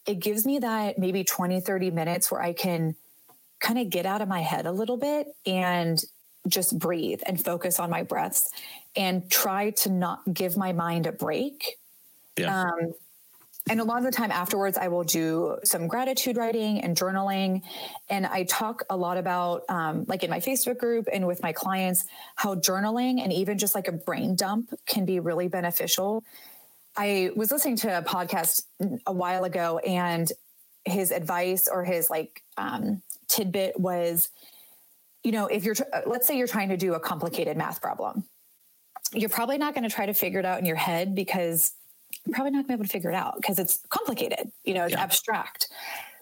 it 0.05 0.19
gives 0.19 0.45
me 0.45 0.59
that 0.59 0.97
maybe 0.97 1.23
20, 1.23 1.59
30 1.59 1.91
minutes 1.91 2.31
where 2.31 2.41
I 2.41 2.53
can 2.53 2.95
kind 3.59 3.77
of 3.77 3.89
get 3.89 4.05
out 4.05 4.21
of 4.21 4.29
my 4.29 4.41
head 4.41 4.65
a 4.65 4.71
little 4.71 4.97
bit 4.97 5.27
and 5.45 6.01
just 6.47 6.77
breathe 6.77 7.21
and 7.25 7.43
focus 7.43 7.79
on 7.79 7.89
my 7.89 8.03
breaths 8.03 8.49
and 8.95 9.29
try 9.29 9.71
to 9.71 9.89
not 9.89 10.21
give 10.33 10.57
my 10.57 10.73
mind 10.73 11.07
a 11.07 11.11
break. 11.11 11.77
Yeah. 12.37 12.61
Um, 12.61 12.93
and 13.69 13.81
a 13.81 13.83
lot 13.83 13.97
of 13.97 14.05
the 14.05 14.11
time 14.11 14.31
afterwards, 14.31 14.77
I 14.77 14.87
will 14.87 15.03
do 15.03 15.57
some 15.63 15.87
gratitude 15.87 16.37
writing 16.37 16.79
and 16.81 16.95
journaling. 16.95 17.63
And 18.09 18.25
I 18.25 18.43
talk 18.43 18.83
a 18.89 18.95
lot 18.95 19.17
about, 19.17 19.63
um, 19.67 20.05
like 20.07 20.23
in 20.23 20.29
my 20.29 20.39
Facebook 20.39 20.77
group 20.77 21.07
and 21.11 21.27
with 21.27 21.43
my 21.43 21.51
clients, 21.51 22.05
how 22.35 22.55
journaling 22.55 23.21
and 23.21 23.33
even 23.33 23.57
just 23.57 23.75
like 23.75 23.89
a 23.89 23.91
brain 23.91 24.35
dump 24.35 24.73
can 24.85 25.05
be 25.05 25.19
really 25.19 25.49
beneficial. 25.49 26.23
I 26.95 27.31
was 27.35 27.51
listening 27.51 27.75
to 27.77 27.97
a 27.97 28.01
podcast 28.01 28.63
a 29.05 29.13
while 29.13 29.43
ago, 29.43 29.79
and 29.79 30.31
his 30.85 31.11
advice 31.11 31.67
or 31.67 31.83
his 31.83 32.09
like 32.09 32.41
um, 32.57 33.01
tidbit 33.27 33.79
was, 33.79 34.29
you 35.27 35.33
know, 35.33 35.47
if 35.47 35.65
you're, 35.65 35.75
let's 36.05 36.25
say 36.25 36.37
you're 36.37 36.47
trying 36.47 36.69
to 36.69 36.77
do 36.77 36.93
a 36.93 37.01
complicated 37.01 37.57
math 37.57 37.81
problem, 37.81 38.23
you're 39.11 39.27
probably 39.27 39.57
not 39.57 39.73
going 39.73 39.83
to 39.83 39.93
try 39.93 40.05
to 40.05 40.13
figure 40.13 40.39
it 40.39 40.45
out 40.45 40.57
in 40.57 40.63
your 40.63 40.77
head 40.77 41.15
because 41.15 41.73
you're 42.25 42.33
probably 42.33 42.51
not 42.51 42.59
going 42.59 42.63
to 42.63 42.67
be 42.69 42.73
able 42.75 42.85
to 42.85 42.89
figure 42.89 43.09
it 43.09 43.15
out 43.15 43.35
because 43.35 43.59
it's 43.59 43.79
complicated, 43.89 44.53
you 44.63 44.73
know, 44.73 44.85
it's 44.85 44.93
yeah. 44.93 45.01
abstract. 45.01 45.67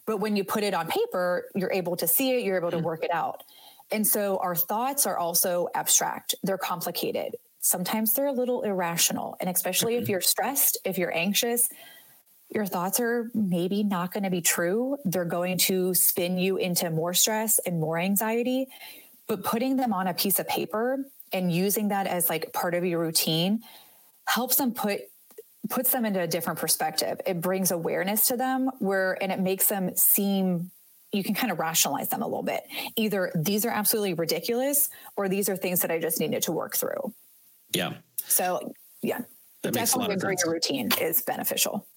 But 0.08 0.18
when 0.18 0.36
you 0.36 0.44
put 0.44 0.64
it 0.64 0.74
on 0.74 0.88
paper, 0.88 1.46
you're 1.54 1.72
able 1.72 1.96
to 1.98 2.08
see 2.08 2.32
it, 2.32 2.44
you're 2.44 2.58
able 2.58 2.72
to 2.72 2.78
mm-hmm. 2.78 2.86
work 2.88 3.04
it 3.04 3.14
out. 3.14 3.44
And 3.92 4.08
so 4.08 4.38
our 4.38 4.56
thoughts 4.56 5.06
are 5.06 5.20
also 5.20 5.68
abstract, 5.76 6.34
they're 6.42 6.58
complicated. 6.58 7.36
Sometimes 7.60 8.16
they're 8.16 8.26
a 8.26 8.32
little 8.32 8.64
irrational. 8.64 9.38
And 9.40 9.52
especially 9.52 9.94
mm-hmm. 9.94 10.02
if 10.02 10.10
you're 10.10 10.22
stressed, 10.22 10.80
if 10.84 10.98
you're 10.98 11.16
anxious, 11.16 11.70
your 12.56 12.66
thoughts 12.66 13.02
are 13.02 13.30
maybe 13.34 13.84
not 13.84 14.14
going 14.14 14.24
to 14.24 14.30
be 14.30 14.42
true. 14.42 14.98
They're 15.04 15.26
going 15.26 15.58
to 15.60 15.94
spin 15.94 16.38
you 16.38 16.56
into 16.56 16.90
more 16.90 17.14
stress 17.14 17.60
and 17.60 17.82
more 17.82 18.00
anxiety. 18.00 18.68
But 19.28 19.44
putting 19.44 19.76
them 19.76 19.92
on 19.92 20.08
a 20.08 20.14
piece 20.14 20.40
of 20.40 20.48
paper 20.48 21.06
and 21.34 21.52
using 21.52 21.90
that 21.90 22.08
as 22.08 22.30
like 22.30 22.54
part 22.54 22.74
of 22.74 22.86
your 22.86 23.02
routine 23.02 23.62
helps 24.26 24.56
them 24.56 24.74
put 24.74 25.02
puts 25.70 25.92
them 25.92 26.06
into 26.06 26.22
a 26.22 26.28
different 26.28 26.60
perspective. 26.60 27.20
It 27.26 27.42
brings 27.42 27.72
awareness 27.72 28.28
to 28.28 28.38
them 28.38 28.70
where, 28.80 29.18
and 29.22 29.32
it 29.32 29.40
makes 29.40 29.68
them 29.68 29.96
seem 29.96 30.70
you 31.12 31.24
can 31.24 31.34
kind 31.34 31.52
of 31.52 31.60
rationalize 31.60 32.10
them 32.10 32.22
a 32.22 32.28
little 32.28 32.44
bit. 32.44 32.62
Either 32.96 33.32
these 33.36 33.66
are 33.66 33.70
absolutely 33.70 34.14
ridiculous 34.14 34.90
or 35.18 35.28
these 35.28 35.50
are 35.50 35.58
things 35.58 35.82
that 35.82 35.90
I 35.90 36.00
just 36.00 36.20
needed 36.20 36.44
to 36.44 36.52
work 36.52 36.76
through. 36.76 37.14
Yeah. 37.74 37.94
So, 38.28 38.74
yeah, 39.02 39.22
that 39.64 39.74
definitely 39.74 40.16
agree 40.16 40.36
your 40.44 40.54
routine 40.54 40.92
is 41.02 41.22
beneficial. 41.22 41.88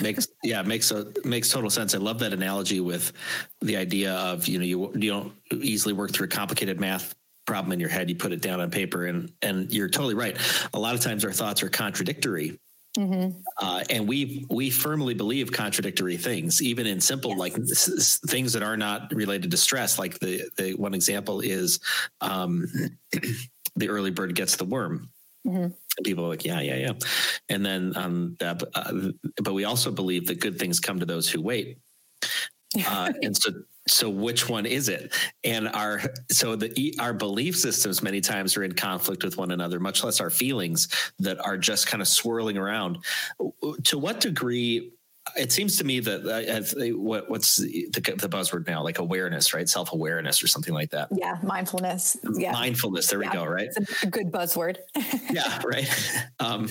Makes 0.00 0.28
yeah 0.42 0.62
makes 0.62 0.90
a 0.90 1.12
makes 1.24 1.50
total 1.50 1.70
sense. 1.70 1.94
I 1.94 1.98
love 1.98 2.18
that 2.20 2.32
analogy 2.32 2.80
with 2.80 3.12
the 3.60 3.76
idea 3.76 4.14
of 4.14 4.46
you 4.46 4.58
know 4.58 4.64
you 4.64 4.92
you 4.94 5.10
don't 5.10 5.32
easily 5.52 5.94
work 5.94 6.12
through 6.12 6.26
a 6.26 6.30
complicated 6.30 6.80
math 6.80 7.14
problem 7.46 7.72
in 7.72 7.80
your 7.80 7.90
head. 7.90 8.08
You 8.08 8.16
put 8.16 8.32
it 8.32 8.40
down 8.40 8.60
on 8.60 8.70
paper, 8.70 9.06
and 9.06 9.32
and 9.42 9.72
you're 9.72 9.88
totally 9.88 10.14
right. 10.14 10.36
A 10.72 10.78
lot 10.78 10.94
of 10.94 11.00
times 11.00 11.24
our 11.24 11.32
thoughts 11.32 11.62
are 11.62 11.68
contradictory 11.68 12.58
Mm-hmm. 12.98 13.40
Uh, 13.60 13.82
and 13.90 14.06
we 14.06 14.46
we 14.50 14.70
firmly 14.70 15.14
believe 15.14 15.50
contradictory 15.50 16.16
things, 16.16 16.62
even 16.62 16.86
in 16.86 17.00
simple 17.00 17.30
yes. 17.30 17.38
like 17.38 17.58
s- 17.58 18.20
things 18.26 18.52
that 18.52 18.62
are 18.62 18.76
not 18.76 19.12
related 19.12 19.50
to 19.50 19.56
stress. 19.56 19.98
Like 19.98 20.18
the 20.20 20.48
the 20.56 20.74
one 20.74 20.94
example 20.94 21.40
is 21.40 21.80
um, 22.20 22.66
the 23.76 23.88
early 23.88 24.10
bird 24.12 24.34
gets 24.36 24.54
the 24.54 24.64
worm. 24.64 25.10
Mm-hmm. 25.44 25.72
People 26.02 26.24
are 26.24 26.28
like, 26.28 26.44
yeah, 26.44 26.60
yeah, 26.60 26.76
yeah, 26.76 26.92
and 27.48 27.64
then 27.64 27.92
um, 27.96 28.36
that, 28.40 28.62
uh, 28.74 28.92
but 29.42 29.54
we 29.54 29.64
also 29.64 29.90
believe 29.92 30.26
that 30.26 30.40
good 30.40 30.58
things 30.58 30.80
come 30.80 30.98
to 31.00 31.06
those 31.06 31.28
who 31.28 31.40
wait. 31.40 31.78
Uh, 32.88 33.12
and 33.22 33.36
so 33.36 33.52
so 33.86 34.08
which 34.08 34.48
one 34.48 34.66
is 34.66 34.88
it? 34.88 35.14
And 35.44 35.68
our 35.68 36.00
so 36.30 36.56
the 36.56 36.94
our 36.98 37.12
belief 37.12 37.56
systems 37.56 38.02
many 38.02 38.20
times 38.20 38.56
are 38.56 38.64
in 38.64 38.72
conflict 38.72 39.22
with 39.22 39.36
one 39.36 39.50
another 39.50 39.78
much 39.78 40.02
less 40.02 40.20
our 40.20 40.30
feelings 40.30 40.88
that 41.18 41.38
are 41.44 41.58
just 41.58 41.86
kind 41.86 42.00
of 42.00 42.08
swirling 42.08 42.56
around. 42.56 42.98
To 43.84 43.98
what 43.98 44.20
degree 44.20 44.93
it 45.36 45.52
seems 45.52 45.76
to 45.78 45.84
me 45.84 46.00
that 46.00 46.26
uh, 46.26 46.96
what, 46.96 47.28
what's 47.28 47.56
the, 47.56 47.88
the, 47.90 48.28
buzzword 48.28 48.66
now? 48.66 48.82
Like 48.82 48.98
awareness 48.98 49.52
right? 49.54 49.68
Self-awareness 49.68 50.42
or 50.42 50.48
something 50.48 50.74
like 50.74 50.90
that. 50.90 51.08
Yeah 51.12 51.38
mindfulness. 51.42 52.16
Yeah. 52.34 52.52
Mindfulness. 52.52 53.08
There 53.08 53.22
yeah. 53.22 53.30
we 53.30 53.36
go 53.36 53.44
right? 53.44 53.68
It's 53.76 54.02
a 54.02 54.06
good 54.06 54.30
buzzword. 54.30 54.76
Yeah 55.30 55.60
right. 55.64 55.88
Um, 56.38 56.68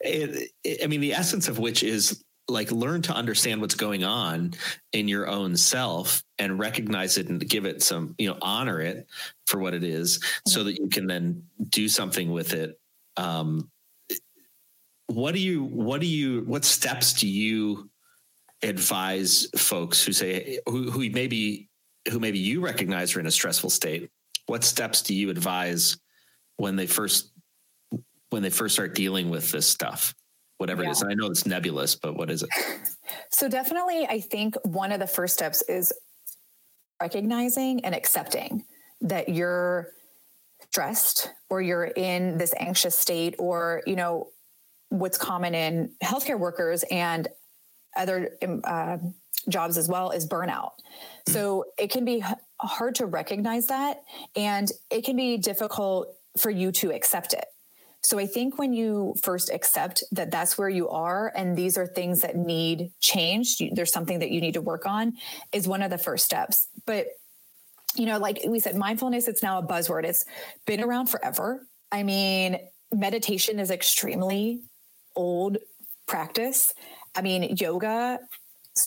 it, 0.00 0.50
it, 0.62 0.84
i 0.84 0.86
mean 0.86 1.00
the 1.00 1.14
essence 1.14 1.48
of 1.48 1.58
which 1.58 1.82
is 1.82 2.22
like 2.48 2.70
learn 2.70 3.00
to 3.02 3.14
understand 3.14 3.60
what's 3.60 3.74
going 3.74 4.04
on 4.04 4.52
in 4.92 5.08
your 5.08 5.28
own 5.28 5.56
self 5.56 6.22
and 6.38 6.58
recognize 6.58 7.16
it 7.16 7.28
and 7.28 7.48
give 7.48 7.64
it 7.64 7.82
some 7.82 8.14
you 8.18 8.28
know 8.28 8.36
honor 8.42 8.80
it 8.80 9.06
for 9.46 9.58
what 9.58 9.74
it 9.74 9.82
is 9.82 10.18
mm-hmm. 10.18 10.50
so 10.50 10.64
that 10.64 10.78
you 10.78 10.88
can 10.88 11.06
then 11.06 11.44
do 11.68 11.88
something 11.88 12.30
with 12.30 12.52
it. 12.52 12.78
Um 13.16 13.70
what 15.06 15.34
do 15.34 15.40
you 15.40 15.64
what 15.64 16.00
do 16.00 16.06
you 16.06 16.42
what 16.42 16.64
steps 16.64 17.12
do 17.14 17.28
you 17.28 17.88
advise 18.64 19.48
folks 19.56 20.04
who 20.04 20.12
say 20.12 20.58
who, 20.66 20.90
who 20.90 21.08
maybe 21.10 21.68
who 22.10 22.18
maybe 22.18 22.38
you 22.38 22.60
recognize 22.60 23.14
are 23.14 23.20
in 23.20 23.26
a 23.26 23.30
stressful 23.30 23.70
state 23.70 24.10
what 24.46 24.64
steps 24.64 25.02
do 25.02 25.14
you 25.14 25.30
advise 25.30 25.96
when 26.56 26.74
they 26.76 26.86
first 26.86 27.30
when 28.30 28.42
they 28.42 28.50
first 28.50 28.74
start 28.74 28.94
dealing 28.94 29.30
with 29.30 29.52
this 29.52 29.66
stuff 29.66 30.14
whatever 30.58 30.82
yeah. 30.82 30.88
it 30.88 30.92
is. 30.92 31.02
And 31.02 31.10
I 31.10 31.14
know 31.14 31.26
it's 31.26 31.46
nebulous, 31.46 31.94
but 31.94 32.16
what 32.16 32.30
is 32.30 32.42
it? 32.42 32.48
So 33.30 33.48
definitely, 33.48 34.06
I 34.06 34.20
think 34.20 34.54
one 34.64 34.90
of 34.90 34.98
the 34.98 35.06
first 35.06 35.34
steps 35.34 35.60
is 35.68 35.92
recognizing 37.02 37.84
and 37.84 37.94
accepting 37.94 38.64
that 39.02 39.28
you're 39.28 39.90
stressed 40.70 41.30
or 41.50 41.60
you're 41.60 41.84
in 41.84 42.38
this 42.38 42.54
anxious 42.58 42.98
state 42.98 43.34
or, 43.38 43.82
you 43.86 43.96
know, 43.96 44.28
what's 44.88 45.18
common 45.18 45.54
in 45.54 45.90
healthcare 46.02 46.38
workers 46.38 46.84
and 46.90 47.28
other 47.96 48.36
um, 48.42 48.60
uh, 48.64 48.98
jobs 49.48 49.78
as 49.78 49.88
well 49.88 50.10
is 50.10 50.26
burnout. 50.26 50.72
Mm. 51.26 51.32
So 51.32 51.64
it 51.78 51.90
can 51.90 52.04
be 52.04 52.24
hard 52.60 52.94
to 52.96 53.06
recognize 53.06 53.66
that 53.66 54.02
and 54.36 54.70
it 54.90 55.04
can 55.04 55.16
be 55.16 55.36
difficult 55.36 56.14
for 56.38 56.50
you 56.50 56.72
to 56.72 56.92
accept 56.92 57.32
it. 57.32 57.44
So 58.02 58.18
I 58.18 58.26
think 58.26 58.58
when 58.58 58.74
you 58.74 59.14
first 59.22 59.50
accept 59.50 60.04
that 60.12 60.30
that's 60.30 60.58
where 60.58 60.68
you 60.68 60.90
are 60.90 61.32
and 61.34 61.56
these 61.56 61.78
are 61.78 61.86
things 61.86 62.20
that 62.20 62.36
need 62.36 62.92
change, 63.00 63.62
there's 63.72 63.92
something 63.92 64.18
that 64.18 64.30
you 64.30 64.42
need 64.42 64.54
to 64.54 64.60
work 64.60 64.84
on 64.86 65.14
is 65.52 65.66
one 65.66 65.80
of 65.80 65.90
the 65.90 65.96
first 65.96 66.26
steps. 66.26 66.68
But 66.84 67.06
you 67.96 68.06
know, 68.06 68.18
like 68.18 68.40
we 68.46 68.60
said 68.60 68.76
mindfulness 68.76 69.26
it's 69.26 69.42
now 69.42 69.58
a 69.58 69.62
buzzword. 69.62 70.04
It's 70.04 70.26
been 70.66 70.82
around 70.82 71.06
forever. 71.06 71.66
I 71.90 72.02
mean, 72.02 72.58
meditation 72.92 73.58
is 73.58 73.70
extremely 73.70 74.60
old 75.16 75.58
practice. 76.06 76.74
I 77.14 77.22
mean, 77.22 77.56
yoga 77.56 78.18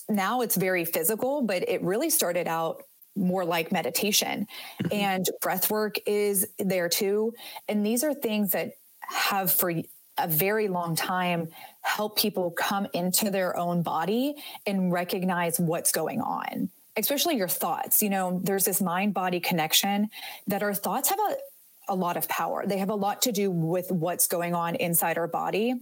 now 0.10 0.42
it's 0.42 0.56
very 0.56 0.86
physical, 0.86 1.42
but 1.42 1.68
it 1.68 1.82
really 1.82 2.10
started 2.10 2.48
out 2.48 2.84
more 3.16 3.46
like 3.46 3.72
meditation. 3.72 4.48
Mm-hmm. 4.84 4.94
and 4.94 5.26
breath 5.42 5.72
work 5.72 5.96
is 6.06 6.48
there 6.60 6.90
too. 6.90 7.34
And 7.68 7.86
these 7.86 8.04
are 8.04 8.14
things 8.14 8.52
that 8.52 8.74
have 9.02 9.52
for 9.52 9.72
a 10.20 10.28
very 10.28 10.68
long 10.68 10.96
time 10.96 11.48
help 11.82 12.18
people 12.18 12.52
come 12.52 12.88
into 12.94 13.30
their 13.30 13.56
own 13.58 13.82
body 13.82 14.36
and 14.66 14.92
recognize 14.92 15.60
what's 15.60 15.92
going 15.92 16.22
on 16.22 16.70
especially 17.00 17.38
your 17.38 17.48
thoughts. 17.48 18.02
You 18.02 18.10
know 18.10 18.42
there's 18.44 18.66
this 18.66 18.82
mind 18.82 19.14
body 19.14 19.40
connection 19.40 20.10
that 20.48 20.64
our 20.64 20.74
thoughts 20.74 21.10
have 21.10 21.20
a, 21.20 21.94
a 21.94 21.96
lot 21.96 22.18
of 22.18 22.28
power. 22.28 22.66
They 22.66 22.80
have 22.80 22.90
a 22.90 22.96
lot 22.96 23.22
to 23.22 23.32
do 23.32 23.52
with 23.52 23.92
what's 23.92 24.26
going 24.26 24.56
on 24.56 24.74
inside 24.74 25.20
our 25.20 25.28
body 25.28 25.76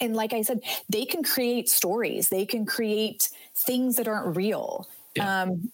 and 0.00 0.14
like 0.14 0.32
i 0.32 0.42
said 0.42 0.60
they 0.88 1.04
can 1.04 1.22
create 1.22 1.68
stories 1.68 2.28
they 2.28 2.46
can 2.46 2.64
create 2.64 3.28
things 3.56 3.96
that 3.96 4.06
aren't 4.08 4.36
real 4.36 4.88
yeah. 5.16 5.42
um 5.42 5.70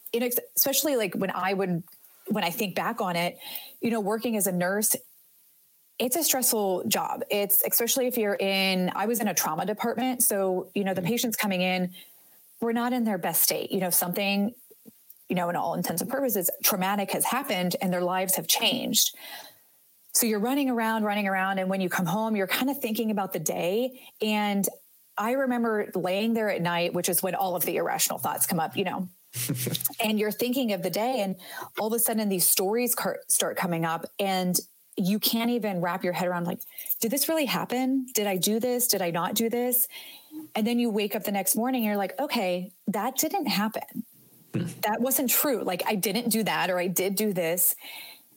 especially 0.55 0.97
like 0.97 1.15
when 1.15 1.31
i 1.31 1.53
would 1.53 1.83
when 2.29 2.45
i 2.45 2.51
think 2.51 2.75
back 2.75 3.01
on 3.01 3.17
it 3.17 3.39
you 3.81 3.91
know 3.91 4.01
working 4.01 4.37
as 4.37 4.47
a 4.47 4.53
nurse 4.53 4.97
it's 5.99 6.17
a 6.17 6.23
stressful 6.23 6.85
job. 6.89 7.23
It's 7.31 7.63
especially 7.67 8.07
if 8.07 8.19
you're 8.19 8.37
in, 8.39 8.93
I 8.95 9.07
was 9.07 9.21
in 9.21 9.29
a 9.29 9.35
trauma 9.35 9.65
department. 9.65 10.23
So, 10.23 10.69
you 10.75 10.85
know, 10.85 10.95
the 10.95 11.01
mm-hmm. 11.01 11.11
patients 11.11 11.37
coming 11.37 11.63
in 11.63 11.93
were 12.61 12.73
not 12.73 12.93
in 12.93 13.05
their 13.05 13.19
best 13.19 13.43
state. 13.43 13.71
You 13.71 13.81
know, 13.81 13.91
something, 13.91 14.55
you 15.29 15.37
know, 15.37 15.49
in 15.49 15.57
all 15.57 15.75
intents 15.75 16.03
and 16.03 16.11
purposes, 16.11 16.51
traumatic 16.63 17.13
has 17.13 17.25
happened 17.25 17.77
and 17.81 17.93
their 17.93 18.03
lives 18.03 18.37
have 18.37 18.47
changed. 18.47 19.15
So 20.17 20.27
you're 20.27 20.41
running 20.41 20.71
around, 20.71 21.05
running 21.05 21.29
around. 21.29 21.59
And 21.59 21.69
when 21.69 21.83
you 21.83 21.91
come 21.91 22.07
home, 22.07 22.37
you're 22.37 22.47
kind 22.47 22.71
of 22.71 22.79
thinking 22.79 23.11
about 23.11 23.35
the 23.35 23.39
day. 23.39 24.01
And 24.23 24.67
I 25.19 25.33
remember 25.33 25.91
laying 25.95 26.33
there 26.33 26.49
at 26.49 26.63
night, 26.63 26.95
which 26.95 27.11
is 27.11 27.23
when 27.23 27.35
all 27.35 27.55
of 27.55 27.67
the 27.67 27.77
irrational 27.77 28.19
thoughts 28.19 28.47
come 28.47 28.59
up, 28.59 28.79
you 28.79 28.85
know. 28.85 29.11
and 30.01 30.19
you're 30.19 30.33
thinking 30.33 30.73
of 30.73 30.83
the 30.83 30.89
day, 30.89 31.21
and 31.21 31.37
all 31.79 31.89
of 31.89 31.93
a 31.93 31.99
sudden 31.99 32.31
these 32.31 32.49
stories 32.49 32.97
start 33.29 33.59
coming 33.59 33.85
up, 33.85 34.07
and 34.19 34.59
you 34.97 35.19
can't 35.19 35.51
even 35.51 35.83
wrap 35.83 36.03
your 36.03 36.15
head 36.15 36.27
around 36.27 36.47
like 36.47 36.61
did 37.03 37.11
this 37.11 37.29
really 37.29 37.45
happen 37.45 38.07
did 38.15 38.27
i 38.27 38.39
do 38.39 38.59
this 38.59 38.89
did 38.89 39.03
i 39.03 39.11
not 39.11 39.35
do 39.35 39.51
this 39.51 39.87
and 40.55 40.67
then 40.67 40.79
you 40.79 40.89
wake 40.89 41.15
up 41.15 41.23
the 41.25 41.31
next 41.31 41.55
morning 41.55 41.83
and 41.83 41.89
you're 41.89 41.99
like 41.99 42.19
okay 42.19 42.73
that 42.87 43.15
didn't 43.19 43.45
happen 43.45 43.83
hmm. 44.55 44.65
that 44.81 44.99
wasn't 44.99 45.29
true 45.29 45.63
like 45.63 45.83
i 45.87 45.95
didn't 45.95 46.31
do 46.31 46.43
that 46.43 46.71
or 46.71 46.79
i 46.79 46.87
did 46.87 47.15
do 47.15 47.35
this 47.35 47.75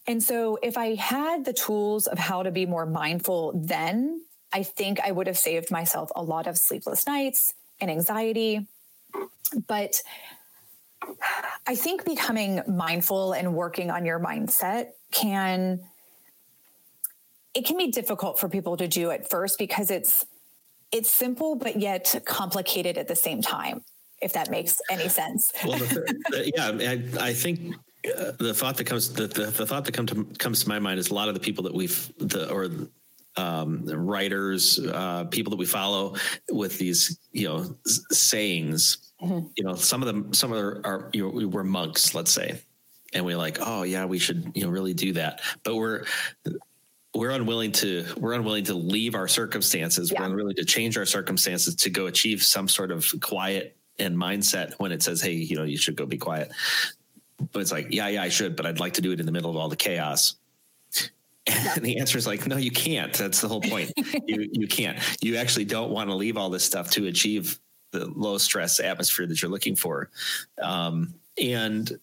and 0.09 0.21
so 0.21 0.57
if 0.61 0.77
i 0.77 0.95
had 0.95 1.45
the 1.45 1.53
tools 1.53 2.07
of 2.07 2.17
how 2.19 2.43
to 2.43 2.51
be 2.51 2.65
more 2.65 2.85
mindful 2.85 3.53
then 3.55 4.21
i 4.51 4.61
think 4.63 4.99
i 4.99 5.11
would 5.11 5.27
have 5.27 5.37
saved 5.37 5.71
myself 5.71 6.11
a 6.15 6.23
lot 6.23 6.47
of 6.47 6.57
sleepless 6.57 7.07
nights 7.07 7.53
and 7.81 7.89
anxiety. 7.89 8.67
But 9.67 10.01
I 11.65 11.75
think 11.75 12.05
becoming 12.05 12.61
mindful 12.67 13.33
and 13.33 13.53
working 13.53 13.89
on 13.89 14.05
your 14.05 14.19
mindset 14.19 14.89
can 15.11 15.81
it 17.55 17.65
can 17.65 17.77
be 17.77 17.87
difficult 17.87 18.39
for 18.39 18.47
people 18.47 18.77
to 18.77 18.87
do 18.87 19.09
at 19.09 19.29
first 19.29 19.57
because 19.57 19.89
it's 19.89 20.25
it's 20.91 21.09
simple 21.09 21.55
but 21.55 21.79
yet 21.79 22.21
complicated 22.25 22.97
at 22.97 23.07
the 23.07 23.15
same 23.15 23.41
time 23.41 23.83
if 24.21 24.33
that 24.33 24.51
makes 24.51 24.79
any 24.91 25.09
sense 25.09 25.51
well 25.65 25.77
the, 25.77 26.51
yeah 26.55 27.19
I, 27.19 27.29
I 27.29 27.33
think 27.33 27.75
uh, 28.05 28.31
the 28.39 28.53
thought 28.53 28.77
that 28.77 28.85
comes 28.85 29.11
the, 29.13 29.27
the, 29.27 29.47
the 29.47 29.65
thought 29.65 29.85
that 29.85 29.93
comes 29.93 30.11
to 30.11 30.23
comes 30.37 30.63
to 30.63 30.69
my 30.69 30.79
mind 30.79 30.99
is 30.99 31.09
a 31.09 31.13
lot 31.13 31.27
of 31.27 31.33
the 31.33 31.39
people 31.39 31.63
that 31.65 31.73
we've 31.73 32.11
the 32.17 32.49
or 32.49 32.69
um, 33.35 33.85
writers 33.85 34.79
uh, 34.79 35.25
people 35.25 35.49
that 35.51 35.57
we 35.57 35.65
follow 35.65 36.15
with 36.49 36.77
these 36.77 37.19
you 37.31 37.47
know 37.47 37.75
sayings 38.09 39.11
mm-hmm. 39.21 39.47
you 39.55 39.63
know 39.63 39.75
some 39.75 40.01
of 40.01 40.07
them 40.07 40.33
some 40.33 40.51
of 40.51 40.57
them 40.63 40.81
are 40.85 41.09
you 41.13 41.29
know, 41.29 41.47
we're 41.47 41.63
monks 41.63 42.15
let's 42.15 42.31
say 42.31 42.59
and 43.13 43.25
we're 43.25 43.37
like 43.37 43.57
oh 43.61 43.83
yeah 43.83 44.05
we 44.05 44.17
should 44.17 44.51
you 44.55 44.63
know 44.63 44.69
really 44.69 44.93
do 44.93 45.13
that 45.13 45.41
but 45.63 45.75
we're 45.75 46.05
we're 47.13 47.31
unwilling 47.31 47.71
to 47.71 48.05
we're 48.17 48.33
unwilling 48.33 48.63
to 48.63 48.73
leave 48.73 49.15
our 49.15 49.27
circumstances 49.27 50.11
yeah. 50.11 50.21
we're 50.21 50.27
unwilling 50.27 50.55
to 50.55 50.65
change 50.65 50.97
our 50.97 51.05
circumstances 51.05 51.75
to 51.75 51.89
go 51.89 52.07
achieve 52.07 52.43
some 52.43 52.67
sort 52.67 52.91
of 52.91 53.05
quiet 53.21 53.75
and 53.99 54.15
mindset 54.15 54.73
when 54.79 54.91
it 54.91 55.03
says 55.03 55.21
hey 55.21 55.33
you 55.33 55.55
know 55.55 55.63
you 55.63 55.77
should 55.77 55.95
go 55.95 56.05
be 56.05 56.17
quiet 56.17 56.51
but 57.51 57.59
it's 57.59 57.71
like 57.71 57.87
yeah 57.89 58.07
yeah 58.07 58.21
i 58.21 58.29
should 58.29 58.55
but 58.55 58.65
i'd 58.65 58.79
like 58.79 58.93
to 58.93 59.01
do 59.01 59.11
it 59.11 59.19
in 59.19 59.25
the 59.25 59.31
middle 59.31 59.49
of 59.49 59.57
all 59.57 59.69
the 59.69 59.75
chaos 59.75 60.35
and 61.47 61.83
the 61.83 61.99
answer 61.99 62.17
is 62.17 62.27
like 62.27 62.45
no 62.47 62.57
you 62.57 62.71
can't 62.71 63.13
that's 63.13 63.41
the 63.41 63.47
whole 63.47 63.61
point 63.61 63.91
you 64.27 64.49
you 64.51 64.67
can't 64.67 64.97
you 65.21 65.35
actually 65.35 65.65
don't 65.65 65.91
want 65.91 66.09
to 66.09 66.15
leave 66.15 66.37
all 66.37 66.49
this 66.49 66.63
stuff 66.63 66.89
to 66.91 67.07
achieve 67.07 67.59
the 67.91 68.05
low 68.05 68.37
stress 68.37 68.79
atmosphere 68.79 69.25
that 69.25 69.41
you're 69.41 69.49
looking 69.49 69.75
for 69.75 70.09
um, 70.61 71.13
and 71.41 71.99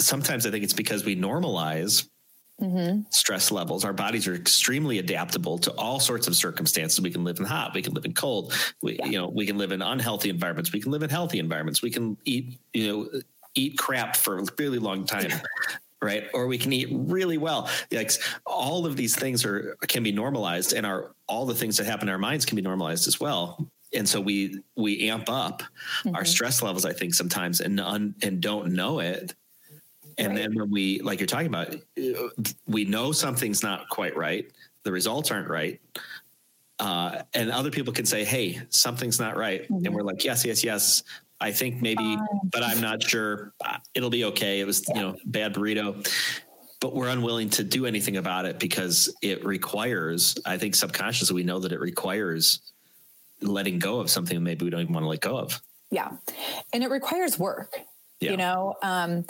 sometimes 0.00 0.46
i 0.46 0.50
think 0.50 0.64
it's 0.64 0.72
because 0.72 1.04
we 1.04 1.14
normalize 1.14 2.08
mm-hmm. 2.62 3.00
stress 3.10 3.50
levels. 3.50 3.84
Our 3.84 3.92
bodies 3.92 4.26
are 4.28 4.34
extremely 4.34 4.98
adaptable 4.98 5.58
to 5.58 5.72
all 5.72 6.00
sorts 6.00 6.26
of 6.26 6.36
circumstances. 6.36 7.00
We 7.00 7.10
can 7.10 7.24
live 7.24 7.38
in 7.38 7.44
hot, 7.44 7.74
we 7.74 7.82
can 7.82 7.94
live 7.94 8.04
in 8.04 8.14
cold. 8.14 8.52
We, 8.80 8.98
yeah. 8.98 9.06
you 9.06 9.18
know, 9.18 9.28
we 9.28 9.46
can 9.46 9.58
live 9.58 9.72
in 9.72 9.82
unhealthy 9.82 10.30
environments. 10.30 10.72
We 10.72 10.80
can 10.80 10.92
live 10.92 11.02
in 11.02 11.10
healthy 11.10 11.38
environments. 11.38 11.82
We 11.82 11.90
can 11.90 12.16
eat, 12.24 12.58
you 12.72 12.88
know, 12.88 13.20
eat 13.54 13.78
crap 13.78 14.16
for 14.16 14.38
a 14.38 14.44
really 14.58 14.78
long 14.78 15.04
time. 15.04 15.30
right 16.00 16.24
or 16.34 16.48
we 16.48 16.58
can 16.58 16.72
eat 16.72 16.88
really 16.90 17.38
well 17.38 17.70
like 17.92 18.10
all 18.44 18.86
of 18.86 18.96
these 18.96 19.14
things 19.14 19.44
are 19.44 19.76
can 19.86 20.02
be 20.02 20.10
normalized 20.10 20.72
and 20.72 20.84
our 20.84 21.14
all 21.28 21.46
the 21.46 21.54
things 21.54 21.76
that 21.76 21.86
happen 21.86 22.08
in 22.08 22.12
our 22.12 22.18
minds 22.18 22.44
can 22.44 22.56
be 22.56 22.62
normalized 22.62 23.06
as 23.06 23.20
well 23.20 23.68
and 23.94 24.08
so 24.08 24.20
we 24.20 24.60
we 24.74 25.08
amp 25.08 25.30
up 25.30 25.62
mm-hmm. 25.62 26.16
our 26.16 26.24
stress 26.24 26.60
levels 26.60 26.84
i 26.84 26.92
think 26.92 27.14
sometimes 27.14 27.60
and 27.60 27.78
un, 27.78 28.16
and 28.20 28.40
don't 28.40 28.72
know 28.72 28.98
it 28.98 29.32
and 30.18 30.28
right. 30.28 30.36
then 30.36 30.54
when 30.54 30.70
we, 30.70 31.00
like 31.00 31.20
you're 31.20 31.26
talking 31.26 31.46
about, 31.46 31.74
we 32.66 32.84
know 32.84 33.12
something's 33.12 33.62
not 33.62 33.88
quite 33.88 34.16
right. 34.16 34.50
The 34.82 34.92
results 34.92 35.30
aren't 35.30 35.48
right. 35.48 35.80
Uh, 36.78 37.22
and 37.34 37.50
other 37.50 37.70
people 37.70 37.92
can 37.92 38.04
say, 38.04 38.24
"Hey, 38.24 38.60
something's 38.70 39.20
not 39.20 39.36
right," 39.36 39.62
mm-hmm. 39.62 39.86
and 39.86 39.94
we're 39.94 40.02
like, 40.02 40.24
"Yes, 40.24 40.44
yes, 40.44 40.64
yes." 40.64 41.04
I 41.42 41.50
think 41.50 41.82
maybe, 41.82 42.16
but 42.52 42.62
I'm 42.62 42.80
not 42.80 43.02
sure. 43.02 43.52
Uh, 43.64 43.78
it'll 43.94 44.10
be 44.10 44.24
okay. 44.26 44.60
It 44.60 44.66
was, 44.66 44.84
yeah. 44.88 44.94
you 44.94 45.00
know, 45.02 45.16
bad 45.24 45.54
burrito, 45.54 46.08
but 46.80 46.94
we're 46.94 47.08
unwilling 47.08 47.50
to 47.50 47.64
do 47.64 47.84
anything 47.84 48.16
about 48.16 48.44
it 48.44 48.60
because 48.60 49.12
it 49.22 49.44
requires. 49.44 50.38
I 50.46 50.56
think 50.56 50.76
subconsciously 50.76 51.34
we 51.34 51.42
know 51.42 51.58
that 51.58 51.72
it 51.72 51.80
requires 51.80 52.60
letting 53.40 53.80
go 53.80 53.98
of 53.98 54.08
something 54.08 54.40
maybe 54.40 54.64
we 54.64 54.70
don't 54.70 54.82
even 54.82 54.94
want 54.94 55.02
to 55.02 55.08
let 55.08 55.20
go 55.20 55.36
of. 55.36 55.60
Yeah, 55.90 56.12
and 56.72 56.84
it 56.84 56.90
requires 56.90 57.40
work. 57.40 57.80
Yeah. 58.20 58.30
You 58.30 58.36
know, 58.36 58.74
um, 58.80 59.24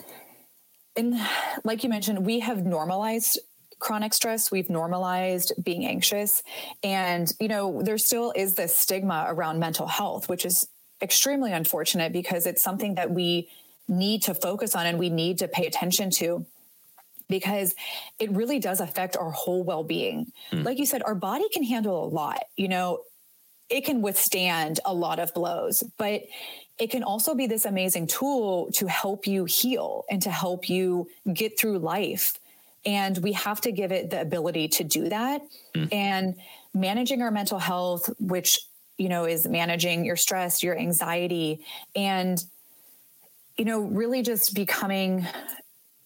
and 0.94 1.18
like 1.64 1.82
you 1.82 1.88
mentioned, 1.88 2.26
we 2.26 2.40
have 2.40 2.66
normalized 2.66 3.38
chronic 3.78 4.14
stress 4.14 4.52
we've 4.52 4.70
normalized 4.70 5.52
being 5.60 5.84
anxious 5.84 6.44
and 6.84 7.32
you 7.40 7.48
know 7.48 7.82
there 7.82 7.98
still 7.98 8.32
is 8.36 8.54
this 8.54 8.78
stigma 8.78 9.24
around 9.26 9.58
mental 9.58 9.88
health 9.88 10.28
which 10.28 10.46
is 10.46 10.68
extremely 11.02 11.52
unfortunate 11.52 12.12
because 12.12 12.46
it's 12.46 12.62
something 12.62 12.94
that 12.94 13.10
we 13.10 13.48
need 13.88 14.22
to 14.22 14.34
focus 14.34 14.74
on 14.74 14.86
and 14.86 14.98
we 14.98 15.10
need 15.10 15.38
to 15.38 15.48
pay 15.48 15.66
attention 15.66 16.10
to 16.10 16.46
because 17.28 17.74
it 18.18 18.30
really 18.30 18.58
does 18.58 18.80
affect 18.80 19.16
our 19.16 19.30
whole 19.30 19.64
well-being 19.64 20.30
mm. 20.52 20.64
like 20.64 20.78
you 20.78 20.86
said 20.86 21.02
our 21.02 21.14
body 21.14 21.48
can 21.52 21.64
handle 21.64 22.04
a 22.04 22.06
lot 22.06 22.44
you 22.56 22.68
know 22.68 23.00
it 23.68 23.84
can 23.84 24.02
withstand 24.02 24.80
a 24.84 24.94
lot 24.94 25.18
of 25.18 25.34
blows 25.34 25.82
but 25.98 26.22
it 26.78 26.90
can 26.90 27.02
also 27.02 27.34
be 27.34 27.46
this 27.46 27.64
amazing 27.64 28.08
tool 28.08 28.70
to 28.72 28.86
help 28.86 29.26
you 29.26 29.44
heal 29.44 30.04
and 30.10 30.20
to 30.22 30.30
help 30.30 30.68
you 30.68 31.08
get 31.32 31.58
through 31.58 31.78
life. 31.78 32.34
And 32.84 33.16
we 33.18 33.32
have 33.32 33.60
to 33.60 33.70
give 33.70 33.92
it 33.92 34.10
the 34.10 34.20
ability 34.20 34.66
to 34.68 34.84
do 34.84 35.08
that. 35.08 35.42
Mm. 35.76 35.92
And 35.92 36.34
managing 36.74 37.22
our 37.22 37.30
mental 37.30 37.60
health, 37.60 38.10
which, 38.18 38.58
you 38.98 39.08
know, 39.08 39.24
is 39.24 39.46
managing 39.46 40.04
your 40.04 40.16
stress, 40.16 40.62
your 40.62 40.78
anxiety, 40.78 41.64
and, 41.96 42.42
you 43.56 43.64
know, 43.64 43.80
really 43.80 44.22
just 44.22 44.54
becoming 44.54 45.26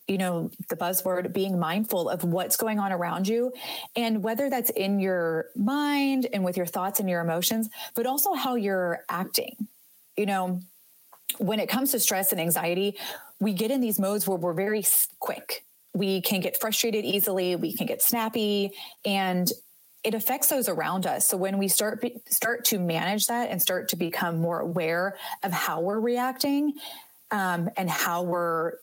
you 0.08 0.18
know 0.18 0.52
the 0.68 0.76
buzzword 0.76 1.32
being 1.32 1.58
mindful 1.58 2.08
of 2.08 2.22
what's 2.22 2.56
going 2.56 2.78
on 2.78 2.92
around 2.92 3.26
you 3.26 3.52
and 3.96 4.22
whether 4.22 4.48
that's 4.48 4.70
in 4.70 5.00
your 5.00 5.46
mind 5.56 6.28
and 6.32 6.44
with 6.44 6.56
your 6.56 6.64
thoughts 6.64 7.00
and 7.00 7.10
your 7.10 7.20
emotions 7.20 7.68
but 7.96 8.06
also 8.06 8.32
how 8.34 8.54
you're 8.54 9.00
acting 9.08 9.66
you 10.16 10.26
know, 10.26 10.60
when 11.38 11.60
it 11.60 11.68
comes 11.68 11.92
to 11.92 12.00
stress 12.00 12.32
and 12.32 12.40
anxiety, 12.40 12.96
we 13.40 13.52
get 13.52 13.70
in 13.70 13.80
these 13.80 14.00
modes 14.00 14.26
where 14.26 14.38
we're 14.38 14.54
very 14.54 14.84
quick. 15.20 15.64
We 15.94 16.20
can 16.20 16.40
get 16.40 16.58
frustrated 16.60 17.04
easily, 17.04 17.56
we 17.56 17.74
can 17.74 17.86
get 17.86 18.02
snappy, 18.02 18.72
and 19.04 19.50
it 20.06 20.14
affects 20.14 20.48
those 20.48 20.68
around 20.68 21.04
us. 21.04 21.28
So 21.28 21.36
when 21.36 21.58
we 21.58 21.66
start 21.66 22.04
start 22.28 22.64
to 22.66 22.78
manage 22.78 23.26
that 23.26 23.50
and 23.50 23.60
start 23.60 23.88
to 23.88 23.96
become 23.96 24.38
more 24.38 24.60
aware 24.60 25.16
of 25.42 25.52
how 25.52 25.80
we're 25.80 25.98
reacting 25.98 26.74
um, 27.32 27.68
and 27.76 27.90
how 27.90 28.22
we're 28.22 28.74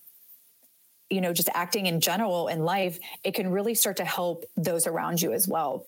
you 1.09 1.21
know 1.21 1.31
just 1.31 1.49
acting 1.53 1.85
in 1.85 2.01
general 2.01 2.47
in 2.47 2.63
life 2.63 2.99
it 3.23 3.33
can 3.35 3.51
really 3.51 3.75
start 3.75 3.97
to 3.97 4.05
help 4.05 4.45
those 4.57 4.87
around 4.87 5.21
you 5.21 5.31
as 5.31 5.47
well 5.47 5.85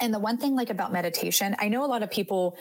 and 0.00 0.14
the 0.14 0.18
one 0.18 0.38
thing 0.38 0.54
like 0.54 0.70
about 0.70 0.90
meditation 0.90 1.54
i 1.58 1.68
know 1.68 1.84
a 1.84 1.86
lot 1.86 2.02
of 2.02 2.10
people 2.10 2.56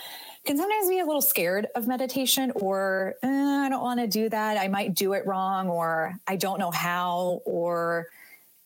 can 0.47 0.57
sometimes 0.57 0.87
be 0.87 0.99
a 0.99 1.05
little 1.05 1.21
scared 1.21 1.67
of 1.75 1.87
meditation 1.87 2.51
or 2.55 3.15
eh, 3.21 3.27
I 3.27 3.67
don't 3.69 3.81
want 3.81 3.99
to 3.99 4.07
do 4.07 4.29
that. 4.29 4.57
I 4.57 4.69
might 4.69 4.95
do 4.95 5.11
it 5.11 5.27
wrong 5.27 5.67
or 5.67 6.17
I 6.25 6.37
don't 6.37 6.57
know 6.57 6.71
how 6.71 7.41
or 7.45 8.07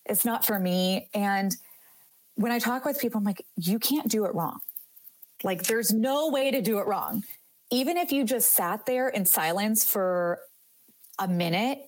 it's 0.05 0.23
not 0.23 0.45
for 0.45 0.59
me. 0.59 1.09
And 1.15 1.55
when 2.36 2.51
I 2.51 2.59
talk 2.59 2.86
with 2.86 2.99
people, 2.99 3.19
I'm 3.19 3.23
like, 3.23 3.45
you 3.55 3.79
can't 3.79 4.09
do 4.09 4.25
it 4.25 4.34
wrong. 4.34 4.59
Like, 5.43 5.63
there's 5.63 5.91
no 5.91 6.29
way 6.29 6.51
to 6.51 6.61
do 6.61 6.79
it 6.79 6.88
wrong. 6.88 7.23
Even 7.71 7.97
if 7.97 8.11
you 8.11 8.23
just 8.23 8.51
sat 8.51 8.86
there 8.86 9.09
in 9.09 9.25
silence 9.25 9.89
for 9.89 10.39
a 11.19 11.27
minute 11.27 11.79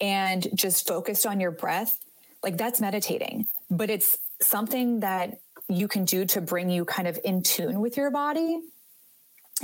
and 0.00 0.46
just 0.54 0.86
focused 0.86 1.26
on 1.26 1.40
your 1.40 1.50
breath, 1.50 1.98
like 2.42 2.56
that's 2.56 2.80
meditating. 2.80 3.46
But 3.70 3.90
it's 3.90 4.16
something 4.40 5.00
that 5.00 5.40
you 5.68 5.88
can 5.88 6.04
do 6.04 6.24
to 6.26 6.40
bring 6.40 6.70
you 6.70 6.84
kind 6.84 7.08
of 7.08 7.18
in 7.24 7.42
tune 7.42 7.80
with 7.80 7.96
your 7.96 8.10
body 8.10 8.60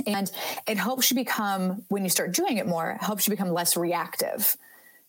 and 0.05 0.31
it 0.67 0.77
helps 0.77 1.11
you 1.11 1.15
become, 1.15 1.83
when 1.89 2.03
you 2.03 2.09
start 2.09 2.33
doing 2.33 2.57
it 2.57 2.67
more, 2.67 2.91
it 2.91 3.03
helps 3.03 3.27
you 3.27 3.31
become 3.31 3.51
less 3.51 3.75
reactive. 3.75 4.55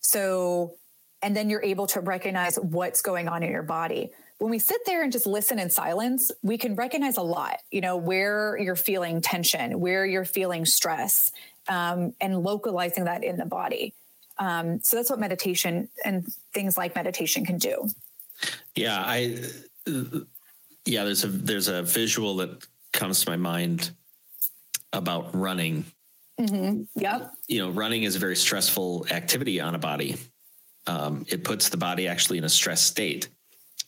So, 0.00 0.74
and 1.22 1.36
then 1.36 1.50
you're 1.50 1.62
able 1.62 1.86
to 1.88 2.00
recognize 2.00 2.56
what's 2.56 3.02
going 3.02 3.28
on 3.28 3.42
in 3.42 3.50
your 3.50 3.62
body. 3.62 4.10
When 4.40 4.50
we 4.50 4.58
sit 4.58 4.80
there 4.86 5.02
and 5.02 5.12
just 5.12 5.26
listen 5.26 5.58
in 5.58 5.68
silence, 5.68 6.30
we 6.42 6.56
can 6.56 6.74
recognize 6.74 7.18
a 7.18 7.22
lot, 7.22 7.58
you 7.70 7.82
know, 7.82 7.98
where 7.98 8.58
you're 8.58 8.74
feeling 8.74 9.20
tension, 9.20 9.78
where 9.78 10.06
you're 10.06 10.24
feeling 10.24 10.64
stress, 10.64 11.30
um, 11.68 12.14
and 12.22 12.42
localizing 12.42 13.04
that 13.04 13.22
in 13.22 13.36
the 13.36 13.44
body. 13.44 13.92
Um, 14.38 14.80
so 14.82 14.96
that's 14.96 15.10
what 15.10 15.20
meditation 15.20 15.90
and 16.06 16.26
things 16.54 16.78
like 16.78 16.94
meditation 16.94 17.44
can 17.44 17.58
do. 17.58 17.90
Yeah, 18.74 19.02
I 19.04 19.36
yeah, 20.86 21.04
there's 21.04 21.24
a 21.24 21.28
there's 21.28 21.68
a 21.68 21.82
visual 21.82 22.36
that 22.36 22.66
comes 22.92 23.22
to 23.24 23.30
my 23.30 23.36
mind 23.36 23.90
about 24.94 25.34
running. 25.34 25.84
Mm-hmm. 26.40 26.84
Yep. 26.98 27.34
You 27.48 27.58
know, 27.58 27.70
running 27.70 28.04
is 28.04 28.16
a 28.16 28.18
very 28.18 28.36
stressful 28.36 29.06
activity 29.10 29.60
on 29.60 29.74
a 29.74 29.78
body. 29.78 30.16
Um, 30.86 31.26
it 31.28 31.44
puts 31.44 31.68
the 31.68 31.76
body 31.76 32.08
actually 32.08 32.38
in 32.38 32.44
a 32.44 32.48
stress 32.48 32.80
state, 32.80 33.28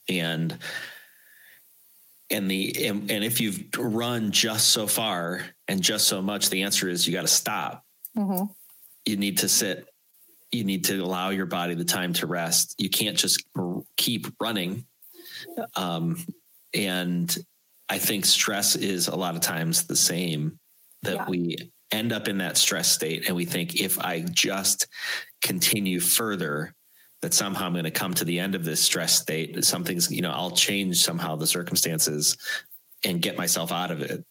and 0.08 0.58
and 2.30 2.50
the 2.50 2.86
and, 2.86 3.10
and, 3.10 3.22
if 3.22 3.40
you've 3.40 3.64
run 3.76 4.30
just 4.32 4.68
so 4.68 4.86
far 4.86 5.42
and 5.68 5.82
just 5.82 6.08
so 6.08 6.22
much, 6.22 6.48
the 6.48 6.62
answer 6.62 6.88
is 6.88 7.06
you 7.06 7.12
got 7.12 7.22
to 7.22 7.28
stop. 7.28 7.84
Mm-hmm. 8.16 8.46
You 9.04 9.16
need 9.16 9.38
to 9.38 9.48
sit. 9.48 9.86
You 10.50 10.64
need 10.64 10.84
to 10.86 10.98
allow 10.98 11.30
your 11.30 11.46
body 11.46 11.74
the 11.74 11.84
time 11.84 12.12
to 12.14 12.26
rest. 12.26 12.74
You 12.78 12.88
can't 12.88 13.16
just 13.16 13.44
keep 13.96 14.26
running. 14.40 14.86
Um, 15.76 16.24
and 16.74 17.36
I 17.88 17.98
think 17.98 18.24
stress 18.24 18.76
is 18.76 19.08
a 19.08 19.16
lot 19.16 19.34
of 19.34 19.40
times 19.42 19.86
the 19.86 19.96
same 19.96 20.58
that 21.02 21.16
yeah. 21.16 21.28
we 21.28 21.56
end 21.90 22.12
up 22.12 22.28
in 22.28 22.38
that 22.38 22.56
stress 22.56 22.90
state 22.90 23.26
and 23.26 23.36
we 23.36 23.44
think 23.44 23.80
if 23.80 23.98
I 23.98 24.20
just 24.20 24.86
continue 25.42 26.00
further, 26.00 26.74
that 27.22 27.32
somehow 27.32 27.66
I'm 27.66 27.72
going 27.72 27.84
to 27.84 27.90
come 27.90 28.12
to 28.14 28.24
the 28.24 28.38
end 28.38 28.54
of 28.54 28.64
this 28.64 28.80
stress 28.80 29.14
state. 29.14 29.64
Something's, 29.64 30.10
you 30.10 30.22
know, 30.22 30.32
I'll 30.32 30.50
change 30.50 31.02
somehow 31.02 31.36
the 31.36 31.46
circumstances 31.46 32.36
and 33.04 33.22
get 33.22 33.38
myself 33.38 33.72
out 33.72 33.90
of 33.90 34.02
it. 34.02 34.24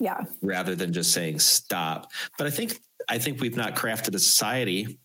Yeah. 0.00 0.24
Rather 0.40 0.74
than 0.74 0.92
just 0.92 1.12
saying 1.12 1.38
stop. 1.38 2.10
But 2.36 2.46
I 2.46 2.50
think 2.50 2.80
I 3.08 3.18
think 3.18 3.40
we've 3.40 3.56
not 3.56 3.76
crafted 3.76 4.14
a 4.14 4.18
society 4.18 4.98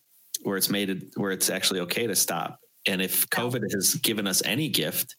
where 0.43 0.57
it's 0.57 0.69
made 0.69 0.89
it 0.89 1.03
where 1.15 1.31
it's 1.31 1.49
actually 1.49 1.81
okay 1.81 2.07
to 2.07 2.15
stop. 2.15 2.59
And 2.87 3.01
if 3.01 3.29
COVID 3.29 3.71
has 3.73 3.95
given 3.95 4.25
us 4.25 4.41
any 4.45 4.69
gift, 4.69 5.15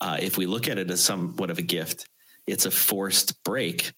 uh, 0.00 0.18
if 0.20 0.36
we 0.36 0.46
look 0.46 0.68
at 0.68 0.78
it 0.78 0.90
as 0.90 1.02
somewhat 1.02 1.50
of 1.50 1.58
a 1.58 1.62
gift, 1.62 2.08
it's 2.46 2.66
a 2.66 2.70
forced 2.70 3.42
break. 3.44 3.92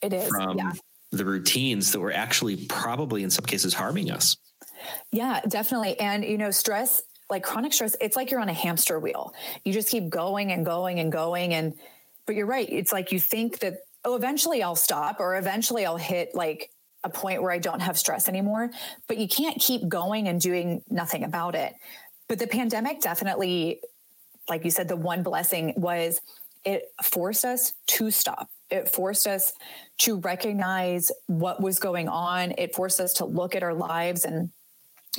It 0.00 0.12
is 0.12 0.28
from 0.28 0.58
yeah. 0.58 0.72
the 1.10 1.24
routines 1.24 1.92
that 1.92 2.00
were 2.00 2.12
actually 2.12 2.66
probably 2.66 3.24
in 3.24 3.30
some 3.30 3.44
cases 3.44 3.74
harming 3.74 4.10
us. 4.10 4.36
Yeah, 5.12 5.40
definitely. 5.48 5.98
And 5.98 6.24
you 6.24 6.38
know, 6.38 6.50
stress, 6.50 7.02
like 7.30 7.42
chronic 7.42 7.72
stress, 7.72 7.96
it's 8.00 8.16
like 8.16 8.30
you're 8.30 8.40
on 8.40 8.48
a 8.48 8.54
hamster 8.54 8.98
wheel. 8.98 9.32
You 9.64 9.72
just 9.72 9.88
keep 9.88 10.08
going 10.08 10.52
and 10.52 10.64
going 10.64 11.00
and 11.00 11.10
going. 11.10 11.54
And 11.54 11.74
but 12.26 12.34
you're 12.34 12.46
right. 12.46 12.68
It's 12.70 12.92
like 12.92 13.12
you 13.12 13.20
think 13.20 13.60
that 13.60 13.78
oh, 14.04 14.14
eventually 14.14 14.62
I'll 14.62 14.76
stop, 14.76 15.18
or 15.18 15.36
eventually 15.36 15.84
I'll 15.84 15.96
hit 15.96 16.34
like 16.34 16.70
a 17.02 17.08
point 17.08 17.42
where 17.42 17.50
I 17.50 17.58
don't 17.58 17.80
have 17.80 17.98
stress 17.98 18.28
anymore. 18.28 18.70
But 19.08 19.18
you 19.18 19.28
can't 19.28 19.60
keep 19.60 19.88
going 19.88 20.28
and 20.28 20.40
doing 20.40 20.82
nothing 20.88 21.24
about 21.24 21.54
it. 21.54 21.74
But 22.28 22.38
the 22.38 22.46
pandemic 22.46 23.00
definitely, 23.00 23.80
like 24.48 24.64
you 24.64 24.70
said, 24.70 24.88
the 24.88 24.96
one 24.96 25.22
blessing 25.22 25.74
was 25.76 26.20
it 26.64 26.92
forced 27.02 27.44
us 27.44 27.74
to 27.86 28.10
stop. 28.10 28.48
It 28.70 28.88
forced 28.88 29.28
us 29.28 29.52
to 29.98 30.16
recognize 30.16 31.12
what 31.26 31.60
was 31.62 31.78
going 31.78 32.08
on. 32.08 32.52
It 32.58 32.74
forced 32.74 32.98
us 32.98 33.12
to 33.14 33.24
look 33.24 33.54
at 33.54 33.62
our 33.62 33.74
lives 33.74 34.24
and, 34.24 34.50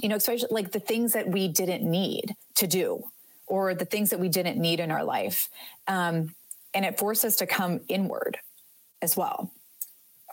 you 0.01 0.09
know, 0.09 0.15
especially 0.15 0.49
like 0.51 0.71
the 0.71 0.79
things 0.79 1.13
that 1.13 1.27
we 1.27 1.47
didn't 1.47 1.89
need 1.89 2.35
to 2.55 2.67
do 2.67 3.03
or 3.47 3.73
the 3.73 3.85
things 3.85 4.09
that 4.09 4.19
we 4.19 4.29
didn't 4.29 4.57
need 4.57 4.79
in 4.79 4.91
our 4.91 5.03
life. 5.03 5.49
Um, 5.87 6.35
and 6.73 6.85
it 6.85 6.97
forced 6.99 7.23
us 7.25 7.37
to 7.37 7.47
come 7.47 7.79
inward 7.87 8.37
as 9.01 9.15
well 9.15 9.51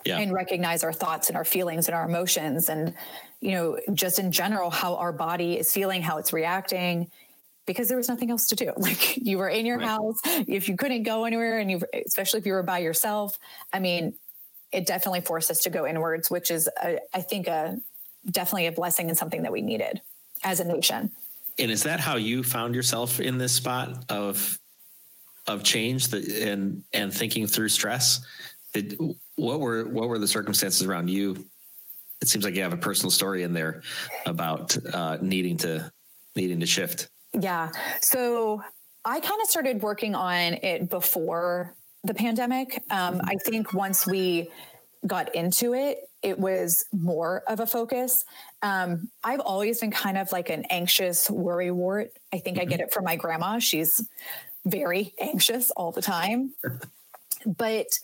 yeah. 0.04 0.18
and 0.18 0.32
recognize 0.32 0.84
our 0.84 0.92
thoughts 0.92 1.28
and 1.28 1.36
our 1.36 1.44
feelings 1.44 1.88
and 1.88 1.94
our 1.94 2.04
emotions 2.04 2.68
and 2.68 2.94
you 3.40 3.52
know 3.52 3.78
just 3.92 4.18
in 4.18 4.32
general 4.32 4.70
how 4.70 4.96
our 4.96 5.12
body 5.12 5.58
is 5.58 5.72
feeling 5.72 6.02
how 6.02 6.18
it's 6.18 6.32
reacting 6.32 7.10
because 7.66 7.88
there 7.88 7.96
was 7.96 8.08
nothing 8.08 8.30
else 8.30 8.46
to 8.48 8.56
do 8.56 8.72
like 8.76 9.16
you 9.16 9.38
were 9.38 9.48
in 9.48 9.66
your 9.66 9.78
right. 9.78 9.88
house 9.88 10.18
if 10.24 10.68
you 10.68 10.76
couldn't 10.76 11.02
go 11.02 11.24
anywhere 11.24 11.58
and 11.58 11.70
you 11.70 11.80
especially 12.06 12.40
if 12.40 12.46
you 12.46 12.52
were 12.52 12.62
by 12.62 12.78
yourself 12.78 13.38
i 13.72 13.78
mean 13.78 14.14
it 14.72 14.86
definitely 14.86 15.20
forced 15.20 15.50
us 15.50 15.60
to 15.60 15.70
go 15.70 15.86
inwards 15.86 16.30
which 16.30 16.50
is 16.50 16.68
a, 16.82 16.98
I 17.12 17.20
think 17.20 17.46
a 17.46 17.78
definitely 18.30 18.66
a 18.66 18.72
blessing 18.72 19.08
and 19.08 19.18
something 19.18 19.42
that 19.42 19.52
we 19.52 19.62
needed 19.62 20.00
as 20.42 20.60
a 20.60 20.64
nation 20.64 21.10
and 21.58 21.70
is 21.70 21.84
that 21.84 22.00
how 22.00 22.16
you 22.16 22.42
found 22.42 22.74
yourself 22.74 23.20
in 23.20 23.38
this 23.38 23.52
spot 23.52 24.04
of 24.08 24.58
of 25.46 25.62
change 25.62 26.08
that 26.08 26.26
and 26.26 26.82
and 26.92 27.12
thinking 27.12 27.46
through 27.46 27.68
stress 27.68 28.24
did, 28.72 28.98
what 29.36 29.60
were 29.60 29.84
what 29.84 30.08
were 30.08 30.18
the 30.18 30.28
circumstances 30.28 30.82
around 30.86 31.08
you? 31.08 31.46
It 32.20 32.28
seems 32.28 32.44
like 32.44 32.54
you 32.54 32.62
have 32.62 32.72
a 32.72 32.78
personal 32.78 33.10
story 33.10 33.42
in 33.42 33.52
there 33.52 33.82
about 34.26 34.76
uh, 34.92 35.18
needing 35.20 35.56
to 35.58 35.90
needing 36.36 36.60
to 36.60 36.66
shift. 36.66 37.08
Yeah. 37.38 37.70
So 38.00 38.62
I 39.04 39.20
kind 39.20 39.40
of 39.42 39.48
started 39.48 39.82
working 39.82 40.14
on 40.14 40.54
it 40.54 40.88
before 40.88 41.74
the 42.04 42.14
pandemic. 42.14 42.82
Um, 42.90 43.20
I 43.24 43.36
think 43.36 43.72
once 43.72 44.06
we 44.06 44.50
got 45.06 45.34
into 45.34 45.74
it, 45.74 46.08
it 46.24 46.38
was 46.38 46.86
more 46.90 47.42
of 47.46 47.60
a 47.60 47.66
focus. 47.66 48.24
Um, 48.62 49.10
I've 49.22 49.40
always 49.40 49.80
been 49.80 49.90
kind 49.90 50.16
of 50.16 50.32
like 50.32 50.48
an 50.48 50.64
anxious 50.70 51.30
worry 51.30 51.70
wart. 51.70 52.12
I 52.32 52.38
think 52.38 52.56
mm-hmm. 52.56 52.62
I 52.62 52.64
get 52.64 52.80
mm-hmm. 52.80 52.88
it 52.88 52.94
from 52.94 53.04
my 53.04 53.16
grandma. 53.16 53.58
She's 53.58 54.04
very 54.64 55.12
anxious 55.20 55.70
all 55.70 55.92
the 55.92 56.00
time. 56.00 56.54
but 57.46 57.98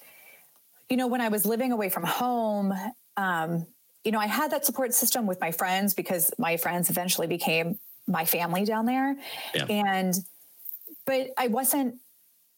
you 0.91 0.97
know, 0.97 1.07
when 1.07 1.23
I 1.23 1.29
was 1.29 1.47
living 1.47 1.73
away 1.73 1.89
from 1.89 2.05
home, 2.05 2.75
um, 3.17 3.67
you 4.05 4.13
know, 4.13 4.19
I 4.19 4.27
had 4.27 4.51
that 4.51 4.67
support 4.67 4.93
system 4.93 5.27
with 5.27 5.41
my 5.41 5.53
friends 5.53 5.95
because 5.95 6.31
my 6.39 6.57
friends 6.59 6.91
eventually 6.91 7.27
became 7.27 7.79
my 8.07 8.25
family 8.25 8.65
down 8.65 8.87
there. 8.87 9.17
Yeah. 9.55 9.67
And, 9.67 10.15
but 11.07 11.29
I 11.39 11.47
wasn't 11.47 11.97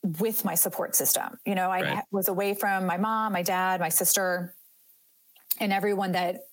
with 0.02 0.44
my 0.44 0.54
support 0.54 0.96
system. 0.96 1.38
You 1.44 1.54
know, 1.54 1.70
I 1.70 1.82
right. 1.82 2.04
was 2.10 2.28
away 2.28 2.54
from 2.54 2.86
my 2.86 2.96
mom, 2.96 3.32
my 3.32 3.42
dad, 3.42 3.80
my 3.80 3.90
sister, 3.90 4.54
and 5.61 5.72
everyone 5.72 6.12
that, 6.12 6.46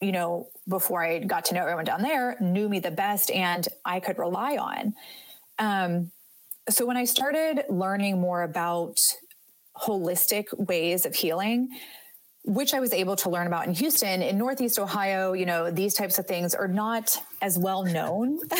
you 0.00 0.12
know, 0.12 0.48
before 0.68 1.02
I 1.02 1.18
got 1.20 1.46
to 1.46 1.54
know 1.54 1.62
everyone 1.62 1.84
down 1.84 2.02
there 2.02 2.36
knew 2.40 2.68
me 2.68 2.80
the 2.80 2.90
best 2.90 3.30
and 3.30 3.66
I 3.84 4.00
could 4.00 4.18
rely 4.18 4.56
on. 4.56 4.94
Um, 5.58 6.10
so 6.68 6.86
when 6.86 6.96
I 6.96 7.04
started 7.04 7.64
learning 7.68 8.20
more 8.20 8.42
about 8.42 8.98
holistic 9.76 10.46
ways 10.58 11.06
of 11.06 11.14
healing 11.14 11.68
which 12.44 12.72
I 12.72 12.80
was 12.80 12.92
able 12.92 13.16
to 13.16 13.30
learn 13.30 13.46
about 13.46 13.66
in 13.66 13.74
Houston. 13.74 14.22
In 14.22 14.38
Northeast 14.38 14.78
Ohio, 14.78 15.34
you 15.34 15.44
know, 15.44 15.70
these 15.70 15.94
types 15.94 16.18
of 16.18 16.26
things 16.26 16.54
are 16.54 16.68
not 16.68 17.16
as 17.42 17.58
well 17.58 17.84
known. 17.84 18.38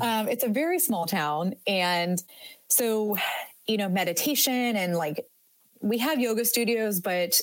um, 0.00 0.28
it's 0.28 0.42
a 0.42 0.48
very 0.48 0.78
small 0.78 1.06
town. 1.06 1.54
And 1.66 2.22
so, 2.68 3.18
you 3.66 3.76
know, 3.76 3.88
meditation 3.88 4.76
and 4.76 4.96
like 4.96 5.26
we 5.80 5.98
have 5.98 6.18
yoga 6.18 6.44
studios, 6.46 7.00
but 7.00 7.40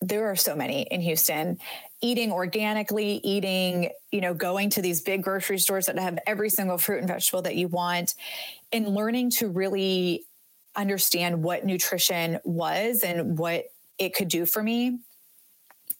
there 0.00 0.30
are 0.30 0.36
so 0.36 0.54
many 0.54 0.82
in 0.82 1.00
Houston. 1.00 1.58
Eating 2.02 2.30
organically, 2.30 3.20
eating, 3.24 3.90
you 4.12 4.20
know, 4.20 4.34
going 4.34 4.70
to 4.70 4.82
these 4.82 5.00
big 5.00 5.22
grocery 5.22 5.58
stores 5.58 5.86
that 5.86 5.98
have 5.98 6.18
every 6.26 6.50
single 6.50 6.78
fruit 6.78 6.98
and 6.98 7.08
vegetable 7.08 7.42
that 7.42 7.56
you 7.56 7.68
want, 7.68 8.14
and 8.72 8.88
learning 8.88 9.30
to 9.30 9.48
really 9.48 10.24
understand 10.74 11.42
what 11.42 11.64
nutrition 11.64 12.38
was 12.44 13.02
and 13.02 13.38
what 13.38 13.64
it 13.98 14.14
could 14.14 14.28
do 14.28 14.44
for 14.44 14.62
me 14.62 14.98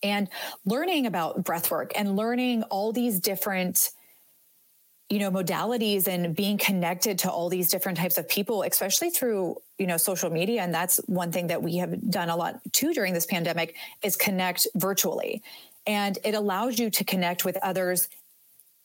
and 0.02 0.28
learning 0.64 1.06
about 1.06 1.44
breath 1.44 1.70
work 1.70 1.92
and 1.96 2.16
learning 2.16 2.62
all 2.64 2.92
these 2.92 3.20
different 3.20 3.90
you 5.08 5.18
know 5.20 5.30
modalities 5.30 6.08
and 6.08 6.34
being 6.34 6.58
connected 6.58 7.18
to 7.20 7.30
all 7.30 7.48
these 7.48 7.68
different 7.68 7.96
types 7.96 8.18
of 8.18 8.28
people 8.28 8.62
especially 8.62 9.10
through 9.10 9.56
you 9.78 9.86
know 9.86 9.96
social 9.96 10.30
media 10.30 10.62
and 10.62 10.74
that's 10.74 10.98
one 11.06 11.30
thing 11.30 11.46
that 11.46 11.62
we 11.62 11.76
have 11.76 12.10
done 12.10 12.28
a 12.28 12.36
lot 12.36 12.60
too 12.72 12.92
during 12.92 13.14
this 13.14 13.26
pandemic 13.26 13.76
is 14.02 14.16
connect 14.16 14.66
virtually 14.74 15.42
and 15.86 16.18
it 16.24 16.34
allows 16.34 16.78
you 16.78 16.90
to 16.90 17.04
connect 17.04 17.44
with 17.44 17.56
others 17.62 18.08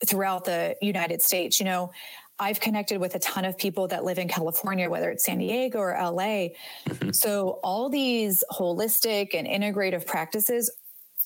throughout 0.05 0.45
the 0.45 0.75
United 0.81 1.21
States 1.21 1.59
you 1.59 1.65
know 1.65 1.91
I've 2.39 2.59
connected 2.59 2.99
with 2.99 3.13
a 3.13 3.19
ton 3.19 3.45
of 3.45 3.55
people 3.55 3.87
that 3.89 4.03
live 4.03 4.17
in 4.17 4.27
California, 4.27 4.89
whether 4.89 5.11
it's 5.11 5.25
San 5.25 5.37
Diego 5.37 5.77
or 5.77 5.91
LA. 5.91 6.49
Mm-hmm. 6.89 7.11
So 7.11 7.59
all 7.63 7.87
these 7.87 8.43
holistic 8.49 9.35
and 9.35 9.47
integrative 9.47 10.07
practices 10.07 10.71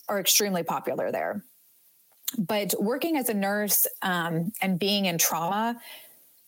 are 0.09 0.19
extremely 0.19 0.63
popular 0.63 1.13
there. 1.13 1.45
But 2.37 2.73
working 2.79 3.17
as 3.17 3.29
a 3.29 3.33
nurse 3.33 3.87
um, 4.01 4.51
and 4.61 4.79
being 4.79 5.05
in 5.05 5.17
trauma, 5.17 5.79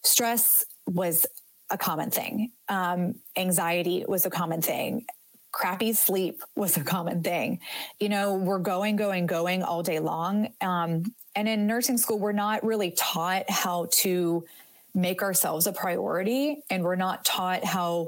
stress 0.03 0.65
was 0.85 1.25
a 1.69 1.77
common 1.77 2.11
thing. 2.11 2.51
Um, 2.69 3.15
anxiety 3.35 4.05
was 4.07 4.25
a 4.25 4.29
common 4.29 4.61
thing. 4.61 5.05
Crappy 5.51 5.93
sleep 5.93 6.41
was 6.55 6.77
a 6.77 6.83
common 6.83 7.23
thing. 7.23 7.59
You 7.99 8.09
know, 8.09 8.35
we're 8.35 8.59
going, 8.59 8.95
going, 8.95 9.25
going 9.25 9.63
all 9.63 9.83
day 9.83 9.99
long. 9.99 10.53
Um, 10.61 11.13
and 11.35 11.47
in 11.47 11.67
nursing 11.67 11.97
school, 11.97 12.19
we're 12.19 12.31
not 12.31 12.63
really 12.63 12.91
taught 12.91 13.49
how 13.49 13.87
to 13.91 14.45
make 14.93 15.21
ourselves 15.21 15.67
a 15.67 15.73
priority 15.73 16.63
and 16.69 16.83
we're 16.83 16.95
not 16.95 17.23
taught 17.23 17.63
how 17.63 18.07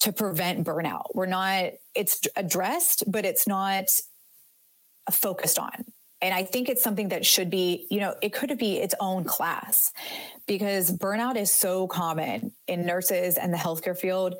to 0.00 0.12
prevent 0.12 0.66
burnout. 0.66 1.14
We're 1.14 1.26
not, 1.26 1.72
it's 1.94 2.26
addressed, 2.36 3.04
but 3.06 3.24
it's 3.24 3.46
not 3.46 3.84
focused 5.10 5.58
on. 5.58 5.84
And 6.22 6.34
I 6.34 6.44
think 6.44 6.68
it's 6.68 6.82
something 6.82 7.08
that 7.08 7.24
should 7.24 7.50
be, 7.50 7.86
you 7.90 8.00
know, 8.00 8.14
it 8.20 8.32
could 8.32 8.56
be 8.58 8.76
its 8.76 8.94
own 9.00 9.24
class 9.24 9.92
because 10.46 10.90
burnout 10.90 11.36
is 11.36 11.50
so 11.50 11.86
common 11.86 12.52
in 12.66 12.84
nurses 12.84 13.38
and 13.38 13.52
the 13.52 13.58
healthcare 13.58 13.96
field 13.96 14.34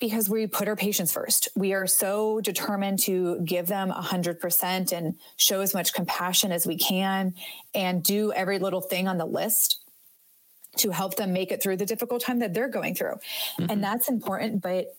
because 0.00 0.30
we 0.30 0.46
put 0.46 0.68
our 0.68 0.76
patients 0.76 1.12
first. 1.12 1.48
We 1.56 1.74
are 1.74 1.86
so 1.86 2.40
determined 2.40 3.00
to 3.00 3.40
give 3.44 3.66
them 3.66 3.90
100% 3.90 4.92
and 4.92 5.16
show 5.36 5.60
as 5.60 5.74
much 5.74 5.92
compassion 5.92 6.52
as 6.52 6.66
we 6.66 6.78
can 6.78 7.34
and 7.74 8.02
do 8.02 8.32
every 8.32 8.58
little 8.58 8.80
thing 8.80 9.08
on 9.08 9.18
the 9.18 9.26
list 9.26 9.80
to 10.76 10.90
help 10.90 11.16
them 11.16 11.32
make 11.32 11.50
it 11.50 11.62
through 11.62 11.76
the 11.76 11.86
difficult 11.86 12.22
time 12.22 12.38
that 12.38 12.54
they're 12.54 12.68
going 12.68 12.94
through. 12.94 13.16
Mm-hmm. 13.58 13.66
And 13.70 13.82
that's 13.82 14.08
important. 14.08 14.62
But 14.62 14.94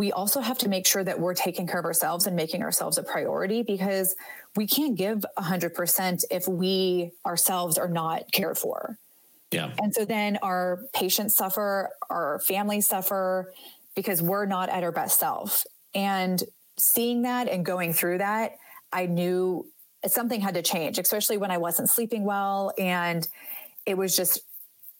we 0.00 0.10
also 0.12 0.40
have 0.40 0.56
to 0.56 0.66
make 0.66 0.86
sure 0.86 1.04
that 1.04 1.20
we're 1.20 1.34
taking 1.34 1.66
care 1.66 1.78
of 1.78 1.84
ourselves 1.84 2.26
and 2.26 2.34
making 2.34 2.62
ourselves 2.62 2.96
a 2.96 3.02
priority 3.02 3.62
because 3.62 4.16
we 4.56 4.66
can't 4.66 4.96
give 4.96 5.26
100% 5.38 6.24
if 6.30 6.48
we 6.48 7.12
ourselves 7.26 7.76
are 7.76 7.86
not 7.86 8.32
cared 8.32 8.56
for. 8.56 8.96
Yeah. 9.50 9.72
And 9.78 9.94
so 9.94 10.06
then 10.06 10.38
our 10.42 10.80
patients 10.94 11.36
suffer, 11.36 11.90
our 12.08 12.38
families 12.38 12.86
suffer, 12.86 13.52
because 13.94 14.22
we're 14.22 14.46
not 14.46 14.70
at 14.70 14.82
our 14.82 14.90
best 14.90 15.20
self. 15.20 15.66
And 15.94 16.42
seeing 16.78 17.20
that 17.22 17.46
and 17.48 17.62
going 17.62 17.92
through 17.92 18.18
that, 18.18 18.56
I 18.94 19.04
knew 19.04 19.66
something 20.06 20.40
had 20.40 20.54
to 20.54 20.62
change, 20.62 20.98
especially 20.98 21.36
when 21.36 21.50
I 21.50 21.58
wasn't 21.58 21.90
sleeping 21.90 22.24
well. 22.24 22.72
And 22.78 23.28
it 23.84 23.98
was 23.98 24.16
just, 24.16 24.40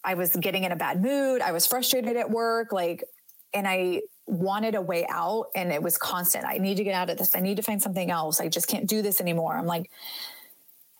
I 0.04 0.12
was 0.12 0.36
getting 0.36 0.64
in 0.64 0.72
a 0.72 0.76
bad 0.76 1.00
mood. 1.00 1.40
I 1.40 1.52
was 1.52 1.66
frustrated 1.66 2.18
at 2.18 2.30
work. 2.30 2.70
Like, 2.70 3.02
and 3.54 3.66
I 3.66 4.02
wanted 4.30 4.74
a 4.74 4.80
way 4.80 5.06
out 5.08 5.46
and 5.54 5.72
it 5.72 5.82
was 5.82 5.98
constant. 5.98 6.44
I 6.44 6.58
need 6.58 6.76
to 6.76 6.84
get 6.84 6.94
out 6.94 7.10
of 7.10 7.18
this. 7.18 7.34
I 7.34 7.40
need 7.40 7.56
to 7.56 7.62
find 7.62 7.82
something 7.82 8.10
else. 8.10 8.40
I 8.40 8.48
just 8.48 8.68
can't 8.68 8.86
do 8.86 9.02
this 9.02 9.20
anymore. 9.20 9.56
I'm 9.56 9.66
like, 9.66 9.90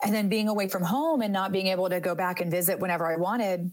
and 0.03 0.14
then 0.14 0.28
being 0.28 0.49
away 0.49 0.68
from 0.68 0.83
home 0.83 1.20
and 1.20 1.33
not 1.33 1.53
being 1.53 1.66
able 1.68 1.89
to 1.91 2.01
go 2.01 2.14
back 2.14 2.41
and 2.41 2.51
visit 2.51 2.78
whenever 2.78 3.07
I 3.07 3.16
wanted, 3.16 3.70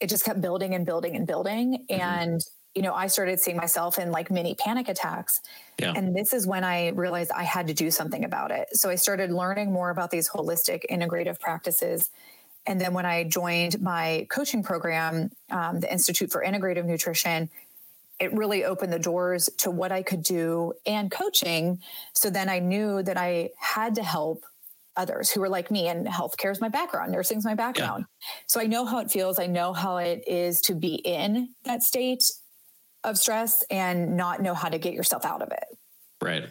it 0.00 0.08
just 0.08 0.24
kept 0.24 0.40
building 0.40 0.74
and 0.74 0.86
building 0.86 1.14
and 1.14 1.26
building. 1.26 1.86
Mm-hmm. 1.90 2.00
And, 2.00 2.40
you 2.74 2.82
know, 2.82 2.94
I 2.94 3.06
started 3.06 3.40
seeing 3.40 3.56
myself 3.56 3.98
in 3.98 4.10
like 4.10 4.30
mini 4.30 4.54
panic 4.54 4.88
attacks. 4.88 5.40
Yeah. 5.78 5.92
And 5.94 6.14
this 6.14 6.32
is 6.32 6.46
when 6.46 6.64
I 6.64 6.88
realized 6.90 7.30
I 7.32 7.44
had 7.44 7.66
to 7.68 7.74
do 7.74 7.90
something 7.90 8.24
about 8.24 8.50
it. 8.50 8.68
So 8.72 8.88
I 8.90 8.96
started 8.96 9.30
learning 9.30 9.72
more 9.72 9.90
about 9.90 10.10
these 10.10 10.28
holistic 10.28 10.82
integrative 10.90 11.38
practices. 11.38 12.10
And 12.66 12.80
then 12.80 12.94
when 12.94 13.06
I 13.06 13.24
joined 13.24 13.80
my 13.80 14.26
coaching 14.30 14.62
program, 14.62 15.30
um, 15.50 15.80
the 15.80 15.90
Institute 15.90 16.32
for 16.32 16.44
Integrative 16.44 16.84
Nutrition, 16.84 17.48
it 18.18 18.32
really 18.32 18.64
opened 18.64 18.92
the 18.92 18.98
doors 18.98 19.50
to 19.58 19.70
what 19.70 19.92
I 19.92 20.02
could 20.02 20.22
do 20.22 20.72
and 20.86 21.10
coaching. 21.10 21.80
So 22.14 22.30
then 22.30 22.48
I 22.48 22.60
knew 22.60 23.02
that 23.02 23.16
I 23.16 23.50
had 23.58 23.94
to 23.96 24.02
help 24.02 24.44
others 24.96 25.30
who 25.30 25.40
were 25.40 25.48
like 25.48 25.70
me 25.70 25.88
and 25.88 26.06
healthcare 26.06 26.50
is 26.50 26.60
my 26.60 26.68
background 26.68 27.12
nursing 27.12 27.38
is 27.38 27.44
my 27.44 27.54
background 27.54 28.06
yeah. 28.08 28.28
so 28.46 28.60
i 28.60 28.64
know 28.64 28.86
how 28.86 28.98
it 28.98 29.10
feels 29.10 29.38
i 29.38 29.46
know 29.46 29.72
how 29.74 29.98
it 29.98 30.24
is 30.26 30.60
to 30.60 30.74
be 30.74 30.94
in 30.94 31.50
that 31.64 31.82
state 31.82 32.22
of 33.04 33.18
stress 33.18 33.62
and 33.70 34.16
not 34.16 34.40
know 34.40 34.54
how 34.54 34.68
to 34.68 34.78
get 34.78 34.94
yourself 34.94 35.24
out 35.24 35.42
of 35.42 35.50
it 35.52 35.64
right 36.22 36.46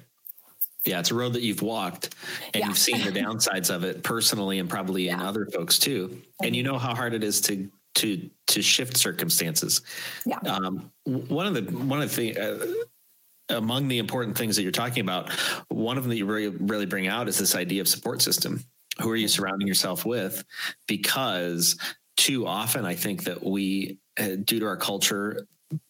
yeah 0.85 0.99
it's 0.99 1.09
a 1.09 1.15
road 1.15 1.33
that 1.33 1.41
you've 1.41 1.63
walked 1.63 2.13
and 2.53 2.61
yeah. 2.61 2.67
you've 2.67 2.77
seen 2.77 3.03
the 3.03 3.11
downsides 3.11 3.73
of 3.73 3.83
it 3.83 4.03
personally 4.03 4.59
and 4.59 4.69
probably 4.69 5.05
yeah. 5.05 5.15
in 5.15 5.21
other 5.21 5.47
folks 5.47 5.79
too 5.79 6.21
and 6.43 6.55
you 6.55 6.63
mm-hmm. 6.63 6.73
know 6.73 6.77
how 6.77 6.93
hard 6.93 7.15
it 7.15 7.23
is 7.23 7.41
to 7.41 7.67
to 7.95 8.29
to 8.47 8.61
shift 8.61 8.97
circumstances. 8.97 9.81
Yeah. 10.25 10.37
Um, 10.39 10.91
one 11.05 11.47
of 11.47 11.53
the 11.53 11.63
one 11.77 12.01
of 12.01 12.15
the 12.15 12.37
uh, 12.37 13.55
among 13.57 13.87
the 13.87 13.97
important 13.97 14.37
things 14.37 14.55
that 14.55 14.63
you're 14.63 14.71
talking 14.71 15.01
about, 15.01 15.31
one 15.69 15.97
of 15.97 16.03
them 16.03 16.09
that 16.09 16.17
you 16.17 16.25
really 16.25 16.49
really 16.49 16.85
bring 16.85 17.07
out 17.07 17.27
is 17.27 17.37
this 17.37 17.55
idea 17.55 17.81
of 17.81 17.87
support 17.87 18.21
system. 18.21 18.63
Who 19.01 19.09
are 19.09 19.15
you 19.15 19.27
surrounding 19.27 19.67
yourself 19.67 20.05
with? 20.05 20.43
Because 20.87 21.77
too 22.15 22.47
often, 22.47 22.85
I 22.85 22.95
think 22.95 23.25
that 23.25 23.43
we, 23.43 23.97
uh, 24.17 24.37
due 24.45 24.61
to 24.61 24.65
our 24.65 24.77
culture, 24.77 25.47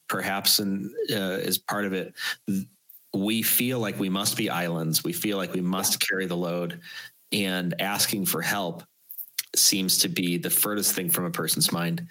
perhaps 0.10 0.58
and 0.58 0.90
uh, 1.12 1.40
as 1.44 1.60
part 1.60 1.86
of 1.86 1.94
it, 1.94 2.16
we 3.14 3.44
feel 3.44 3.80
like 3.80 4.00
we 4.00 4.10
must 4.10 4.36
be 4.36 4.50
islands. 4.50 5.04
We 5.04 5.14
feel 5.14 5.38
like 5.38 5.54
we 5.54 5.62
must 5.62 6.00
carry 6.00 6.26
the 6.26 6.36
load, 6.36 6.82
and 7.32 7.80
asking 7.80 8.26
for 8.26 8.42
help 8.42 8.84
seems 9.60 9.98
to 10.00 10.10
be 10.10 10.38
the 10.38 10.50
furthest 10.50 10.94
thing 10.94 11.10
from 11.10 11.26
a 11.26 11.32
person's 11.32 11.72
mind. 11.72 12.08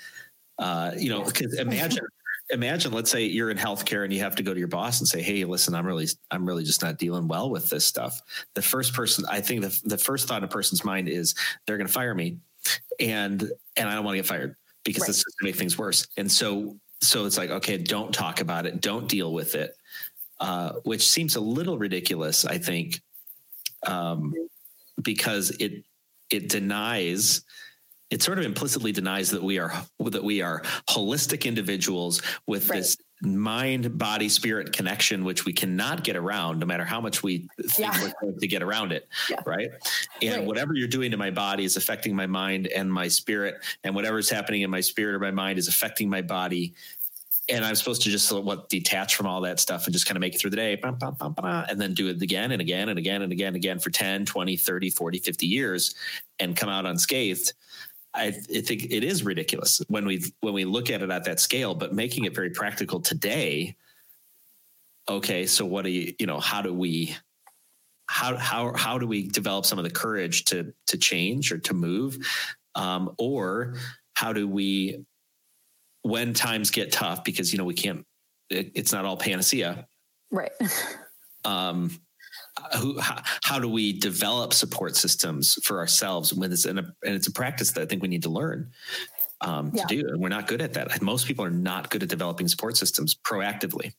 Uh, 0.59 0.92
you 0.97 1.11
know, 1.11 1.24
because 1.24 1.55
imagine, 1.55 2.05
imagine, 2.51 2.92
let's 2.92 3.11
say 3.11 3.24
you're 3.24 3.51
in 3.51 3.59
healthcare 3.59 4.05
and 4.05 4.12
you 4.12 4.20
have 4.20 4.36
to 4.36 4.42
go 4.42 4.53
to 4.53 4.59
your 4.59 4.68
boss 4.68 5.01
and 5.01 5.09
say, 5.09 5.20
"Hey, 5.20 5.45
listen, 5.45 5.74
I'm 5.74 5.86
really, 5.86 6.07
I'm 6.30 6.47
really 6.47 6.64
just 6.64 6.82
not 6.82 6.99
dealing 6.99 7.26
well 7.26 7.51
with 7.51 7.70
this 7.70 7.84
stuff." 7.84 8.20
The 8.55 8.62
first 8.62 8.95
person, 8.95 9.24
I 9.28 9.40
think, 9.40 9.62
the 9.62 9.80
the 9.84 9.99
first 9.99 10.28
thought 10.28 10.38
in 10.38 10.45
a 10.45 10.49
person's 10.49 10.84
mind 10.84 11.09
is 11.09 11.34
they're 11.66 11.76
going 11.76 11.88
to 11.88 11.92
fire 11.92 12.14
me, 12.14 12.38
and 13.01 13.51
and 13.76 13.88
I 13.88 13.95
don't 13.95 14.05
want 14.05 14.14
to 14.14 14.18
get 14.18 14.26
fired 14.26 14.57
because 14.84 15.03
right. 15.03 15.07
this 15.09 15.18
is 15.18 15.24
going 15.24 15.47
to 15.47 15.53
make 15.53 15.57
things 15.57 15.78
worse. 15.78 16.07
And 16.16 16.30
so, 16.30 16.76
so 17.01 17.24
it's 17.24 17.38
like, 17.38 17.51
okay, 17.51 17.78
don't 17.78 18.12
talk 18.12 18.40
about 18.40 18.66
it, 18.66 18.80
don't 18.80 19.09
deal 19.09 19.32
with 19.32 19.55
it, 19.55 19.76
uh, 20.40 20.74
which 20.84 21.09
seems 21.09 21.36
a 21.36 21.40
little 21.40 21.78
ridiculous, 21.78 22.45
I 22.45 22.59
think, 22.59 23.01
um, 23.86 24.32
because 25.03 25.51
it 25.59 25.84
it 26.35 26.49
denies 26.49 27.43
it 28.11 28.22
sort 28.22 28.39
of 28.39 28.45
implicitly 28.45 28.93
denies 28.93 29.30
that 29.30 29.43
we 29.43 29.59
are 29.59 29.72
that 29.99 30.22
we 30.22 30.43
are 30.43 30.61
holistic 30.91 31.45
individuals 31.45 32.22
with 32.47 32.68
right. 32.68 32.78
this 32.78 32.97
mind 33.22 33.97
body 33.97 34.28
spirit 34.28 34.72
connection 34.72 35.24
which 35.24 35.45
we 35.45 35.53
cannot 35.53 36.05
get 36.05 36.14
around 36.14 36.59
no 36.59 36.66
matter 36.66 36.85
how 36.85 37.01
much 37.01 37.22
we 37.22 37.49
think 37.61 37.78
yeah. 37.78 38.03
we're 38.03 38.12
going 38.20 38.39
to 38.39 38.47
get 38.47 38.62
around 38.62 38.93
it 38.93 39.09
yeah. 39.30 39.41
right 39.47 39.70
and 40.20 40.37
right. 40.39 40.47
whatever 40.47 40.74
you're 40.74 40.89
doing 40.89 41.11
to 41.11 41.16
my 41.16 41.30
body 41.30 41.64
is 41.64 41.76
affecting 41.76 42.14
my 42.14 42.26
mind 42.26 42.66
and 42.66 42.93
my 42.93 43.09
spirit 43.09 43.57
and 43.85 43.95
whatever's 43.95 44.28
happening 44.28 44.62
in 44.62 44.70
my 44.70 44.80
spirit 44.80 45.14
or 45.14 45.20
my 45.20 45.30
mind 45.30 45.59
is 45.59 45.68
affecting 45.68 46.11
my 46.11 46.20
body 46.20 46.74
and 47.49 47.64
I'm 47.64 47.74
supposed 47.74 48.03
to 48.03 48.11
just 48.11 48.32
what 48.32 48.68
detach 48.68 49.16
from 49.16 49.26
all 49.26 49.42
that 49.42 49.61
stuff 49.61 49.86
and 49.86 49.92
just 49.92 50.07
kind 50.07 50.16
of 50.16 50.20
make 50.20 50.34
it 50.34 50.38
through 50.38 50.51
the 50.51 50.57
day 50.57 50.80
and 50.82 51.80
then 51.80 51.95
do 51.95 52.09
it 52.09 52.22
again 52.22 52.53
and 52.53 52.61
again 52.61 52.88
and 52.88 52.99
again 52.99 53.22
and 53.22 53.32
again 53.32 53.49
and 53.49 53.57
again 53.57 53.78
for 53.78 53.90
10, 53.90 54.24
20, 54.24 54.57
30, 54.57 54.90
40, 54.90 55.18
50 55.18 55.47
years 55.47 55.95
and 56.38 56.57
come 56.57 56.68
out 56.68 56.86
unscathed. 56.86 57.53
I, 58.14 58.26
I 58.26 58.30
think 58.30 58.84
it 58.84 59.05
is 59.05 59.24
ridiculous 59.24 59.82
when 59.88 60.07
we 60.07 60.24
when 60.40 60.55
we 60.55 60.64
look 60.64 60.88
at 60.88 61.03
it 61.03 61.11
at 61.11 61.24
that 61.24 61.40
scale, 61.40 61.74
but 61.74 61.92
making 61.92 62.24
it 62.24 62.34
very 62.34 62.51
practical 62.51 63.01
today. 63.01 63.76
Okay, 65.09 65.47
so 65.47 65.66
what 65.66 65.84
do 65.84 65.90
you 65.90 66.14
you 66.18 66.26
know? 66.26 66.38
How 66.38 66.62
do 66.62 66.72
we 66.72 67.16
how 68.07 68.36
how 68.36 68.72
how 68.74 68.99
do 68.99 69.07
we 69.07 69.26
develop 69.26 69.66
some 69.66 69.78
of 69.78 69.84
the 69.84 69.90
courage 69.90 70.45
to 70.47 70.72
to 70.86 70.97
change 70.97 71.51
or 71.51 71.59
to 71.59 71.74
move, 71.74 72.16
um, 72.76 73.12
or 73.18 73.74
how 74.14 74.32
do 74.32 74.47
we 74.49 75.05
when 76.05 76.34
times 76.34 76.70
get 76.70 76.92
tough 76.92 77.24
because 77.24 77.52
you 77.52 77.59
know 77.59 77.64
we 77.64 77.74
can't 77.74 78.05
it, 78.50 78.70
it's 78.74 78.92
not 78.92 79.05
all 79.05 79.16
panacea 79.16 79.86
right 80.30 80.52
um 81.44 81.90
who 82.78 83.00
how, 83.00 83.20
how, 83.42 83.59
do 83.59 83.68
we 83.68 83.98
develop 83.98 84.52
support 84.52 84.94
systems 84.94 85.59
for 85.64 85.78
ourselves 85.78 86.32
when 86.32 86.52
it's 86.52 86.66
in 86.66 86.78
a, 86.78 86.82
and 87.05 87.14
it's 87.14 87.26
a 87.26 87.32
practice 87.32 87.72
that 87.72 87.82
i 87.82 87.86
think 87.86 88.02
we 88.02 88.09
need 88.09 88.22
to 88.22 88.28
learn 88.28 88.70
um, 89.40 89.72
yeah. 89.74 89.84
to 89.84 90.02
do 90.02 90.09
and 90.09 90.20
we're 90.20 90.28
not 90.28 90.46
good 90.46 90.62
at 90.62 90.74
that 90.74 91.02
most 91.02 91.26
people 91.26 91.44
are 91.44 91.50
not 91.50 91.90
good 91.90 92.02
at 92.02 92.09
developing 92.09 92.46
support 92.46 92.76
systems 92.76 93.14
proactively 93.14 93.92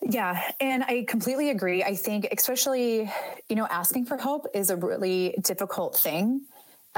yeah, 0.00 0.52
and 0.60 0.84
I 0.84 1.04
completely 1.08 1.50
agree. 1.50 1.82
I 1.82 1.96
think, 1.96 2.28
especially, 2.30 3.10
you 3.48 3.56
know, 3.56 3.66
asking 3.68 4.06
for 4.06 4.16
help 4.16 4.46
is 4.54 4.70
a 4.70 4.76
really 4.76 5.34
difficult 5.42 5.96
thing. 5.96 6.42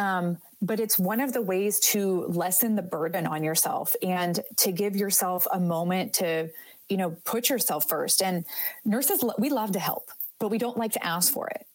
Um, 0.00 0.38
but 0.62 0.80
it's 0.80 0.98
one 0.98 1.20
of 1.20 1.32
the 1.32 1.42
ways 1.42 1.78
to 1.80 2.24
lessen 2.26 2.74
the 2.74 2.82
burden 2.82 3.26
on 3.26 3.44
yourself 3.44 3.94
and 4.02 4.40
to 4.56 4.72
give 4.72 4.96
yourself 4.96 5.46
a 5.52 5.60
moment 5.60 6.14
to 6.14 6.50
you 6.88 6.96
know 6.96 7.16
put 7.24 7.50
yourself 7.50 7.88
first. 7.88 8.22
And 8.22 8.44
nurses 8.84 9.22
we 9.38 9.50
love 9.50 9.72
to 9.72 9.78
help 9.78 10.10
but 10.38 10.48
we 10.48 10.58
don't 10.58 10.78
like 10.78 10.92
to 10.92 11.06
ask 11.06 11.32
for 11.32 11.48
it. 11.48 11.66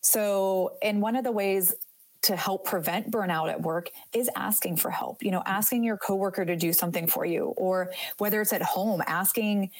So 0.00 0.76
and 0.82 1.02
one 1.02 1.16
of 1.16 1.24
the 1.24 1.32
ways 1.32 1.74
to 2.22 2.36
help 2.36 2.64
prevent 2.64 3.10
burnout 3.10 3.50
at 3.50 3.60
work 3.60 3.90
is 4.14 4.30
asking 4.34 4.76
for 4.78 4.90
help 4.90 5.22
you 5.22 5.30
know 5.30 5.42
asking 5.44 5.84
your 5.84 5.98
coworker 5.98 6.44
to 6.44 6.56
do 6.56 6.72
something 6.72 7.06
for 7.06 7.26
you 7.26 7.52
or 7.58 7.90
whether 8.16 8.40
it's 8.40 8.52
at 8.54 8.62
home 8.62 9.02
asking 9.06 9.70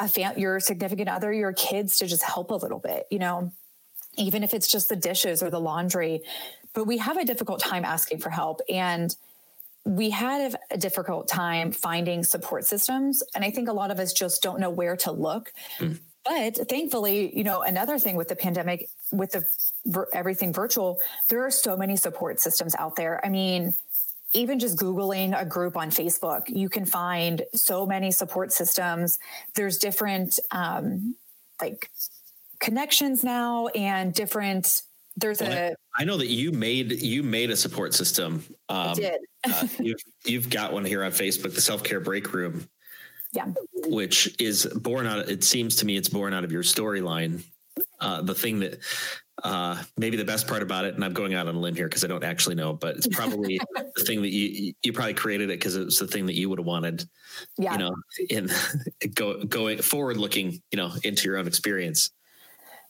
a 0.00 0.08
fam- 0.08 0.38
your 0.38 0.60
significant 0.60 1.08
other 1.08 1.32
your 1.32 1.54
kids 1.54 1.96
to 1.98 2.06
just 2.06 2.22
help 2.22 2.50
a 2.50 2.54
little 2.54 2.80
bit 2.80 3.06
you 3.10 3.18
know? 3.18 3.52
Even 4.16 4.44
if 4.44 4.54
it's 4.54 4.68
just 4.68 4.88
the 4.88 4.96
dishes 4.96 5.42
or 5.42 5.50
the 5.50 5.58
laundry 5.58 6.20
but 6.74 6.86
we 6.86 6.98
have 6.98 7.16
a 7.16 7.24
difficult 7.24 7.60
time 7.60 7.84
asking 7.84 8.18
for 8.18 8.30
help. 8.30 8.60
And 8.68 9.14
we 9.84 10.10
had 10.10 10.56
a 10.70 10.78
difficult 10.78 11.28
time 11.28 11.70
finding 11.70 12.24
support 12.24 12.64
systems. 12.64 13.22
And 13.34 13.44
I 13.44 13.50
think 13.50 13.68
a 13.68 13.72
lot 13.72 13.90
of 13.90 13.98
us 13.98 14.12
just 14.12 14.42
don't 14.42 14.60
know 14.60 14.70
where 14.70 14.96
to 14.98 15.12
look. 15.12 15.52
Mm. 15.78 16.00
But 16.24 16.68
thankfully, 16.70 17.36
you 17.36 17.44
know, 17.44 17.60
another 17.60 17.98
thing 17.98 18.16
with 18.16 18.28
the 18.28 18.36
pandemic, 18.36 18.88
with 19.12 19.32
the 19.32 19.44
everything 20.12 20.54
virtual, 20.54 21.00
there 21.28 21.44
are 21.44 21.50
so 21.50 21.76
many 21.76 21.96
support 21.96 22.40
systems 22.40 22.74
out 22.76 22.96
there. 22.96 23.24
I 23.24 23.28
mean, 23.28 23.74
even 24.32 24.58
just 24.58 24.78
Googling 24.78 25.38
a 25.38 25.44
group 25.44 25.76
on 25.76 25.90
Facebook, 25.90 26.44
you 26.48 26.70
can 26.70 26.86
find 26.86 27.42
so 27.54 27.86
many 27.86 28.10
support 28.10 28.52
systems. 28.52 29.18
There's 29.54 29.76
different 29.76 30.38
um, 30.50 31.14
like 31.60 31.90
connections 32.58 33.22
now 33.22 33.68
and 33.68 34.14
different 34.14 34.82
there's 35.16 35.40
well, 35.40 35.52
a 35.52 35.74
I 35.96 36.04
know 36.04 36.16
that 36.16 36.28
you 36.28 36.52
made 36.52 37.02
you 37.02 37.22
made 37.22 37.50
a 37.50 37.56
support 37.56 37.94
system. 37.94 38.44
Um, 38.68 38.88
I 38.88 38.94
did. 38.94 39.20
uh, 39.48 39.66
you've, 39.80 40.00
you've 40.24 40.50
got 40.50 40.72
one 40.72 40.84
here 40.84 41.04
on 41.04 41.12
Facebook, 41.12 41.54
the 41.54 41.60
self 41.60 41.82
care 41.84 42.00
break 42.00 42.32
room. 42.32 42.68
Yeah. 43.32 43.46
Which 43.86 44.34
is 44.40 44.66
born 44.66 45.06
out. 45.06 45.20
Of, 45.20 45.28
It 45.28 45.44
seems 45.44 45.76
to 45.76 45.86
me 45.86 45.96
it's 45.96 46.08
born 46.08 46.32
out 46.32 46.44
of 46.44 46.52
your 46.52 46.62
storyline. 46.62 47.42
Uh, 48.00 48.22
the 48.22 48.34
thing 48.34 48.60
that 48.60 48.78
uh, 49.42 49.82
maybe 49.96 50.16
the 50.16 50.24
best 50.24 50.46
part 50.46 50.62
about 50.62 50.84
it, 50.84 50.94
and 50.94 51.04
I'm 51.04 51.12
going 51.12 51.34
out 51.34 51.48
on 51.48 51.56
a 51.56 51.58
limb 51.58 51.74
here 51.74 51.88
because 51.88 52.04
I 52.04 52.06
don't 52.06 52.22
actually 52.22 52.54
know, 52.54 52.72
but 52.72 52.96
it's 52.96 53.08
probably 53.08 53.60
the 53.96 54.04
thing 54.04 54.22
that 54.22 54.30
you 54.30 54.72
you 54.82 54.92
probably 54.92 55.14
created 55.14 55.50
it 55.50 55.58
because 55.58 55.74
it's 55.76 55.98
the 55.98 56.06
thing 56.06 56.26
that 56.26 56.34
you 56.34 56.48
would 56.48 56.58
have 56.58 56.66
wanted. 56.66 57.04
Yeah. 57.58 57.72
You 57.72 57.78
know, 57.78 57.94
in 58.30 58.50
go 59.14 59.42
going 59.44 59.78
forward 59.78 60.16
looking, 60.16 60.60
you 60.70 60.76
know, 60.76 60.92
into 61.02 61.28
your 61.28 61.36
own 61.36 61.46
experience. 61.46 62.10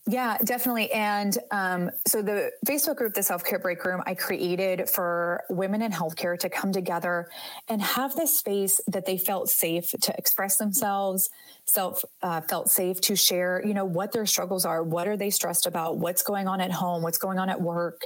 Yeah, 0.06 0.36
definitely. 0.44 0.92
And 0.92 1.38
um, 1.50 1.90
so 2.06 2.20
the 2.20 2.50
Facebook 2.66 2.96
group, 2.96 3.14
the 3.14 3.22
Self 3.22 3.42
Care 3.42 3.58
Break 3.58 3.82
Room, 3.86 4.02
I 4.04 4.14
created 4.14 4.90
for 4.90 5.44
women 5.48 5.80
in 5.80 5.92
healthcare 5.92 6.38
to 6.40 6.50
come 6.50 6.72
together 6.72 7.30
and 7.68 7.80
have 7.80 8.14
this 8.14 8.38
space 8.38 8.82
that 8.86 9.06
they 9.06 9.16
felt 9.16 9.48
safe 9.48 9.92
to 10.02 10.14
express 10.18 10.58
themselves, 10.58 11.30
self 11.64 12.04
uh, 12.22 12.42
felt 12.42 12.70
safe 12.70 13.00
to 13.02 13.16
share, 13.16 13.62
you 13.64 13.72
know, 13.72 13.86
what 13.86 14.12
their 14.12 14.26
struggles 14.26 14.66
are, 14.66 14.82
what 14.82 15.08
are 15.08 15.16
they 15.16 15.30
stressed 15.30 15.64
about, 15.64 15.96
what's 15.96 16.22
going 16.22 16.48
on 16.48 16.60
at 16.60 16.70
home, 16.70 17.02
what's 17.02 17.18
going 17.18 17.38
on 17.38 17.48
at 17.48 17.62
work, 17.62 18.02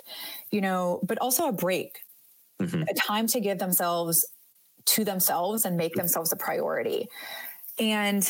you 0.52 0.60
know, 0.60 1.00
but 1.02 1.18
also 1.18 1.48
a 1.48 1.52
break, 1.52 1.98
mm-hmm. 2.62 2.82
a 2.82 2.94
time 2.94 3.26
to 3.26 3.40
give 3.40 3.58
themselves 3.58 4.24
to 4.86 5.04
themselves 5.04 5.64
and 5.64 5.76
make 5.76 5.94
themselves 5.94 6.30
a 6.30 6.36
priority. 6.36 7.08
And 7.80 8.28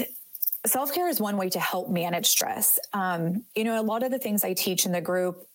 self 0.67 0.93
care 0.93 1.09
is 1.09 1.21
one 1.21 1.37
way 1.37 1.49
to 1.51 1.61
help 1.61 1.89
manage 1.89 2.27
stress. 2.27 2.79
Um, 2.93 3.45
you 3.55 3.65
know, 3.65 3.81
a 3.81 3.83
lot 3.83 4.03
of 4.03 4.11
the 4.11 4.19
things 4.19 4.45
I 4.45 4.55
teach 4.55 4.87
in 4.87 4.93
the 4.93 5.01
group 5.01 5.47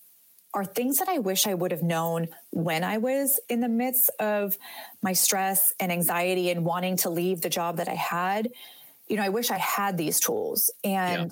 are 0.53 0.63
things 0.63 0.99
that 0.99 1.09
I 1.09 1.17
wish 1.17 1.47
I 1.47 1.53
would 1.53 1.71
have 1.71 1.81
known 1.81 2.27
when 2.51 2.83
I 2.83 2.99
was 2.99 3.39
in 3.49 3.59
the 3.59 3.69
midst 3.69 4.09
of 4.19 4.55
my 5.01 5.13
stress 5.13 5.73
and 5.79 5.91
anxiety 5.91 6.51
and 6.51 6.63
wanting 6.63 6.97
to 6.97 7.09
leave 7.09 7.41
the 7.41 7.49
job 7.49 7.77
that 7.77 7.89
I 7.89 7.95
had. 7.95 8.49
You 9.07 9.17
know, 9.17 9.23
I 9.23 9.29
wish 9.29 9.49
I 9.49 9.57
had 9.57 9.97
these 9.97 10.19
tools. 10.19 10.71
And 10.83 11.23
yeah. 11.23 11.29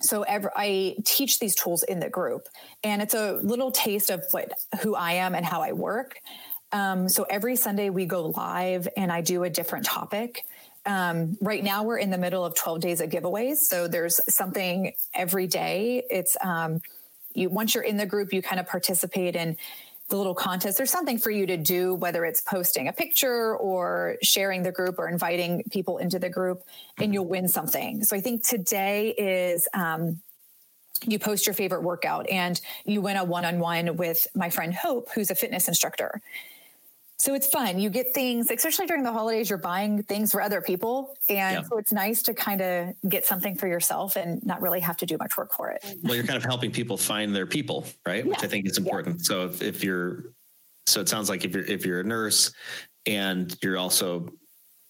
so 0.00 0.22
ever, 0.22 0.50
I 0.56 0.96
teach 1.04 1.38
these 1.38 1.54
tools 1.54 1.82
in 1.82 2.00
the 2.00 2.08
group, 2.08 2.48
and 2.82 3.02
it's 3.02 3.14
a 3.14 3.32
little 3.42 3.70
taste 3.70 4.10
of 4.10 4.24
what 4.30 4.52
who 4.80 4.94
I 4.94 5.12
am 5.12 5.34
and 5.34 5.44
how 5.44 5.60
I 5.60 5.72
work. 5.72 6.18
Um, 6.72 7.08
so 7.08 7.24
every 7.24 7.56
Sunday 7.56 7.90
we 7.90 8.06
go 8.06 8.26
live 8.36 8.88
and 8.96 9.10
I 9.10 9.20
do 9.22 9.44
a 9.44 9.50
different 9.50 9.86
topic 9.86 10.44
um, 10.88 11.36
right 11.42 11.62
now 11.62 11.82
we're 11.84 11.98
in 11.98 12.10
the 12.10 12.18
middle 12.18 12.44
of 12.44 12.54
12 12.54 12.80
days 12.80 13.00
of 13.00 13.10
giveaways. 13.10 13.58
So 13.58 13.86
there's 13.86 14.20
something 14.28 14.92
every 15.14 15.46
day. 15.46 16.02
It's 16.10 16.36
um, 16.40 16.80
you 17.34 17.50
once 17.50 17.74
you're 17.74 17.84
in 17.84 17.98
the 17.98 18.06
group, 18.06 18.32
you 18.32 18.40
kind 18.40 18.58
of 18.58 18.66
participate 18.66 19.36
in 19.36 19.56
the 20.08 20.16
little 20.16 20.34
contest. 20.34 20.78
There's 20.78 20.90
something 20.90 21.18
for 21.18 21.30
you 21.30 21.46
to 21.46 21.58
do, 21.58 21.94
whether 21.94 22.24
it's 22.24 22.40
posting 22.40 22.88
a 22.88 22.92
picture 22.94 23.54
or 23.56 24.16
sharing 24.22 24.62
the 24.62 24.72
group 24.72 24.98
or 24.98 25.08
inviting 25.08 25.62
people 25.70 25.98
into 25.98 26.18
the 26.18 26.30
group, 26.30 26.62
and 26.96 27.12
you'll 27.12 27.28
win 27.28 27.46
something. 27.46 28.02
So 28.02 28.16
I 28.16 28.20
think 28.20 28.42
today 28.42 29.10
is 29.10 29.68
um, 29.74 30.22
you 31.06 31.18
post 31.18 31.46
your 31.46 31.52
favorite 31.52 31.82
workout 31.82 32.26
and 32.30 32.58
you 32.86 33.02
win 33.02 33.18
a 33.18 33.24
one 33.24 33.44
on 33.44 33.58
one 33.58 33.98
with 33.98 34.26
my 34.34 34.48
friend 34.48 34.72
Hope, 34.72 35.10
who's 35.14 35.30
a 35.30 35.34
fitness 35.34 35.68
instructor. 35.68 36.22
So 37.20 37.34
it's 37.34 37.48
fun. 37.48 37.80
You 37.80 37.90
get 37.90 38.14
things, 38.14 38.48
especially 38.48 38.86
during 38.86 39.02
the 39.02 39.12
holidays, 39.12 39.50
you're 39.50 39.58
buying 39.58 40.04
things 40.04 40.30
for 40.30 40.40
other 40.40 40.60
people. 40.60 41.16
And 41.28 41.56
yeah. 41.56 41.62
so 41.62 41.76
it's 41.76 41.92
nice 41.92 42.22
to 42.22 42.34
kind 42.34 42.60
of 42.60 42.94
get 43.08 43.26
something 43.26 43.56
for 43.56 43.66
yourself 43.66 44.14
and 44.14 44.44
not 44.46 44.62
really 44.62 44.78
have 44.80 44.96
to 44.98 45.06
do 45.06 45.16
much 45.18 45.36
work 45.36 45.52
for 45.52 45.70
it. 45.70 45.84
Well, 46.04 46.14
you're 46.14 46.24
kind 46.24 46.36
of 46.36 46.44
helping 46.44 46.70
people 46.70 46.96
find 46.96 47.34
their 47.34 47.46
people, 47.46 47.86
right? 48.06 48.24
Yeah. 48.24 48.30
Which 48.30 48.44
I 48.44 48.46
think 48.46 48.68
is 48.68 48.78
important. 48.78 49.16
Yeah. 49.16 49.24
So 49.24 49.44
if, 49.46 49.62
if 49.62 49.82
you're, 49.82 50.26
so 50.86 51.00
it 51.00 51.08
sounds 51.08 51.28
like 51.28 51.44
if 51.44 51.52
you're, 51.54 51.64
if 51.64 51.84
you're 51.84 52.00
a 52.00 52.04
nurse 52.04 52.52
and 53.04 53.54
you're 53.64 53.78
also 53.78 54.28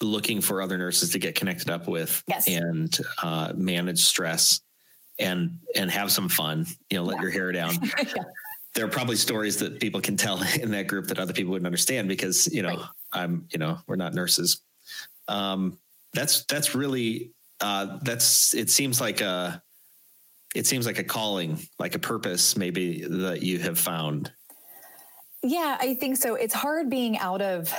looking 0.03 0.43
for 0.43 0.61
other 0.61 0.77
nurses 0.77 1.11
to 1.11 1.19
get 1.19 1.35
connected 1.35 1.71
up 1.71 1.89
with 1.89 2.23
yes. 2.27 2.47
and 2.47 2.99
uh, 3.23 3.55
manage 3.57 4.05
stress 4.05 4.61
and, 5.19 5.59
and 5.75 5.91
have 5.91 6.13
some 6.13 6.29
fun, 6.29 6.67
you 6.91 6.99
know, 6.99 7.05
let 7.05 7.23
your 7.23 7.31
hair 7.31 7.53
down. 7.53 7.75
there 8.79 8.87
are 8.87 8.91
probably 8.91 9.17
stories 9.17 9.57
that 9.57 9.81
people 9.81 10.01
can 10.01 10.17
tell 10.17 10.41
in 10.63 10.71
that 10.71 10.87
group 10.87 11.09
that 11.09 11.19
other 11.19 11.33
people 11.33 11.51
wouldn't 11.51 11.67
understand 11.67 12.07
because 12.07 12.47
you 12.53 12.63
know 12.63 12.77
right. 12.77 12.87
I'm 13.13 13.49
you 13.51 13.59
know 13.59 13.79
we're 13.89 13.97
not 13.97 14.15
nurses. 14.15 14.63
Um, 15.27 15.79
that's 16.15 16.45
that's 16.45 16.77
really 16.77 17.33
uh, 17.61 17.99
that's 18.03 18.55
it 18.55 18.71
seems 18.71 19.01
like 19.01 19.21
a 19.21 19.61
it 20.55 20.65
seems 20.65 20.87
like 20.87 21.01
a 21.01 21.05
calling, 21.05 21.59
like 21.81 21.97
a 21.97 21.99
purpose, 21.99 22.57
maybe 22.57 23.03
that 23.03 23.43
you 23.43 23.59
have 23.59 23.81
found. 23.81 24.33
Yeah, 25.43 25.77
I 25.81 25.95
think 25.95 26.17
so. 26.17 26.37
It's 26.37 26.55
hard 26.55 26.89
being 26.89 27.19
out 27.19 27.43
of 27.43 27.75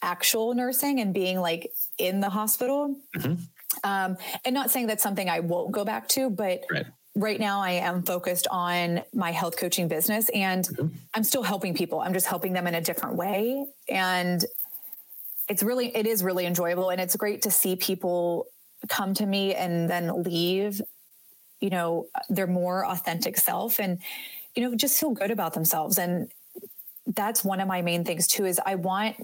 actual 0.00 0.54
nursing 0.54 1.00
and 1.00 1.12
being 1.12 1.40
like 1.40 1.72
in 1.98 2.20
the 2.20 2.30
hospital. 2.30 2.96
Mm-hmm. 3.16 3.34
Um, 3.82 4.16
and 4.44 4.54
not 4.54 4.70
saying 4.70 4.86
that's 4.86 5.02
something 5.02 5.28
I 5.28 5.40
won't 5.40 5.72
go 5.72 5.84
back 5.84 6.06
to, 6.10 6.30
but 6.30 6.62
right 6.70 6.86
right 7.14 7.38
now 7.38 7.60
I 7.60 7.72
am 7.72 8.02
focused 8.02 8.46
on 8.50 9.02
my 9.14 9.30
health 9.30 9.56
coaching 9.56 9.88
business 9.88 10.28
and 10.30 10.64
mm-hmm. 10.64 10.88
I'm 11.14 11.24
still 11.24 11.42
helping 11.42 11.74
people. 11.74 12.00
I'm 12.00 12.12
just 12.12 12.26
helping 12.26 12.52
them 12.52 12.66
in 12.66 12.74
a 12.74 12.80
different 12.80 13.16
way. 13.16 13.66
And 13.88 14.44
it's 15.48 15.62
really, 15.62 15.94
it 15.94 16.06
is 16.06 16.24
really 16.24 16.46
enjoyable. 16.46 16.90
And 16.90 17.00
it's 17.00 17.14
great 17.16 17.42
to 17.42 17.50
see 17.50 17.76
people 17.76 18.46
come 18.88 19.14
to 19.14 19.26
me 19.26 19.54
and 19.54 19.88
then 19.88 20.22
leave, 20.22 20.80
you 21.60 21.70
know, 21.70 22.06
their 22.28 22.46
more 22.46 22.84
authentic 22.84 23.36
self 23.36 23.78
and, 23.78 23.98
you 24.54 24.62
know, 24.62 24.74
just 24.74 24.98
feel 24.98 25.10
good 25.10 25.30
about 25.30 25.54
themselves. 25.54 25.98
And 25.98 26.30
that's 27.06 27.44
one 27.44 27.60
of 27.60 27.68
my 27.68 27.82
main 27.82 28.04
things 28.04 28.26
too, 28.26 28.44
is 28.44 28.60
I 28.64 28.74
want 28.74 29.16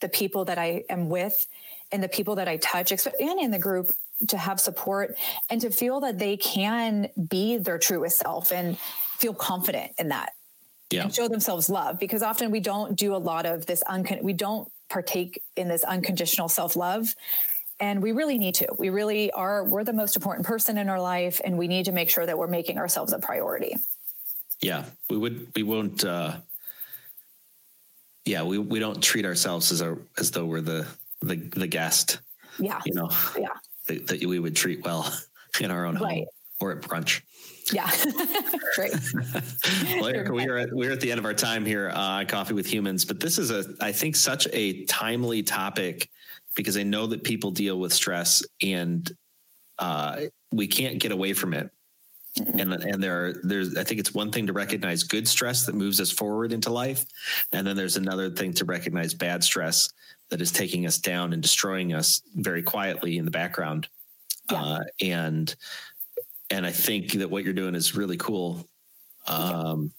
the 0.00 0.08
people 0.08 0.44
that 0.46 0.58
I 0.58 0.84
am 0.88 1.08
with 1.08 1.46
and 1.90 2.02
the 2.02 2.08
people 2.08 2.36
that 2.36 2.48
I 2.48 2.56
touch 2.56 2.92
and 2.92 3.40
in 3.40 3.50
the 3.50 3.58
group 3.58 3.88
to 4.26 4.36
have 4.36 4.60
support 4.60 5.16
and 5.48 5.60
to 5.60 5.70
feel 5.70 6.00
that 6.00 6.18
they 6.18 6.36
can 6.36 7.08
be 7.28 7.56
their 7.56 7.78
truest 7.78 8.18
self 8.18 8.50
and 8.50 8.76
feel 9.16 9.34
confident 9.34 9.92
in 9.98 10.08
that 10.08 10.32
yeah. 10.90 11.02
and 11.02 11.14
show 11.14 11.28
themselves 11.28 11.68
love. 11.68 11.98
Because 11.98 12.22
often 12.22 12.50
we 12.50 12.60
don't 12.60 12.96
do 12.96 13.14
a 13.14 13.18
lot 13.18 13.46
of 13.46 13.66
this 13.66 13.82
uncon- 13.88 14.22
we 14.22 14.32
don't 14.32 14.70
partake 14.88 15.42
in 15.56 15.68
this 15.68 15.84
unconditional 15.84 16.48
self-love 16.48 17.14
and 17.80 18.02
we 18.02 18.12
really 18.12 18.38
need 18.38 18.54
to. 18.56 18.66
We 18.76 18.90
really 18.90 19.30
are 19.32 19.64
we're 19.64 19.84
the 19.84 19.92
most 19.92 20.16
important 20.16 20.46
person 20.46 20.78
in 20.78 20.88
our 20.88 21.00
life 21.00 21.40
and 21.44 21.56
we 21.56 21.68
need 21.68 21.84
to 21.84 21.92
make 21.92 22.10
sure 22.10 22.26
that 22.26 22.36
we're 22.36 22.48
making 22.48 22.78
ourselves 22.78 23.12
a 23.12 23.18
priority. 23.18 23.76
Yeah. 24.60 24.84
We 25.08 25.16
would 25.16 25.48
we 25.54 25.62
won't 25.62 26.04
uh 26.04 26.38
yeah 28.24 28.42
we 28.42 28.58
we 28.58 28.80
don't 28.80 29.00
treat 29.00 29.24
ourselves 29.24 29.70
as 29.70 29.80
a 29.80 29.96
as 30.18 30.32
though 30.32 30.44
we're 30.44 30.60
the 30.60 30.86
the 31.20 31.36
the 31.36 31.66
guest. 31.68 32.18
Yeah. 32.58 32.80
You 32.84 32.94
know? 32.94 33.10
Yeah 33.38 33.48
that, 33.88 34.06
that 34.06 34.24
we 34.24 34.38
would 34.38 34.54
treat 34.54 34.84
well 34.84 35.12
in 35.60 35.70
our 35.70 35.84
own 35.84 35.96
right. 35.96 36.18
home 36.18 36.26
or 36.60 36.72
at 36.72 36.80
brunch. 36.80 37.22
Yeah, 37.72 37.90
great. 38.74 38.94
well, 40.00 40.06
Erica, 40.06 40.32
we 40.32 40.46
are 40.46 40.56
at 40.56 40.72
we're 40.72 40.92
at 40.92 41.00
the 41.00 41.10
end 41.10 41.18
of 41.18 41.26
our 41.26 41.34
time 41.34 41.66
here 41.66 41.90
uh, 41.92 42.24
Coffee 42.24 42.54
with 42.54 42.66
Humans, 42.66 43.04
but 43.04 43.20
this 43.20 43.38
is 43.38 43.50
a 43.50 43.64
I 43.80 43.92
think 43.92 44.16
such 44.16 44.48
a 44.52 44.84
timely 44.86 45.42
topic 45.42 46.08
because 46.56 46.76
I 46.76 46.82
know 46.82 47.06
that 47.08 47.22
people 47.24 47.50
deal 47.50 47.78
with 47.78 47.92
stress 47.92 48.42
and 48.62 49.10
uh, 49.78 50.22
we 50.50 50.66
can't 50.66 50.98
get 50.98 51.12
away 51.12 51.34
from 51.34 51.52
it. 51.52 51.70
Mm-hmm. 52.38 52.58
And 52.58 52.72
and 52.72 53.02
there 53.02 53.26
are 53.26 53.34
there's 53.42 53.76
I 53.76 53.84
think 53.84 54.00
it's 54.00 54.14
one 54.14 54.30
thing 54.30 54.46
to 54.46 54.52
recognize 54.52 55.02
good 55.02 55.28
stress 55.28 55.66
that 55.66 55.74
moves 55.74 56.00
us 56.00 56.10
forward 56.10 56.52
into 56.52 56.70
life, 56.70 57.04
and 57.52 57.66
then 57.66 57.76
there's 57.76 57.96
another 57.96 58.30
thing 58.30 58.52
to 58.54 58.64
recognize 58.64 59.12
bad 59.12 59.44
stress 59.44 59.90
that 60.30 60.40
is 60.40 60.52
taking 60.52 60.86
us 60.86 60.98
down 60.98 61.32
and 61.32 61.42
destroying 61.42 61.92
us 61.94 62.22
very 62.36 62.62
quietly 62.62 63.18
in 63.18 63.24
the 63.24 63.30
background. 63.30 63.88
Yeah. 64.50 64.62
Uh, 64.62 64.84
and 65.00 65.54
and 66.50 66.66
I 66.66 66.70
think 66.70 67.12
that 67.12 67.30
what 67.30 67.44
you're 67.44 67.52
doing 67.52 67.74
is 67.74 67.94
really 67.94 68.16
cool. 68.16 68.66
Um, 69.26 69.92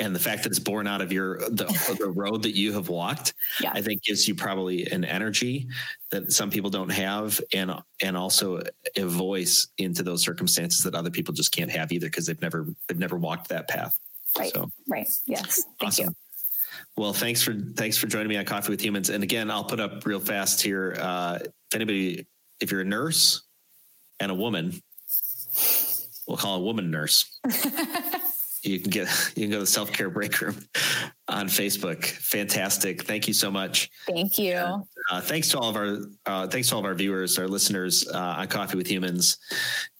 and 0.00 0.14
the 0.14 0.20
fact 0.20 0.42
that 0.42 0.50
it's 0.50 0.58
born 0.58 0.86
out 0.86 1.00
of 1.00 1.12
your 1.12 1.38
the, 1.50 1.66
the 1.98 2.10
road 2.10 2.42
that 2.42 2.56
you 2.56 2.72
have 2.72 2.88
walked, 2.88 3.34
yeah. 3.60 3.70
I 3.72 3.82
think 3.82 4.02
gives 4.02 4.26
you 4.26 4.34
probably 4.34 4.86
an 4.86 5.04
energy 5.04 5.68
that 6.10 6.32
some 6.32 6.50
people 6.50 6.70
don't 6.70 6.90
have, 6.90 7.40
and 7.52 7.72
and 8.02 8.16
also 8.16 8.62
a 8.96 9.04
voice 9.04 9.68
into 9.78 10.02
those 10.02 10.22
circumstances 10.22 10.82
that 10.84 10.94
other 10.94 11.10
people 11.10 11.34
just 11.34 11.52
can't 11.52 11.70
have 11.70 11.92
either 11.92 12.06
because 12.06 12.26
they've 12.26 12.40
never 12.40 12.66
they've 12.88 12.98
never 12.98 13.16
walked 13.16 13.48
that 13.48 13.68
path. 13.68 13.98
Right. 14.38 14.52
So, 14.52 14.70
right. 14.88 15.08
Yes. 15.26 15.64
Thank 15.78 15.88
awesome. 15.88 16.06
you. 16.06 16.14
Well, 17.00 17.14
thanks 17.14 17.40
for 17.40 17.54
thanks 17.54 17.96
for 17.96 18.08
joining 18.08 18.28
me 18.28 18.36
on 18.36 18.44
Coffee 18.44 18.72
with 18.72 18.84
Humans. 18.84 19.08
And 19.08 19.24
again, 19.24 19.50
I'll 19.50 19.64
put 19.64 19.80
up 19.80 20.04
real 20.04 20.20
fast 20.20 20.60
here. 20.60 20.94
Uh, 21.00 21.38
if 21.40 21.74
anybody, 21.74 22.26
if 22.60 22.70
you're 22.70 22.82
a 22.82 22.84
nurse 22.84 23.40
and 24.20 24.30
a 24.30 24.34
woman, 24.34 24.82
we'll 26.28 26.36
call 26.36 26.56
a 26.56 26.60
woman 26.60 26.90
nurse. 26.90 27.24
you 28.62 28.80
can 28.80 28.90
get 28.90 29.08
you 29.34 29.44
can 29.44 29.50
go 29.50 29.56
to 29.56 29.60
the 29.60 29.66
self 29.66 29.90
care 29.94 30.10
break 30.10 30.42
room 30.42 30.56
on 31.26 31.48
Facebook. 31.48 32.04
Fantastic! 32.04 33.04
Thank 33.04 33.26
you 33.26 33.32
so 33.32 33.50
much. 33.50 33.88
Thank 34.06 34.36
you. 34.36 34.56
And, 34.56 34.84
uh, 35.10 35.22
thanks 35.22 35.48
to 35.52 35.58
all 35.58 35.70
of 35.70 35.76
our 35.76 36.00
uh, 36.26 36.48
thanks 36.48 36.68
to 36.68 36.74
all 36.74 36.80
of 36.80 36.84
our 36.84 36.94
viewers, 36.94 37.38
our 37.38 37.48
listeners 37.48 38.06
uh, 38.08 38.34
on 38.40 38.48
Coffee 38.48 38.76
with 38.76 38.90
Humans. 38.90 39.38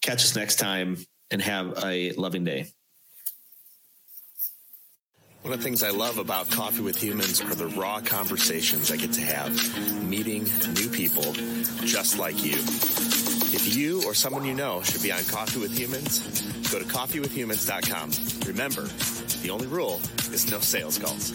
Catch 0.03 0.23
us 0.23 0.37
next 0.37 0.57
time 0.57 0.99
and 1.31 1.41
have 1.41 1.83
a 1.83 2.13
loving 2.13 2.45
day. 2.45 2.67
One 5.43 5.55
of 5.55 5.61
the 5.61 5.65
things 5.65 5.83
I 5.83 5.89
love 5.89 6.19
about 6.19 6.51
Coffee 6.51 6.83
with 6.83 7.03
Humans 7.03 7.41
are 7.41 7.55
the 7.55 7.69
raw 7.69 8.01
conversations 8.01 8.93
I 8.93 8.97
get 8.97 9.15
to 9.15 9.23
have, 9.23 9.51
meeting 10.05 10.45
new 10.75 10.91
people 10.91 11.33
just 11.87 12.19
like 12.19 12.45
you. 12.45 12.57
If 13.53 13.75
you 13.75 14.03
or 14.05 14.13
someone 14.13 14.45
you 14.45 14.53
know 14.53 14.83
should 14.83 15.03
be 15.03 15.11
on 15.11 15.25
Coffee 15.25 15.61
with 15.61 15.73
Humans, 15.73 16.43
go 16.71 16.79
to 16.79 16.85
coffeewithhumans.com. 16.85 18.49
Remember, 18.49 18.83
the 19.43 19.49
only 19.49 19.67
rule 19.67 19.99
is 20.31 20.51
no 20.51 20.61
sales 20.61 20.99
calls. 20.99 21.33